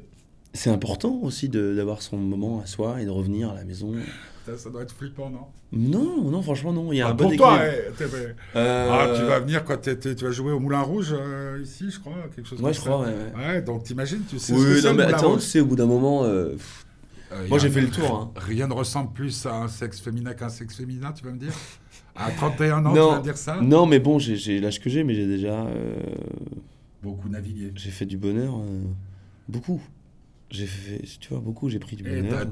c'est 0.54 0.70
important 0.70 1.20
aussi 1.22 1.50
d'avoir 1.50 2.02
son 2.02 2.18
moment 2.18 2.62
à 2.62 2.66
soi 2.66 3.02
et 3.02 3.06
de 3.06 3.10
revenir 3.10 3.50
à 3.52 3.56
la 3.56 3.64
maison. 3.66 3.94
Ça, 4.46 4.58
ça 4.58 4.70
doit 4.70 4.84
être 4.84 4.94
flippant, 4.94 5.30
non? 5.30 5.40
Non, 5.74 6.30
non, 6.30 6.42
franchement, 6.42 6.72
non. 6.72 6.94
Il 6.94 6.98
y 6.98 7.02
a 7.02 7.08
Ah, 7.08 7.12
un 7.12 7.14
bon 7.16 7.30
Pour 7.30 7.36
toi, 7.38 7.60
mais- 7.60 8.06
Euh, 8.56 8.90
Ah, 8.92 9.14
tu 9.20 9.24
vas 9.26 9.40
venir 9.40 9.64
quand 9.66 9.82
tu 9.82 10.14
vas 10.26 10.32
jouer 10.32 10.52
au 10.54 10.60
Moulin 10.60 10.82
Rouge 10.82 11.14
euh, 11.18 11.60
ici, 11.64 11.86
je 11.90 12.00
crois, 12.00 12.14
quelque 12.36 12.48
chose 12.48 12.60
Ouais, 12.60 12.66
comme 12.66 12.74
je 12.74 12.80
ça. 12.80 12.86
crois, 12.90 13.00
ouais. 13.06 13.48
ouais. 13.54 13.62
Donc 13.64 13.84
t'imagines, 13.84 14.22
tu 14.30 14.38
sais 14.40 14.54
ce 14.54 14.58
que 14.58 14.76
Oui, 14.76 14.84
non, 14.84 14.94
mais 14.94 15.04
attends, 15.04 15.36
tu 15.36 15.42
sais, 15.42 15.60
au 15.62 15.66
bout 15.66 15.76
d'un 15.76 15.88
moment, 15.88 16.24
euh, 16.24 16.52
pff, 16.52 16.85
Euh, 17.36 17.48
moi 17.50 17.60
j'ai 17.60 17.70
fait 17.70 17.82
le 17.82 17.90
tour. 17.90 18.16
Hein. 18.16 18.32
Rien 18.38 18.68
ne 18.68 18.74
ressemble 18.74 19.12
plus 19.14 19.46
à 19.46 19.56
un 19.56 19.68
sexe 19.68 20.00
féminin 20.00 20.34
qu'un 20.34 20.50
sexe 20.50 20.76
féminin, 20.78 21.12
tu 21.12 21.26
vas 21.26 21.32
me 21.32 21.38
dire? 21.38 21.54
À 22.16 22.32
31 22.32 22.86
ans, 22.86 22.94
Non. 22.94 23.08
tu 23.08 23.14
vas 23.14 23.18
me 23.20 23.24
dire 23.24 23.38
ça? 23.38 23.62
Non, 23.62 23.86
mais 23.86 24.00
bon, 24.00 24.20
j'ai- 24.20 24.38
j'ai 24.38 24.60
l'âge 24.60 24.80
que 24.80 24.90
j'ai, 24.90 25.04
mais 25.04 25.14
j'ai 25.16 25.28
déjà. 25.28 25.66
euh, 25.66 25.96
Beaucoup 27.04 27.28
navigué. 27.30 27.72
j'ai 27.76 27.92
fait 27.92 28.06
du 28.06 28.18
bonheur. 28.18 28.58
euh, 28.58 28.84
beaucoup. 29.50 29.82
J'ai 30.52 30.68
fait, 30.68 31.02
tu 31.20 31.30
vois, 31.30 31.40
beaucoup, 31.40 31.70
j'ai 31.70 31.80
pris 31.80 31.96
du 31.96 32.04
bonheur. 32.04 32.46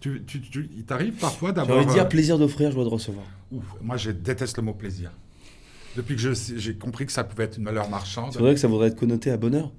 tu, 0.00 0.22
tu, 0.24 0.40
tu- 0.40 0.70
il 0.76 0.84
t'arrive 0.84 1.14
parfois 1.14 1.50
J'ai 1.50 1.54
d'avoir... 1.56 1.78
envie 1.78 1.86
de 1.88 1.92
dire 1.92 2.08
plaisir 2.08 2.38
d'offrir, 2.38 2.70
joie 2.70 2.84
de 2.84 2.88
recevoir. 2.88 3.26
ouf, 3.52 3.64
moi, 3.82 3.96
je 3.96 4.10
déteste 4.10 4.56
le 4.56 4.62
mot 4.62 4.72
plaisir. 4.72 5.10
Depuis 5.96 6.16
que 6.16 6.32
j'ai 6.56 6.74
compris 6.74 7.06
que 7.06 7.12
ça 7.12 7.22
pouvait 7.24 7.44
être 7.44 7.58
une 7.58 7.64
valeur 7.64 7.88
marchande. 7.90 8.32
C'est 8.32 8.38
vrai 8.40 8.54
que 8.54 8.60
ça 8.60 8.68
voudrait 8.68 8.88
être 8.88 8.98
connoté 8.98 9.30
à 9.30 9.36
bonheur? 9.36 9.70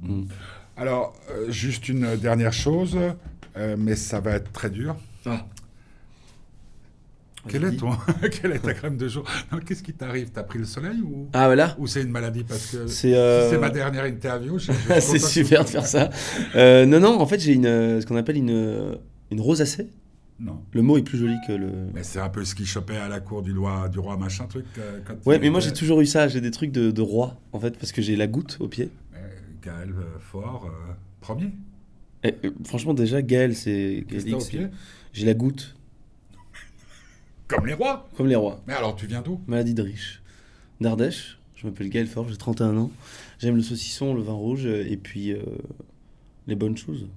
Mm. 0.00 0.24
Alors, 0.78 1.12
euh, 1.30 1.50
juste 1.50 1.88
une 1.88 2.16
dernière 2.16 2.52
chose, 2.52 2.96
euh, 3.56 3.76
mais 3.76 3.96
ça 3.96 4.20
va 4.20 4.32
être 4.32 4.52
très 4.52 4.70
dur. 4.70 4.94
Quelle 7.48 7.64
est, 7.64 7.76
ton... 7.76 7.90
Quelle 8.30 8.52
est 8.52 8.58
ta 8.60 8.74
crème 8.74 8.96
de 8.96 9.08
jour? 9.08 9.24
Qu'est-ce 9.66 9.82
qui 9.82 9.92
t'arrive? 9.92 10.30
T'as 10.32 10.42
pris 10.44 10.58
le 10.58 10.64
soleil 10.64 11.00
ou, 11.00 11.28
Ah, 11.32 11.46
voilà. 11.46 11.74
ou 11.78 11.86
c'est 11.86 12.02
une 12.02 12.10
maladie? 12.10 12.44
Parce 12.44 12.66
que 12.66 12.86
C'est 12.86 13.14
euh, 13.14 13.50
si 13.50 13.56
ma 13.58 13.70
dernière 13.70 14.04
interview, 14.04 14.58
c'est 15.00 15.18
super 15.18 15.64
de 15.64 15.68
faire 15.70 15.86
ça. 15.86 16.10
Euh, 16.54 16.86
non, 16.86 17.00
non, 17.00 17.20
en 17.20 17.26
fait, 17.26 17.40
j'ai 17.40 17.54
une, 17.54 18.00
ce 18.00 18.06
qu'on 18.06 18.16
appelle 18.16 18.36
une, 18.36 18.98
une 19.30 19.40
rosacée. 19.40 19.88
Non. 20.40 20.60
Le 20.72 20.82
mot 20.82 20.96
est 20.98 21.02
plus 21.02 21.18
joli 21.18 21.34
que 21.48 21.52
le. 21.52 21.70
Mais 21.94 22.04
c'est 22.04 22.20
un 22.20 22.28
peu 22.28 22.44
ce 22.44 22.54
qu'il 22.54 22.66
chopait 22.66 22.96
à 22.96 23.08
la 23.08 23.18
cour 23.18 23.42
du 23.42 23.56
roi, 23.58 23.88
du 23.88 23.98
roi 23.98 24.16
machin 24.16 24.44
truc. 24.46 24.66
quand 25.04 25.14
Ouais, 25.26 25.40
mais 25.40 25.50
moi 25.50 25.58
j'ai 25.58 25.72
toujours 25.72 26.00
eu 26.00 26.06
ça. 26.06 26.28
J'ai 26.28 26.40
des 26.40 26.52
trucs 26.52 26.70
de, 26.70 26.92
de 26.92 27.02
roi, 27.02 27.36
en 27.52 27.58
fait, 27.58 27.76
parce 27.76 27.90
que 27.90 28.02
j'ai 28.02 28.14
la 28.14 28.28
goutte 28.28 28.56
au 28.60 28.68
pied. 28.68 28.90
Gaël 29.62 29.90
euh, 29.96 30.18
Fort, 30.18 30.66
euh, 30.66 30.92
premier. 31.20 31.50
Et, 32.24 32.34
euh, 32.44 32.50
franchement, 32.64 32.94
déjà, 32.94 33.22
Gaël, 33.22 33.54
c'est. 33.54 34.04
J'ai 35.12 35.26
la 35.26 35.34
goutte, 35.34 35.74
Comme 37.46 37.66
les 37.66 37.74
rois. 37.74 38.08
comme 38.16 38.26
les 38.26 38.36
rois. 38.36 38.62
Mais 38.66 38.74
alors, 38.74 38.94
tu 38.96 39.06
viens 39.06 39.22
d'où? 39.22 39.40
Maladie 39.46 39.74
de 39.74 39.82
riche. 39.82 40.22
D'Ardèche. 40.80 41.38
Je 41.56 41.66
m'appelle 41.66 41.88
Gaël 41.88 42.06
Fort, 42.06 42.28
j'ai 42.28 42.36
31 42.36 42.76
ans. 42.76 42.90
J'aime 43.40 43.56
le 43.56 43.62
saucisson, 43.62 44.14
le 44.14 44.22
vin 44.22 44.32
rouge 44.32 44.66
et 44.66 44.96
puis 44.96 45.32
euh, 45.32 45.42
les 46.46 46.54
bonnes 46.54 46.76
choses. 46.76 47.08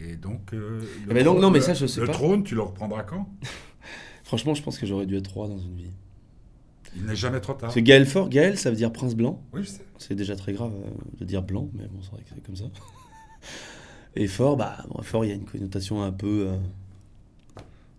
Et 0.00 0.16
donc. 0.16 0.52
euh, 0.52 0.80
le 0.80 0.86
Eh 1.10 1.14
ben 1.14 1.24
donc, 1.24 1.34
trône- 1.36 1.42
non, 1.42 1.50
mais 1.50 1.60
ça, 1.60 1.74
je 1.74 1.86
sais 1.86 2.00
Le 2.00 2.06
pas. 2.08 2.12
trône, 2.12 2.42
tu 2.42 2.54
le 2.56 2.62
reprendras 2.62 3.04
quand? 3.04 3.28
Franchement, 4.24 4.54
je 4.54 4.62
pense 4.62 4.78
que 4.78 4.86
j'aurais 4.86 5.06
dû 5.06 5.16
être 5.16 5.32
roi 5.32 5.46
dans 5.46 5.58
une 5.58 5.76
vie. 5.76 5.90
Il 6.96 7.04
n'est 7.06 7.16
jamais 7.16 7.40
trop 7.40 7.54
tard. 7.54 7.72
Que 7.74 7.80
Gaël 7.80 8.06
Fort, 8.06 8.28
Gaël, 8.28 8.56
ça 8.58 8.70
veut 8.70 8.76
dire 8.76 8.92
prince 8.92 9.14
blanc. 9.14 9.42
Oui, 9.52 9.62
je 9.64 9.68
sais. 9.68 9.84
C'est 9.98 10.14
déjà 10.14 10.36
très 10.36 10.52
grave 10.52 10.72
euh, 10.74 10.90
de 11.18 11.24
dire 11.24 11.42
blanc, 11.42 11.68
mais 11.74 11.86
bon, 11.86 12.00
c'est 12.02 12.10
vrai 12.12 12.22
que 12.22 12.28
c'est 12.34 12.42
comme 12.44 12.56
ça. 12.56 12.64
Et 14.16 14.28
fort, 14.28 14.56
bah, 14.56 14.78
bon, 14.88 15.02
fort, 15.02 15.24
il 15.24 15.28
y 15.28 15.32
a 15.32 15.34
une 15.34 15.44
connotation 15.44 16.02
un 16.02 16.12
peu. 16.12 16.46
euh, 16.50 16.56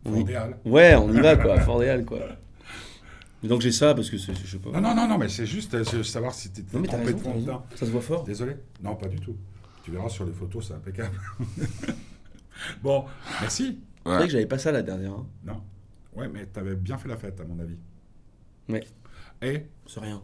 on 0.06 0.14
y- 0.16 0.20
Fondéal. 0.20 0.58
Ouais, 0.66 0.96
on 0.96 1.12
y 1.14 1.20
va, 1.20 1.36
quoi, 1.36 1.60
fort 1.60 1.80
des 1.80 1.90
Halles, 1.90 2.06
quoi. 2.06 2.20
Donc 3.44 3.62
j'ai 3.62 3.72
ça 3.72 3.94
parce 3.94 4.10
que 4.10 4.18
c'est, 4.18 4.34
je 4.34 4.48
sais 4.48 4.58
pas. 4.58 4.72
Non, 4.72 4.82
non, 4.82 4.96
non, 4.96 5.08
non, 5.08 5.18
mais 5.20 5.30
c'est 5.30 5.46
juste 5.46 5.74
euh, 5.76 6.04
savoir 6.04 6.34
si 6.34 6.52
tu 6.52 6.62
étais 6.62 6.78
raison, 6.78 7.34
de 7.36 7.40
dedans. 7.42 7.66
Ça 7.76 7.86
se 7.86 7.92
voit 7.92 8.02
fort. 8.02 8.24
Désolé. 8.24 8.56
Non, 8.82 8.96
pas 8.96 9.08
du 9.08 9.20
tout. 9.20 9.36
Tu 9.84 9.92
verras 9.92 10.10
sur 10.10 10.26
les 10.26 10.32
photos, 10.32 10.68
c'est 10.68 10.74
impeccable. 10.74 11.16
bon, 12.82 13.06
merci. 13.42 13.80
C'est 14.04 14.10
vrai 14.12 14.26
que 14.26 14.32
j'avais 14.32 14.46
pas 14.48 14.58
ça 14.58 14.72
la 14.72 14.82
dernière. 14.82 15.12
hein. 15.12 15.28
Non. 15.46 15.62
Ouais, 16.16 16.28
mais 16.28 16.46
t'avais 16.46 16.76
bien 16.76 16.98
fait 16.98 17.10
la 17.10 17.18
fête, 17.18 17.40
à 17.40 17.44
mon 17.44 17.60
avis. 17.60 17.76
Ouais. 18.70 18.84
Et 19.42 19.64
C'est 19.88 20.00
rien. 20.00 20.22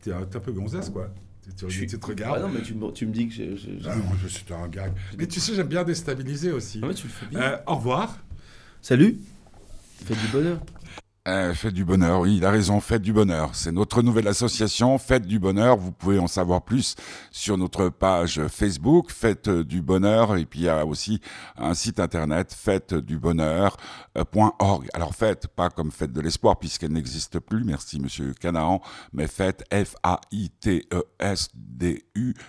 t'es 0.00 0.12
un, 0.12 0.24
peu 0.24 0.52
gonzesse, 0.52 0.90
quoi. 0.90 1.12
Tu, 1.44 1.52
te 1.98 2.04
Ah 2.04 2.08
regardes. 2.08 2.42
non, 2.42 2.48
mais 2.48 2.62
tu, 2.62 2.74
me- 2.74 2.92
tu 2.92 3.06
me 3.06 3.12
dis 3.12 3.26
que 3.28 3.34
je. 3.34 3.56
je- 3.56 3.78
je- 3.80 3.88
Ah 3.88 3.96
non, 3.96 4.04
je 4.22 4.28
suis 4.28 4.44
un 4.54 4.68
gag. 4.68 4.92
Mais 5.18 5.26
tu 5.26 5.40
sais, 5.40 5.54
j'aime 5.54 5.66
bien 5.68 5.82
déstabiliser 5.82 6.52
aussi. 6.52 6.80
Ah 6.82 6.86
ouais, 6.86 6.94
tu 6.94 7.06
le 7.08 7.12
fais 7.12 7.26
bien. 7.26 7.40
Euh, 7.40 7.56
au 7.66 7.74
revoir. 7.76 8.16
Salut 8.80 9.18
Faites 10.04 10.20
du 10.20 10.26
bonheur. 10.28 10.60
Euh, 11.28 11.54
faites 11.54 11.72
du 11.72 11.84
bonheur, 11.84 12.22
oui, 12.22 12.38
il 12.38 12.44
a 12.44 12.50
raison, 12.50 12.80
faites 12.80 13.02
du 13.02 13.12
bonheur. 13.12 13.54
C'est 13.54 13.70
notre 13.70 14.02
nouvelle 14.02 14.26
association, 14.26 14.98
Faites 14.98 15.24
du 15.24 15.38
bonheur. 15.38 15.76
Vous 15.76 15.92
pouvez 15.92 16.18
en 16.18 16.26
savoir 16.26 16.62
plus 16.62 16.96
sur 17.30 17.56
notre 17.56 17.90
page 17.90 18.44
Facebook, 18.48 19.12
Faites 19.12 19.48
du 19.48 19.82
bonheur. 19.82 20.36
Et 20.36 20.46
puis 20.46 20.58
il 20.60 20.64
y 20.64 20.68
a 20.68 20.84
aussi 20.84 21.20
un 21.56 21.74
site 21.74 22.00
internet, 22.00 22.52
fêtesdubonheur.org. 22.52 24.88
Alors 24.94 25.14
faites, 25.14 25.46
pas 25.46 25.70
comme 25.70 25.92
fête 25.92 26.12
de 26.12 26.20
l'espoir, 26.20 26.58
puisqu'elle 26.58 26.90
n'existe 26.90 27.38
plus, 27.38 27.62
merci 27.62 28.00
monsieur 28.00 28.34
Canaan, 28.34 28.80
mais 29.12 29.28
faites 29.28 29.62
F-A-I-T-E-S-D-U, 29.72 30.74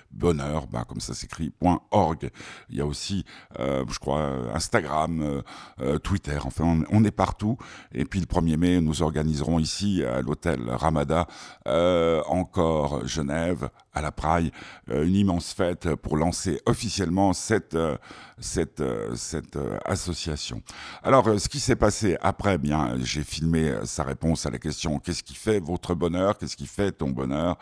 bonheur, 0.09 0.65
ben, 0.65 0.83
comme 0.85 0.99
ça 0.99 1.13
s'écrit, 1.13 1.53
.org. 1.91 2.31
Il 2.69 2.77
y 2.77 2.81
a 2.81 2.87
aussi, 2.87 3.23
euh, 3.59 3.85
je 3.87 3.99
crois, 3.99 4.51
Instagram, 4.55 5.21
euh, 5.21 5.43
euh, 5.81 5.99
Twitter, 5.99 6.39
enfin 6.43 6.81
on, 6.89 7.03
est 7.03 7.11
partout. 7.11 7.59
Et 7.91 8.05
puis 8.05 8.19
le 8.19 8.25
1er 8.25 8.57
nous 8.63 9.01
organiserons 9.01 9.59
ici 9.59 10.03
à 10.03 10.21
l'hôtel 10.21 10.69
Ramada, 10.69 11.27
euh, 11.67 12.21
encore 12.27 13.05
Genève, 13.07 13.69
à 13.93 14.01
la 14.01 14.11
Praille, 14.11 14.51
euh, 14.89 15.05
une 15.05 15.15
immense 15.15 15.53
fête 15.53 15.95
pour 15.95 16.17
lancer 16.17 16.59
officiellement 16.65 17.33
cette, 17.33 17.75
euh, 17.75 17.97
cette, 18.39 18.81
euh, 18.81 19.15
cette 19.15 19.57
association. 19.85 20.61
Alors, 21.03 21.39
ce 21.39 21.47
qui 21.47 21.59
s'est 21.59 21.75
passé 21.75 22.17
après, 22.21 22.57
bien, 22.57 22.95
j'ai 23.03 23.23
filmé 23.23 23.73
sa 23.85 24.03
réponse 24.03 24.45
à 24.45 24.49
la 24.49 24.57
question 24.57 24.99
qu'est-ce 24.99 25.23
qui 25.23 25.35
fait 25.35 25.59
votre 25.59 25.93
bonheur? 25.93 26.37
Qu'est-ce 26.37 26.57
qui 26.57 26.65
fait 26.65 26.91
ton 26.91 27.09
bonheur? 27.09 27.57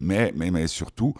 Mais, 0.00 0.32
mais, 0.36 0.50
mais 0.50 0.66
surtout, 0.66 1.14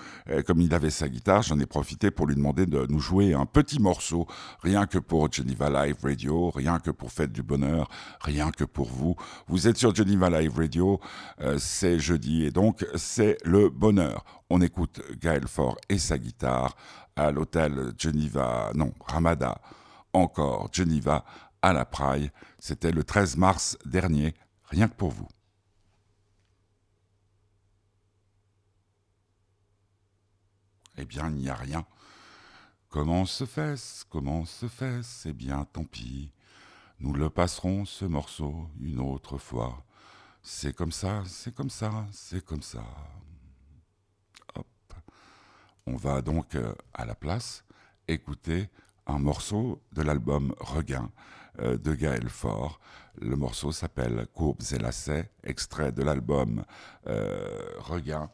comme 0.46 0.60
il 0.60 0.74
avait 0.74 0.90
sa 0.90 1.08
guitare, 1.08 1.42
j'en 1.42 1.58
ai 1.60 1.64
profité 1.64 2.10
pour 2.10 2.26
lui 2.26 2.34
demander 2.34 2.66
de 2.66 2.86
nous 2.88 2.98
jouer 2.98 3.32
un 3.32 3.46
petit 3.46 3.80
morceau, 3.80 4.26
rien 4.62 4.86
que 4.86 4.98
pour 4.98 5.32
Geneva 5.32 5.70
Live 5.70 5.96
Radio, 6.02 6.50
rien 6.50 6.80
que 6.80 6.90
pour 6.90 7.12
Fête 7.12 7.32
du 7.32 7.42
Bonheur, 7.42 7.88
rien 8.20 8.50
que 8.50 8.64
pour 8.64 8.88
vous. 8.88 9.14
Vous 9.46 9.68
êtes 9.68 9.78
sur 9.78 9.94
Geneva 9.94 10.28
Live 10.28 10.58
Radio, 10.58 11.00
c'est 11.56 12.00
jeudi 12.00 12.44
et 12.44 12.50
donc 12.50 12.84
c'est 12.96 13.38
le 13.44 13.70
bonheur. 13.70 14.24
On 14.56 14.60
écoute 14.60 15.02
Gaël 15.18 15.48
Faure 15.48 15.76
et 15.88 15.98
sa 15.98 16.16
guitare 16.16 16.76
à 17.16 17.32
l'hôtel 17.32 17.92
Geneva, 17.98 18.70
non, 18.76 18.94
Ramada, 19.04 19.60
encore 20.12 20.68
Geneva, 20.72 21.24
à 21.60 21.72
la 21.72 21.84
Praille. 21.84 22.30
C'était 22.60 22.92
le 22.92 23.02
13 23.02 23.36
mars 23.36 23.76
dernier, 23.84 24.32
rien 24.66 24.86
que 24.86 24.94
pour 24.94 25.10
vous. 25.10 25.26
Eh 30.98 31.04
bien, 31.04 31.30
il 31.30 31.34
n'y 31.34 31.48
a 31.48 31.56
rien. 31.56 31.84
Comment 32.90 33.26
se 33.26 33.46
fait-ce 33.46 34.04
Comment 34.04 34.44
se 34.44 34.68
fait-ce? 34.68 35.30
Eh 35.30 35.32
bien, 35.32 35.64
tant 35.64 35.82
pis. 35.82 36.30
Nous 37.00 37.12
le 37.12 37.28
passerons, 37.28 37.86
ce 37.86 38.04
morceau, 38.04 38.68
une 38.78 39.00
autre 39.00 39.36
fois. 39.36 39.84
C'est 40.42 40.76
comme 40.76 40.92
ça, 40.92 41.24
c'est 41.26 41.52
comme 41.52 41.70
ça, 41.70 42.06
c'est 42.12 42.44
comme 42.44 42.62
ça. 42.62 42.84
On 45.86 45.96
va 45.96 46.22
donc 46.22 46.54
euh, 46.54 46.72
à 46.94 47.04
la 47.04 47.14
place 47.14 47.62
écouter 48.08 48.70
un 49.06 49.18
morceau 49.18 49.82
de 49.92 50.00
l'album 50.00 50.54
Regain 50.58 51.10
euh, 51.60 51.76
de 51.76 51.94
Gaël 51.94 52.30
Faure. 52.30 52.80
Le 53.20 53.36
morceau 53.36 53.70
s'appelle 53.70 54.26
Courbes 54.32 54.62
et 54.72 54.78
lacets, 54.78 55.30
extrait 55.42 55.92
de 55.92 56.02
l'album 56.02 56.64
euh, 57.06 57.68
Regain 57.80 58.30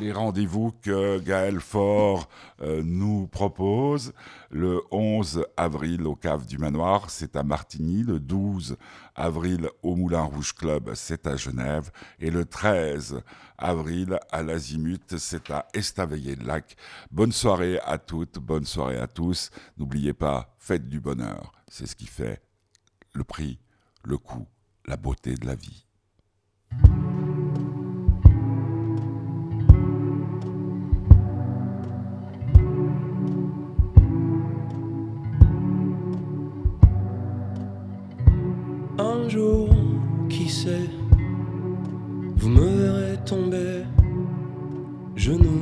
les 0.00 0.12
rendez-vous 0.12 0.72
que 0.82 1.18
Gaël 1.18 1.60
Faure 1.60 2.28
euh, 2.60 2.82
nous 2.84 3.26
propose. 3.26 4.12
Le 4.50 4.80
11 4.90 5.44
avril 5.56 6.06
au 6.06 6.16
Cave 6.16 6.46
du 6.46 6.58
Manoir, 6.58 7.10
c'est 7.10 7.36
à 7.36 7.42
Martigny. 7.42 8.02
Le 8.02 8.18
12 8.18 8.76
avril 9.14 9.68
au 9.82 9.94
Moulin 9.94 10.22
Rouge 10.22 10.54
Club, 10.54 10.92
c'est 10.94 11.26
à 11.26 11.36
Genève. 11.36 11.90
Et 12.18 12.30
le 12.30 12.44
13 12.44 13.22
avril 13.56 14.18
à 14.30 14.42
l'Azimut, 14.42 15.16
c'est 15.16 15.50
à 15.50 15.66
Estavayer-le-Lac. 15.74 16.76
Bonne 17.10 17.32
soirée 17.32 17.78
à 17.84 17.98
toutes, 17.98 18.38
bonne 18.38 18.64
soirée 18.64 18.98
à 18.98 19.06
tous. 19.06 19.50
N'oubliez 19.76 20.12
pas, 20.12 20.54
faites 20.58 20.88
du 20.88 21.00
bonheur. 21.00 21.52
C'est 21.68 21.86
ce 21.86 21.96
qui 21.96 22.06
fait 22.06 22.42
le 23.12 23.24
prix, 23.24 23.58
le 24.04 24.18
coût, 24.18 24.46
la 24.86 24.96
beauté 24.96 25.34
de 25.34 25.46
la 25.46 25.54
vie. 25.54 25.87
Genoux 45.28 45.57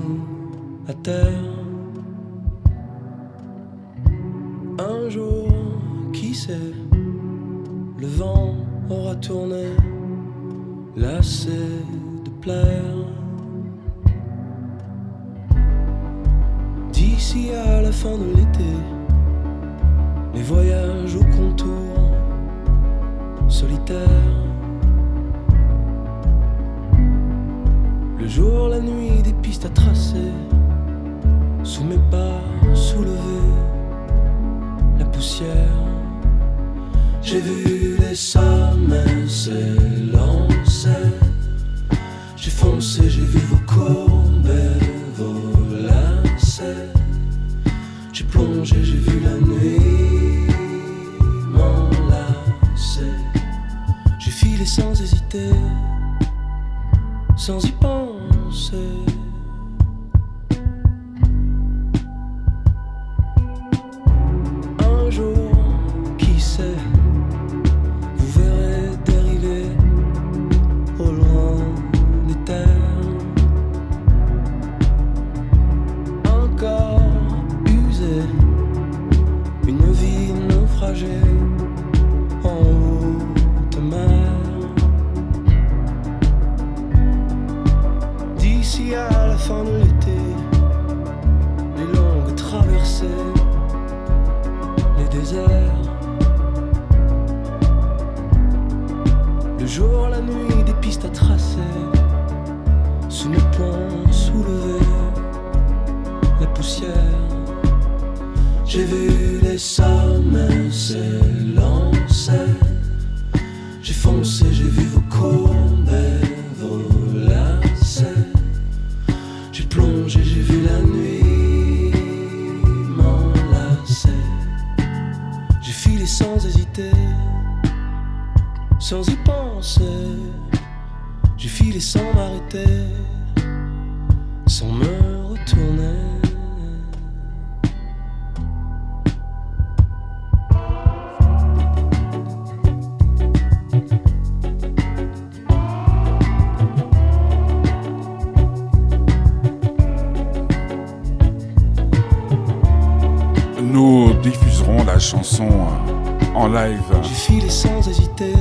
chanson 155.27 155.48
euh, 155.48 156.35
en 156.35 156.48
live. 156.48 156.83
J'ai 157.02 157.14
filé 157.14 157.50
sans 157.50 157.87
hésiter, 157.88 158.35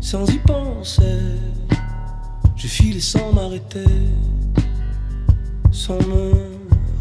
sans 0.00 0.26
y 0.26 0.38
penser. 0.38 1.20
J'ai 2.56 2.68
filé 2.68 3.00
sans 3.00 3.32
m'arrêter, 3.32 3.84
sans 5.70 5.98
me 5.98 6.32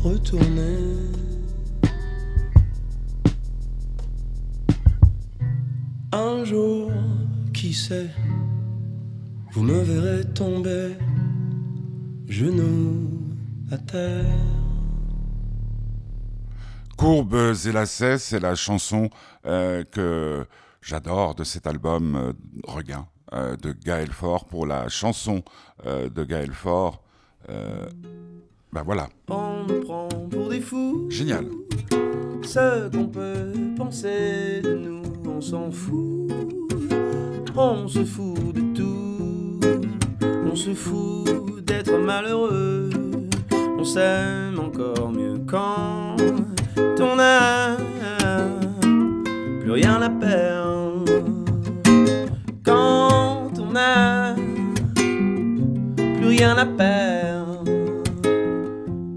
retourner. 0.03 0.79
Un 6.11 6.43
jour, 6.43 6.91
qui 7.53 7.73
sait, 7.73 8.09
vous 9.51 9.63
me 9.63 9.81
verrez 9.81 10.25
tomber, 10.33 10.97
genoux 12.27 13.09
à 13.71 13.77
terre. 13.77 14.25
Courbes 17.03 17.53
et 17.65 17.71
lacets, 17.73 18.17
c'est 18.17 18.39
la 18.39 18.55
chanson 18.55 19.09
euh, 19.45 19.83
que 19.91 20.45
j'adore 20.81 21.35
de 21.35 21.43
cet 21.43 21.67
album 21.67 22.15
euh, 22.15 22.31
Regain 22.65 23.07
euh, 23.33 23.57
de 23.57 23.73
Gaël 23.73 24.09
Faure. 24.09 24.45
Pour 24.45 24.65
la 24.65 24.87
chanson 24.87 25.43
euh, 25.85 26.07
de 26.07 26.23
Gaël 26.23 26.53
Faure, 26.53 27.01
euh, 27.49 27.89
ben 28.71 28.83
voilà, 28.83 29.09
On 29.29 29.65
nous 29.67 29.81
prend 29.81 30.07
pour 30.07 30.47
des 30.47 30.61
fous. 30.61 31.07
génial. 31.09 31.47
Ce 32.41 32.87
qu'on 32.89 33.07
peut 33.07 33.51
penser 33.75 34.61
de 34.63 34.73
nous, 34.73 35.03
on 35.29 35.41
s'en 35.41 35.73
fout. 35.73 36.31
On 37.53 37.85
se 37.85 38.05
fout 38.05 38.53
de 38.53 38.73
tout. 38.73 39.59
On 40.49 40.55
se 40.55 40.73
fout 40.73 41.65
d'être 41.65 41.97
malheureux. 41.97 42.89
On 43.77 43.83
s'aime 43.83 44.57
encore 44.57 45.11
mieux 45.11 45.39
quand 45.45 46.15
on 46.99 47.19
a 47.19 47.77
plus 49.61 49.71
rien 49.71 50.01
à 50.01 50.09
perdre. 50.09 51.05
Quand 52.63 53.51
on 53.59 53.75
a 53.75 54.35
plus 55.95 56.27
rien 56.27 56.57
à 56.57 56.65
perdre. 56.65 57.63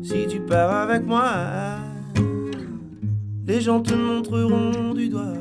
Si 0.02 0.26
tu 0.28 0.40
pars 0.40 0.88
avec 0.88 1.06
moi. 1.06 1.24
Les 3.46 3.60
gens 3.60 3.80
te 3.80 3.94
montreront 3.94 4.92
du 4.92 5.08
doigt. 5.08 5.34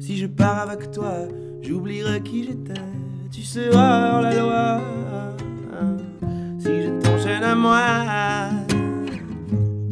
Si 0.00 0.16
je 0.16 0.26
pars 0.26 0.58
avec 0.58 0.90
toi, 0.90 1.12
j'oublierai 1.62 2.20
qui 2.22 2.44
j'étais. 2.44 2.80
Tu 3.30 3.42
seras 3.42 4.14
hors 4.14 4.22
la 4.22 4.34
loi. 4.34 4.80
Si 6.58 6.82
je 6.82 6.88
t'enchaîne 7.00 7.44
à 7.44 7.54
moi, 7.54 7.80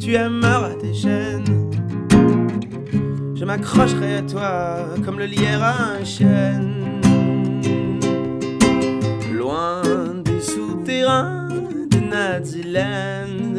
tu 0.05 0.13
aimeras 0.13 0.75
tes 0.75 0.93
chaînes. 0.93 1.71
Je 3.33 3.43
m'accrocherai 3.43 4.17
à 4.17 4.21
toi 4.21 4.85
comme 5.03 5.17
le 5.17 5.25
lierre 5.25 5.63
à 5.63 5.93
un 5.99 6.05
chêne. 6.05 7.01
Loin 9.33 9.81
des 10.23 10.41
souterrains 10.41 11.49
de 11.89 11.97
Naziland, 12.07 13.57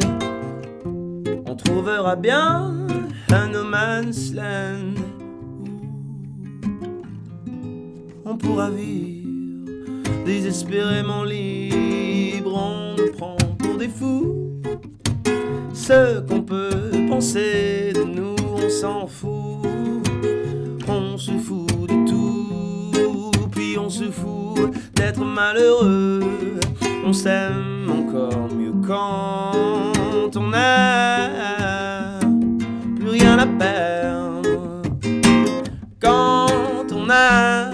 on 1.45 1.55
trouvera 1.55 2.15
bien 2.15 2.87
un 3.29 3.47
no 3.49 3.65
man's 3.65 4.33
land 4.33 4.93
on 8.23 8.37
pourra 8.37 8.69
vivre 8.69 9.27
désespérément 10.25 11.23
libre. 11.23 12.53
On 12.53 12.95
nous 12.95 13.11
prend 13.11 13.35
pour 13.59 13.77
des 13.77 13.89
fous. 13.89 14.26
Ce 15.87 16.19
qu'on 16.19 16.41
peut 16.41 16.91
penser 17.07 17.93
de 17.95 18.03
nous, 18.03 18.35
on 18.57 18.69
s'en 18.69 19.07
fout. 19.07 19.65
On 20.85 21.17
se 21.17 21.31
fout 21.31 21.87
de 21.87 22.05
tout, 22.05 23.31
puis 23.51 23.77
on 23.79 23.89
se 23.89 24.11
fout 24.11 24.69
d'être 24.95 25.23
malheureux. 25.23 26.19
On 27.05 27.13
s'aime 27.13 27.89
encore 27.89 28.49
mieux 28.53 28.73
quand 28.85 30.35
on 30.35 30.51
a 30.53 32.19
plus 32.97 33.09
rien 33.09 33.39
à 33.39 33.47
perdre. 33.47 34.81
Quand 36.01 36.91
on 36.91 37.09
a 37.09 37.71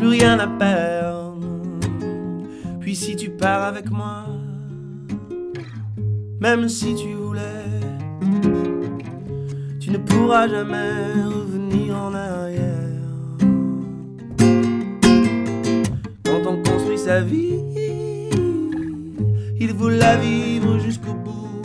plus 0.00 0.08
rien 0.08 0.40
à 0.40 0.48
perdre. 0.48 1.38
Puis 2.80 2.96
si 2.96 3.14
tu 3.14 3.30
pars 3.30 3.62
avec 3.62 3.88
moi, 3.88 4.23
même 6.44 6.68
si 6.68 6.94
tu 6.94 7.14
voulais, 7.14 7.40
tu 9.80 9.90
ne 9.90 9.96
pourras 9.96 10.46
jamais 10.46 11.14
revenir 11.24 11.96
en 11.96 12.12
arrière. 12.12 12.60
Quand 16.26 16.42
on 16.46 16.62
construit 16.62 16.98
sa 16.98 17.22
vie, 17.22 17.60
il 19.58 19.70
faut 19.70 19.88
la 19.88 20.16
vivre 20.16 20.78
jusqu'au 20.80 21.14
bout. 21.14 21.62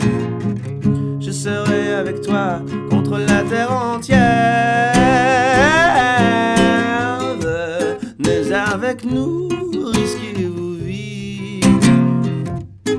Je 1.20 1.30
serai 1.30 1.92
avec 1.92 2.22
toi 2.22 2.62
contre 2.88 3.18
la 3.18 3.42
terre 3.42 3.70
entière. 3.70 4.18
Venez 8.18 8.54
avec 8.54 9.04
nous, 9.04 9.46
risquez 9.92 10.46
vos 10.46 10.72
vies 10.72 11.60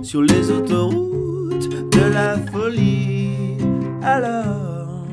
sur 0.03 0.21
les 0.21 0.51
autoroutes 0.51 1.00
Alors, 4.03 5.05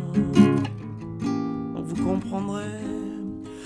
vous 1.76 2.04
comprendrez 2.04 2.64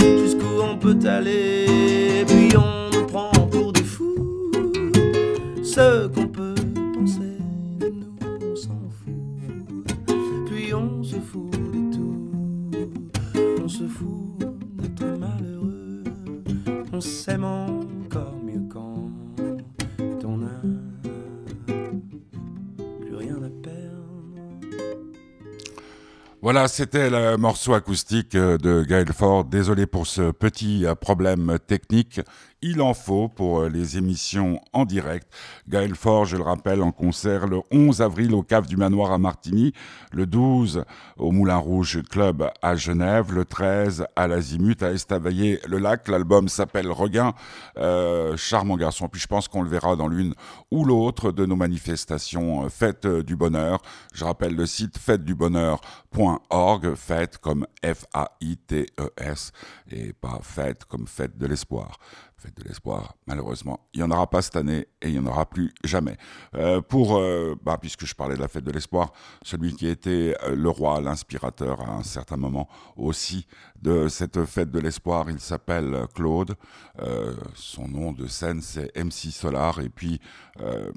jusqu'où 0.01 0.61
on 0.61 0.77
peut 0.77 0.99
aller. 1.05 2.25
Puis 2.27 2.57
on 2.57 2.91
nous 2.93 3.07
prend 3.07 3.31
pour 3.51 3.73
des 3.73 3.85
fous. 3.85 4.51
Ce 5.63 6.09
qu'on 6.09 6.27
peut 6.27 6.55
penser 6.95 7.39
de 7.79 7.87
nous, 7.87 8.17
on 8.53 8.57
s'en 8.57 8.81
fout. 8.91 9.97
Puis 10.47 10.75
on 10.75 11.05
se 11.05 11.17
fout 11.17 11.51
de 11.53 11.95
tout. 11.95 12.31
On 13.65 13.69
se 13.69 13.85
fout 13.85 14.39
d'être 14.75 15.05
malheureux. 15.05 16.03
On 16.93 17.01
s'aime 17.01 17.45
Voilà, 26.43 26.67
c'était 26.67 27.09
le 27.09 27.37
morceau 27.37 27.73
acoustique 27.73 28.35
euh, 28.35 28.59
de 28.59 28.83
Gaël 28.83 29.13
Ford. 29.13 29.45
Désolé 29.45 29.87
pour 29.87 30.09
ce 30.09 30.33
petit 30.33 30.85
euh, 30.85 30.97
problème 30.97 31.57
technique. 31.69 32.21
Il 32.65 32.81
en 32.81 32.95
faut 32.95 33.29
pour 33.29 33.63
euh, 33.63 33.69
les 33.69 33.99
émissions 33.99 34.61
en 34.73 34.85
direct. 34.85 35.27
Gaël 35.69 35.97
Ford, 35.97 36.27
je 36.27 36.37
le 36.37 36.45
rappelle, 36.45 36.81
en 36.81 36.93
concert 36.93 37.49
le 37.49 37.61
11 37.73 38.01
avril 38.03 38.33
au 38.35 38.45
Cave 38.45 38.69
du 38.69 38.77
Manoir 38.77 39.11
à 39.11 39.19
Martigny, 39.19 39.73
le 40.13 40.27
12 40.27 40.85
au 41.17 41.33
Moulin 41.33 41.57
Rouge 41.57 42.01
Club 42.09 42.49
à 42.63 42.77
Genève, 42.77 43.33
le 43.33 43.45
13 43.45 44.07
à 44.15 44.29
l'Azimut 44.29 44.81
à 44.81 44.93
Estavayer-le-Lac. 44.93 46.07
L'album 46.07 46.47
s'appelle 46.47 46.89
Regain, 46.89 47.35
euh, 47.79 48.37
charmant 48.37 48.77
garçon. 48.77 49.09
Puis 49.09 49.21
je 49.21 49.27
pense 49.27 49.49
qu'on 49.49 49.63
le 49.63 49.69
verra 49.69 49.97
dans 49.97 50.07
l'une 50.07 50.35
ou 50.71 50.85
l'autre 50.85 51.33
de 51.33 51.45
nos 51.45 51.57
manifestations 51.57 52.67
euh, 52.67 52.69
Fête 52.69 53.09
du 53.09 53.35
Bonheur. 53.35 53.83
Je 54.15 54.25
rappelle 54.25 54.55
le 54.55 54.67
site 54.67 54.99
fêtedubonheur.org, 54.99 56.95
fête 56.95 57.39
comme 57.39 57.67
F-A-I-T-E-S 57.85 59.51
et 59.91 60.13
pas 60.13 60.39
fête 60.43 60.85
comme 60.85 61.09
fête 61.09 61.37
de 61.37 61.47
l'espoir. 61.49 61.99
Fête 62.43 62.57
de 62.57 62.65
l'espoir, 62.65 63.15
malheureusement. 63.29 63.79
Il 63.95 63.99
n'y 63.99 64.03
en 64.03 64.11
aura 64.11 64.29
pas 64.29 64.43
cette 64.43 64.57
année 64.57 64.89
et 65.01 65.09
il 65.09 65.13
n'y 65.13 65.19
en 65.21 65.27
aura 65.27 65.49
plus 65.49 65.73
jamais. 65.85 66.17
Euh, 66.57 66.81
pour, 66.81 67.17
euh, 67.17 67.55
bah, 67.63 67.79
puisque 67.81 68.05
je 68.05 68.17
parlais 68.17 68.35
de 68.35 68.41
la 68.41 68.49
fête 68.49 68.65
de 68.65 68.73
l'espoir, 68.73 69.13
celui 69.43 69.77
qui 69.77 69.87
était 69.87 70.37
euh, 70.43 70.57
le 70.57 70.69
roi, 70.69 71.01
l'inspirateur 71.01 71.81
à 71.83 71.93
un 71.93 72.03
certain 72.03 72.37
moment 72.37 72.69
aussi 72.97 73.47
de 73.81 74.09
cette 74.09 74.45
fête 74.45 74.73
de 74.73 74.81
l'espoir, 74.81 75.31
il 75.31 75.39
s'appelle 75.39 76.07
Claude. 76.17 76.57
Son 77.55 77.87
nom 77.87 78.11
de 78.11 78.27
scène, 78.27 78.61
c'est 78.61 78.91
MC 78.97 79.31
Solar. 79.31 79.79
Et 79.79 79.89
puis, 79.89 80.21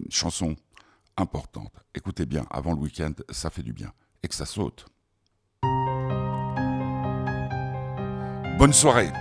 chanson 0.09 0.55
importante. 1.15 1.73
Écoutez 1.93 2.25
bien, 2.25 2.47
avant 2.49 2.73
le 2.73 2.79
week-end, 2.79 3.13
ça 3.29 3.51
fait 3.51 3.63
du 3.63 3.73
bien. 3.73 3.93
Et 4.23 4.27
que 4.27 4.35
ça 4.35 4.47
saute. 4.47 4.87
Bonne 8.57 8.73
soirée. 8.73 9.11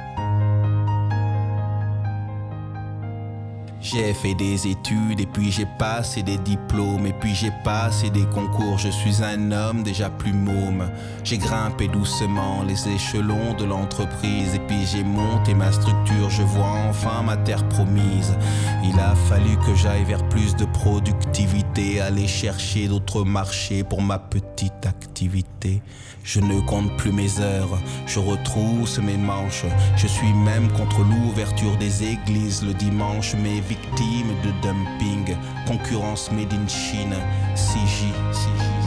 J'ai 3.85 4.15
fait 4.15 4.33
des 4.35 4.67
études 4.67 5.21
et 5.21 5.27
puis 5.27 5.53
j'ai 5.53 5.67
passé 5.67 6.23
des 6.23 6.39
diplômes 6.39 7.07
et 7.07 7.13
puis 7.13 7.35
j'ai 7.35 7.53
passé 7.65 8.09
des 8.09 8.25
concours. 8.25 8.79
Je 8.79 8.89
suis 8.89 9.23
un 9.23 9.53
homme 9.53 9.83
déjà 9.83 10.09
plus 10.09 10.33
môme. 10.33 10.91
J'ai 11.23 11.37
grimpé 11.37 11.89
doucement 11.89 12.63
les 12.67 12.89
échelons 12.89 13.53
de 13.59 13.65
l'entreprise 13.65 14.55
et 14.55 14.59
puis 14.61 14.87
j'ai 14.87 15.05
monté 15.05 15.53
ma 15.53 15.71
structure. 15.71 16.31
Je 16.31 16.41
vois 16.41 16.73
enfin 16.89 17.23
ma 17.23 17.37
terre 17.37 17.69
promise. 17.69 18.35
Il 18.83 18.99
a 18.99 19.15
fallu 19.15 19.59
que 19.59 19.75
j'aille 19.75 20.05
vers 20.05 20.27
plus 20.31 20.57
de 20.57 20.65
productivité, 20.65 22.01
aller 22.01 22.27
chercher 22.27 22.89
d'autres 22.89 23.23
marchés 23.23 23.85
pour 23.85 24.01
ma 24.01 24.19
petite 24.19 24.87
activité. 24.87 25.83
Je 26.25 26.41
ne 26.41 26.59
compte 26.61 26.97
plus 26.97 27.13
mes 27.13 27.39
heures, 27.39 27.79
je 28.07 28.19
retrousse 28.19 28.99
mes 28.99 29.19
manches. 29.19 29.67
Je 29.95 30.07
suis 30.07 30.33
même 30.33 30.73
contre 30.73 31.03
l'ouverture 31.03 31.77
des 31.77 32.03
églises 32.03 32.65
le 32.65 32.73
dimanche, 32.73 33.35
mais 33.43 33.61
victime 33.61 34.29
de 34.43 34.51
dumping, 34.63 35.37
concurrence 35.67 36.33
made 36.33 36.51
in 36.55 36.67
Chine, 36.67 37.15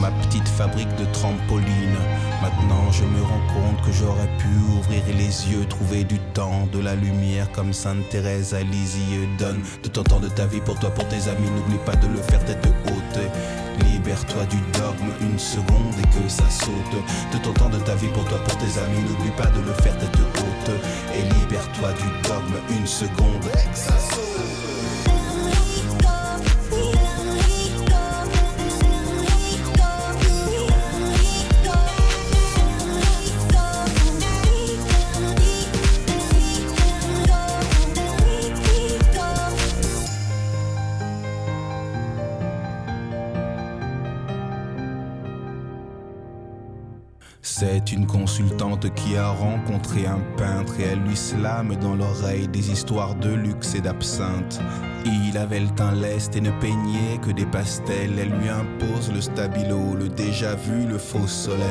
ma 0.00 0.10
petite 0.10 0.48
fabrique 0.48 0.94
de 0.96 1.04
trampoline. 1.12 1.98
Maintenant 2.42 2.90
je 2.92 3.04
me 3.04 3.22
rends 3.22 3.46
compte 3.54 3.84
que 3.84 3.92
j'aurais 3.92 4.28
pu 4.38 4.48
ouvrir 4.76 5.02
les 5.16 5.52
yeux, 5.52 5.64
trouver 5.66 6.04
du 6.04 6.18
temps, 6.34 6.68
de 6.72 6.78
la 6.78 6.94
lumière 6.94 7.50
comme 7.52 7.72
Sainte 7.72 8.08
Thérèse 8.10 8.54
à 8.54 8.62
Lisieux. 8.62 9.28
Donne 9.38 9.62
de 9.82 9.88
ton 9.88 10.02
temps 10.02 10.20
de 10.20 10.28
ta 10.28 10.46
vie 10.46 10.60
pour 10.60 10.78
toi, 10.78 10.90
pour 10.90 11.06
tes 11.08 11.28
amis, 11.28 11.50
n'oublie 11.50 11.82
pas 11.84 11.96
de 11.96 12.06
le 12.08 12.22
faire 12.22 12.44
tête 12.44 12.66
haute. 12.86 13.20
Libère-toi 13.84 14.44
du 14.46 14.58
dogme 14.78 15.12
une 15.20 15.38
seconde 15.38 15.94
et 15.98 16.22
que 16.22 16.28
ça 16.28 16.48
saute. 16.50 17.02
De 17.32 17.38
ton 17.38 17.52
temps 17.52 17.68
de 17.68 17.78
ta 17.78 17.94
vie 17.94 18.08
pour 18.08 18.24
toi, 18.24 18.38
pour 18.38 18.56
tes 18.58 18.78
amis, 18.78 19.02
n'oublie 19.08 19.34
pas 19.36 19.46
de 19.46 19.60
le 19.60 19.72
faire 19.82 19.96
tête 19.98 20.16
haute. 20.16 20.70
Et 21.14 21.22
libère-toi 21.22 21.92
du 21.92 22.28
dogme 22.28 22.78
une 22.78 22.86
seconde 22.86 23.44
et 23.54 23.70
que 23.70 23.76
ça 23.76 23.96
saute. 23.98 24.27
C'est 47.78 47.92
une 47.92 48.08
consultante 48.08 48.92
qui 48.94 49.16
a 49.16 49.28
rencontré 49.28 50.04
un 50.04 50.18
peintre 50.36 50.80
et 50.80 50.82
elle 50.82 50.98
lui 50.98 51.16
slame 51.16 51.76
dans 51.76 51.94
l'oreille 51.94 52.48
des 52.48 52.72
histoires 52.72 53.14
de 53.14 53.32
luxe 53.32 53.76
et 53.76 53.80
d'absinthe. 53.80 54.60
Il 55.04 55.38
avait 55.38 55.60
le 55.60 55.68
teint 55.68 55.92
leste 55.92 56.34
et 56.34 56.40
ne 56.40 56.50
peignait 56.58 57.18
que 57.22 57.30
des 57.30 57.46
pastels. 57.46 58.18
Elle 58.18 58.30
lui 58.30 58.48
impose 58.48 59.12
le 59.12 59.20
stabilo, 59.20 59.94
le 59.94 60.08
déjà 60.08 60.56
vu, 60.56 60.88
le 60.88 60.98
faux 60.98 61.28
soleil. 61.28 61.62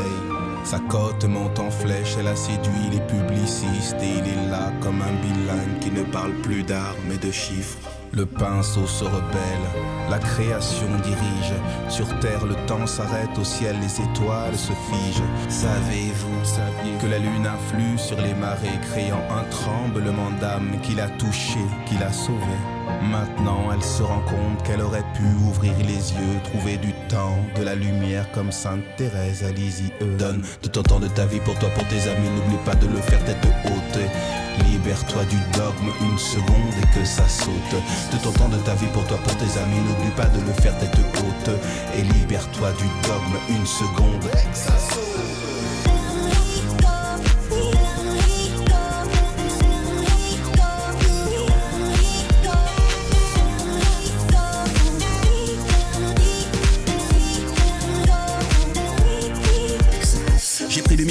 Sa 0.64 0.80
cote 0.80 1.26
monte 1.26 1.60
en 1.60 1.70
flèche, 1.70 2.16
elle 2.18 2.28
a 2.28 2.38
séduit 2.38 2.90
les 2.90 3.02
publicistes 3.02 3.98
et 4.02 4.20
il 4.20 4.30
est 4.30 4.50
là 4.50 4.72
comme 4.80 5.02
un 5.02 5.22
bilingue 5.22 5.80
qui 5.82 5.92
ne 5.92 6.04
parle 6.04 6.36
plus 6.36 6.64
d'art 6.64 6.96
mais 7.10 7.18
de 7.18 7.32
chiffres. 7.32 7.97
Le 8.14 8.26
pinceau 8.26 8.88
se 8.88 9.04
rebelle, 9.04 9.68
la 10.10 10.18
création 10.18 10.88
dirige. 11.04 11.54
Sur 11.90 12.08
terre, 12.20 12.46
le 12.46 12.56
temps 12.66 12.88
s'arrête, 12.88 13.38
au 13.40 13.44
ciel, 13.44 13.76
les 13.82 14.02
étoiles 14.02 14.56
se 14.56 14.72
figent. 14.72 15.24
Savez-vous 15.50 16.42
que 17.02 17.08
la 17.08 17.20
lune 17.20 17.46
influe 17.46 17.98
sur 17.98 18.18
les 18.18 18.34
marées, 18.34 18.80
créant 18.92 19.24
un 19.30 19.44
tremblement 19.50 20.32
d'âme 20.40 20.80
qui 20.82 20.96
l'a 20.96 21.10
touché, 21.10 21.60
qui 21.86 21.98
l'a 21.98 22.12
sauvé 22.12 22.58
Maintenant, 23.02 23.70
elle 23.74 23.84
se 23.84 24.02
rend 24.02 24.22
compte 24.22 24.64
qu'elle 24.64 24.82
aurait 24.82 25.06
pu 25.14 25.24
ouvrir 25.46 25.74
les 25.80 26.14
yeux, 26.14 26.40
trouver 26.46 26.78
du 26.78 26.94
temps, 27.10 27.38
de 27.58 27.64
la 27.64 27.76
lumière 27.76 28.32
comme 28.32 28.52
Sainte 28.52 28.84
Thérèse 28.96 29.44
à 29.44 29.52
Lisieux. 29.52 29.92
Donne 30.18 30.44
de 30.64 30.68
ton 30.70 31.00
de 31.00 31.08
ta 31.08 31.26
vie 31.26 31.40
pour 31.42 31.58
toi, 31.60 31.70
pour 31.70 31.88
tes 31.88 32.10
amis, 32.10 32.30
n'oublie 32.30 32.64
pas 32.66 32.76
de 32.76 32.88
le 32.88 32.98
faire 32.98 33.24
tête 33.26 33.46
haute. 33.66 34.47
Libère-toi 34.66 35.24
du 35.26 35.38
dogme 35.58 35.92
une 36.02 36.18
seconde 36.18 36.74
et 36.82 36.98
que 36.98 37.06
ça 37.06 37.28
saute. 37.28 37.52
De 38.12 38.18
ton 38.24 38.32
temps 38.32 38.50
de 38.50 38.58
ta 38.58 38.74
vie 38.76 38.88
pour 38.94 39.06
toi, 39.06 39.18
pour 39.18 39.36
tes 39.38 39.60
amis, 39.60 39.80
n'oublie 39.80 40.12
pas 40.16 40.26
de 40.26 40.40
le 40.40 40.54
faire 40.62 40.78
tête 40.78 40.98
haute. 40.98 41.56
Et 41.96 42.02
libère-toi 42.02 42.72
du 42.74 42.86
dogme 43.08 43.38
une 43.50 43.66
seconde 43.66 44.26
et 44.26 44.50
que 44.50 44.58
ça 44.58 44.78
saute. 44.78 45.27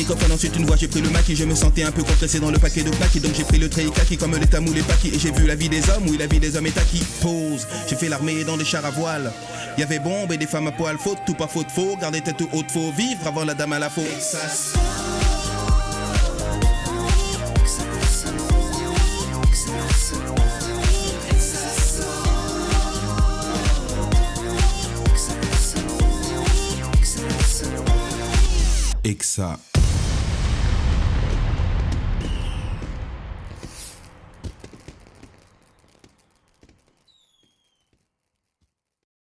Le 0.06 0.12
microphone, 0.14 0.36
ensuite 0.36 0.54
une 0.54 0.66
voix, 0.66 0.76
j'ai 0.76 0.86
pris 0.86 1.00
le 1.00 1.10
maquis. 1.10 1.34
Je 1.34 1.42
me 1.42 1.56
sentais 1.56 1.82
un 1.82 1.90
peu 1.90 2.04
compressé 2.04 2.38
dans 2.38 2.52
le 2.52 2.58
paquet 2.60 2.84
de 2.84 2.90
plaques. 2.90 3.18
Donc 3.20 3.34
j'ai 3.34 3.42
pris 3.42 3.58
le 3.58 3.68
trait 3.68 3.86
kaki 3.86 4.16
comme 4.16 4.36
les 4.36 4.46
tamous, 4.46 4.72
les 4.72 4.82
paquis. 4.82 5.08
Et 5.08 5.18
j'ai 5.18 5.32
vu 5.32 5.48
la 5.48 5.56
vie 5.56 5.68
des 5.68 5.90
hommes, 5.90 6.04
oui, 6.06 6.16
la 6.16 6.28
vie 6.28 6.38
des 6.38 6.56
hommes 6.56 6.66
est 6.66 6.78
acquis. 6.78 7.02
Pause, 7.20 7.66
j'ai 7.88 7.96
fait 7.96 8.08
l'armée 8.08 8.44
dans 8.44 8.56
des 8.56 8.64
chars 8.64 8.86
à 8.86 8.90
voile. 8.90 9.32
Y 9.76 9.82
avait 9.82 9.98
bombe 9.98 10.30
et 10.30 10.36
des 10.36 10.46
femmes 10.46 10.68
à 10.68 10.70
poil, 10.70 10.96
faute, 10.96 11.18
tout 11.26 11.34
pas 11.34 11.48
faute, 11.48 11.72
faux. 11.74 11.96
Garder 12.00 12.20
tête 12.20 12.40
haute, 12.52 12.70
faut 12.70 12.92
vivre 12.92 13.26
avant 13.26 13.44
la 13.44 13.54
dame 13.54 13.72
à 13.72 13.80
la 13.80 13.90
faute. 13.90 14.04
Ça. 29.18 29.58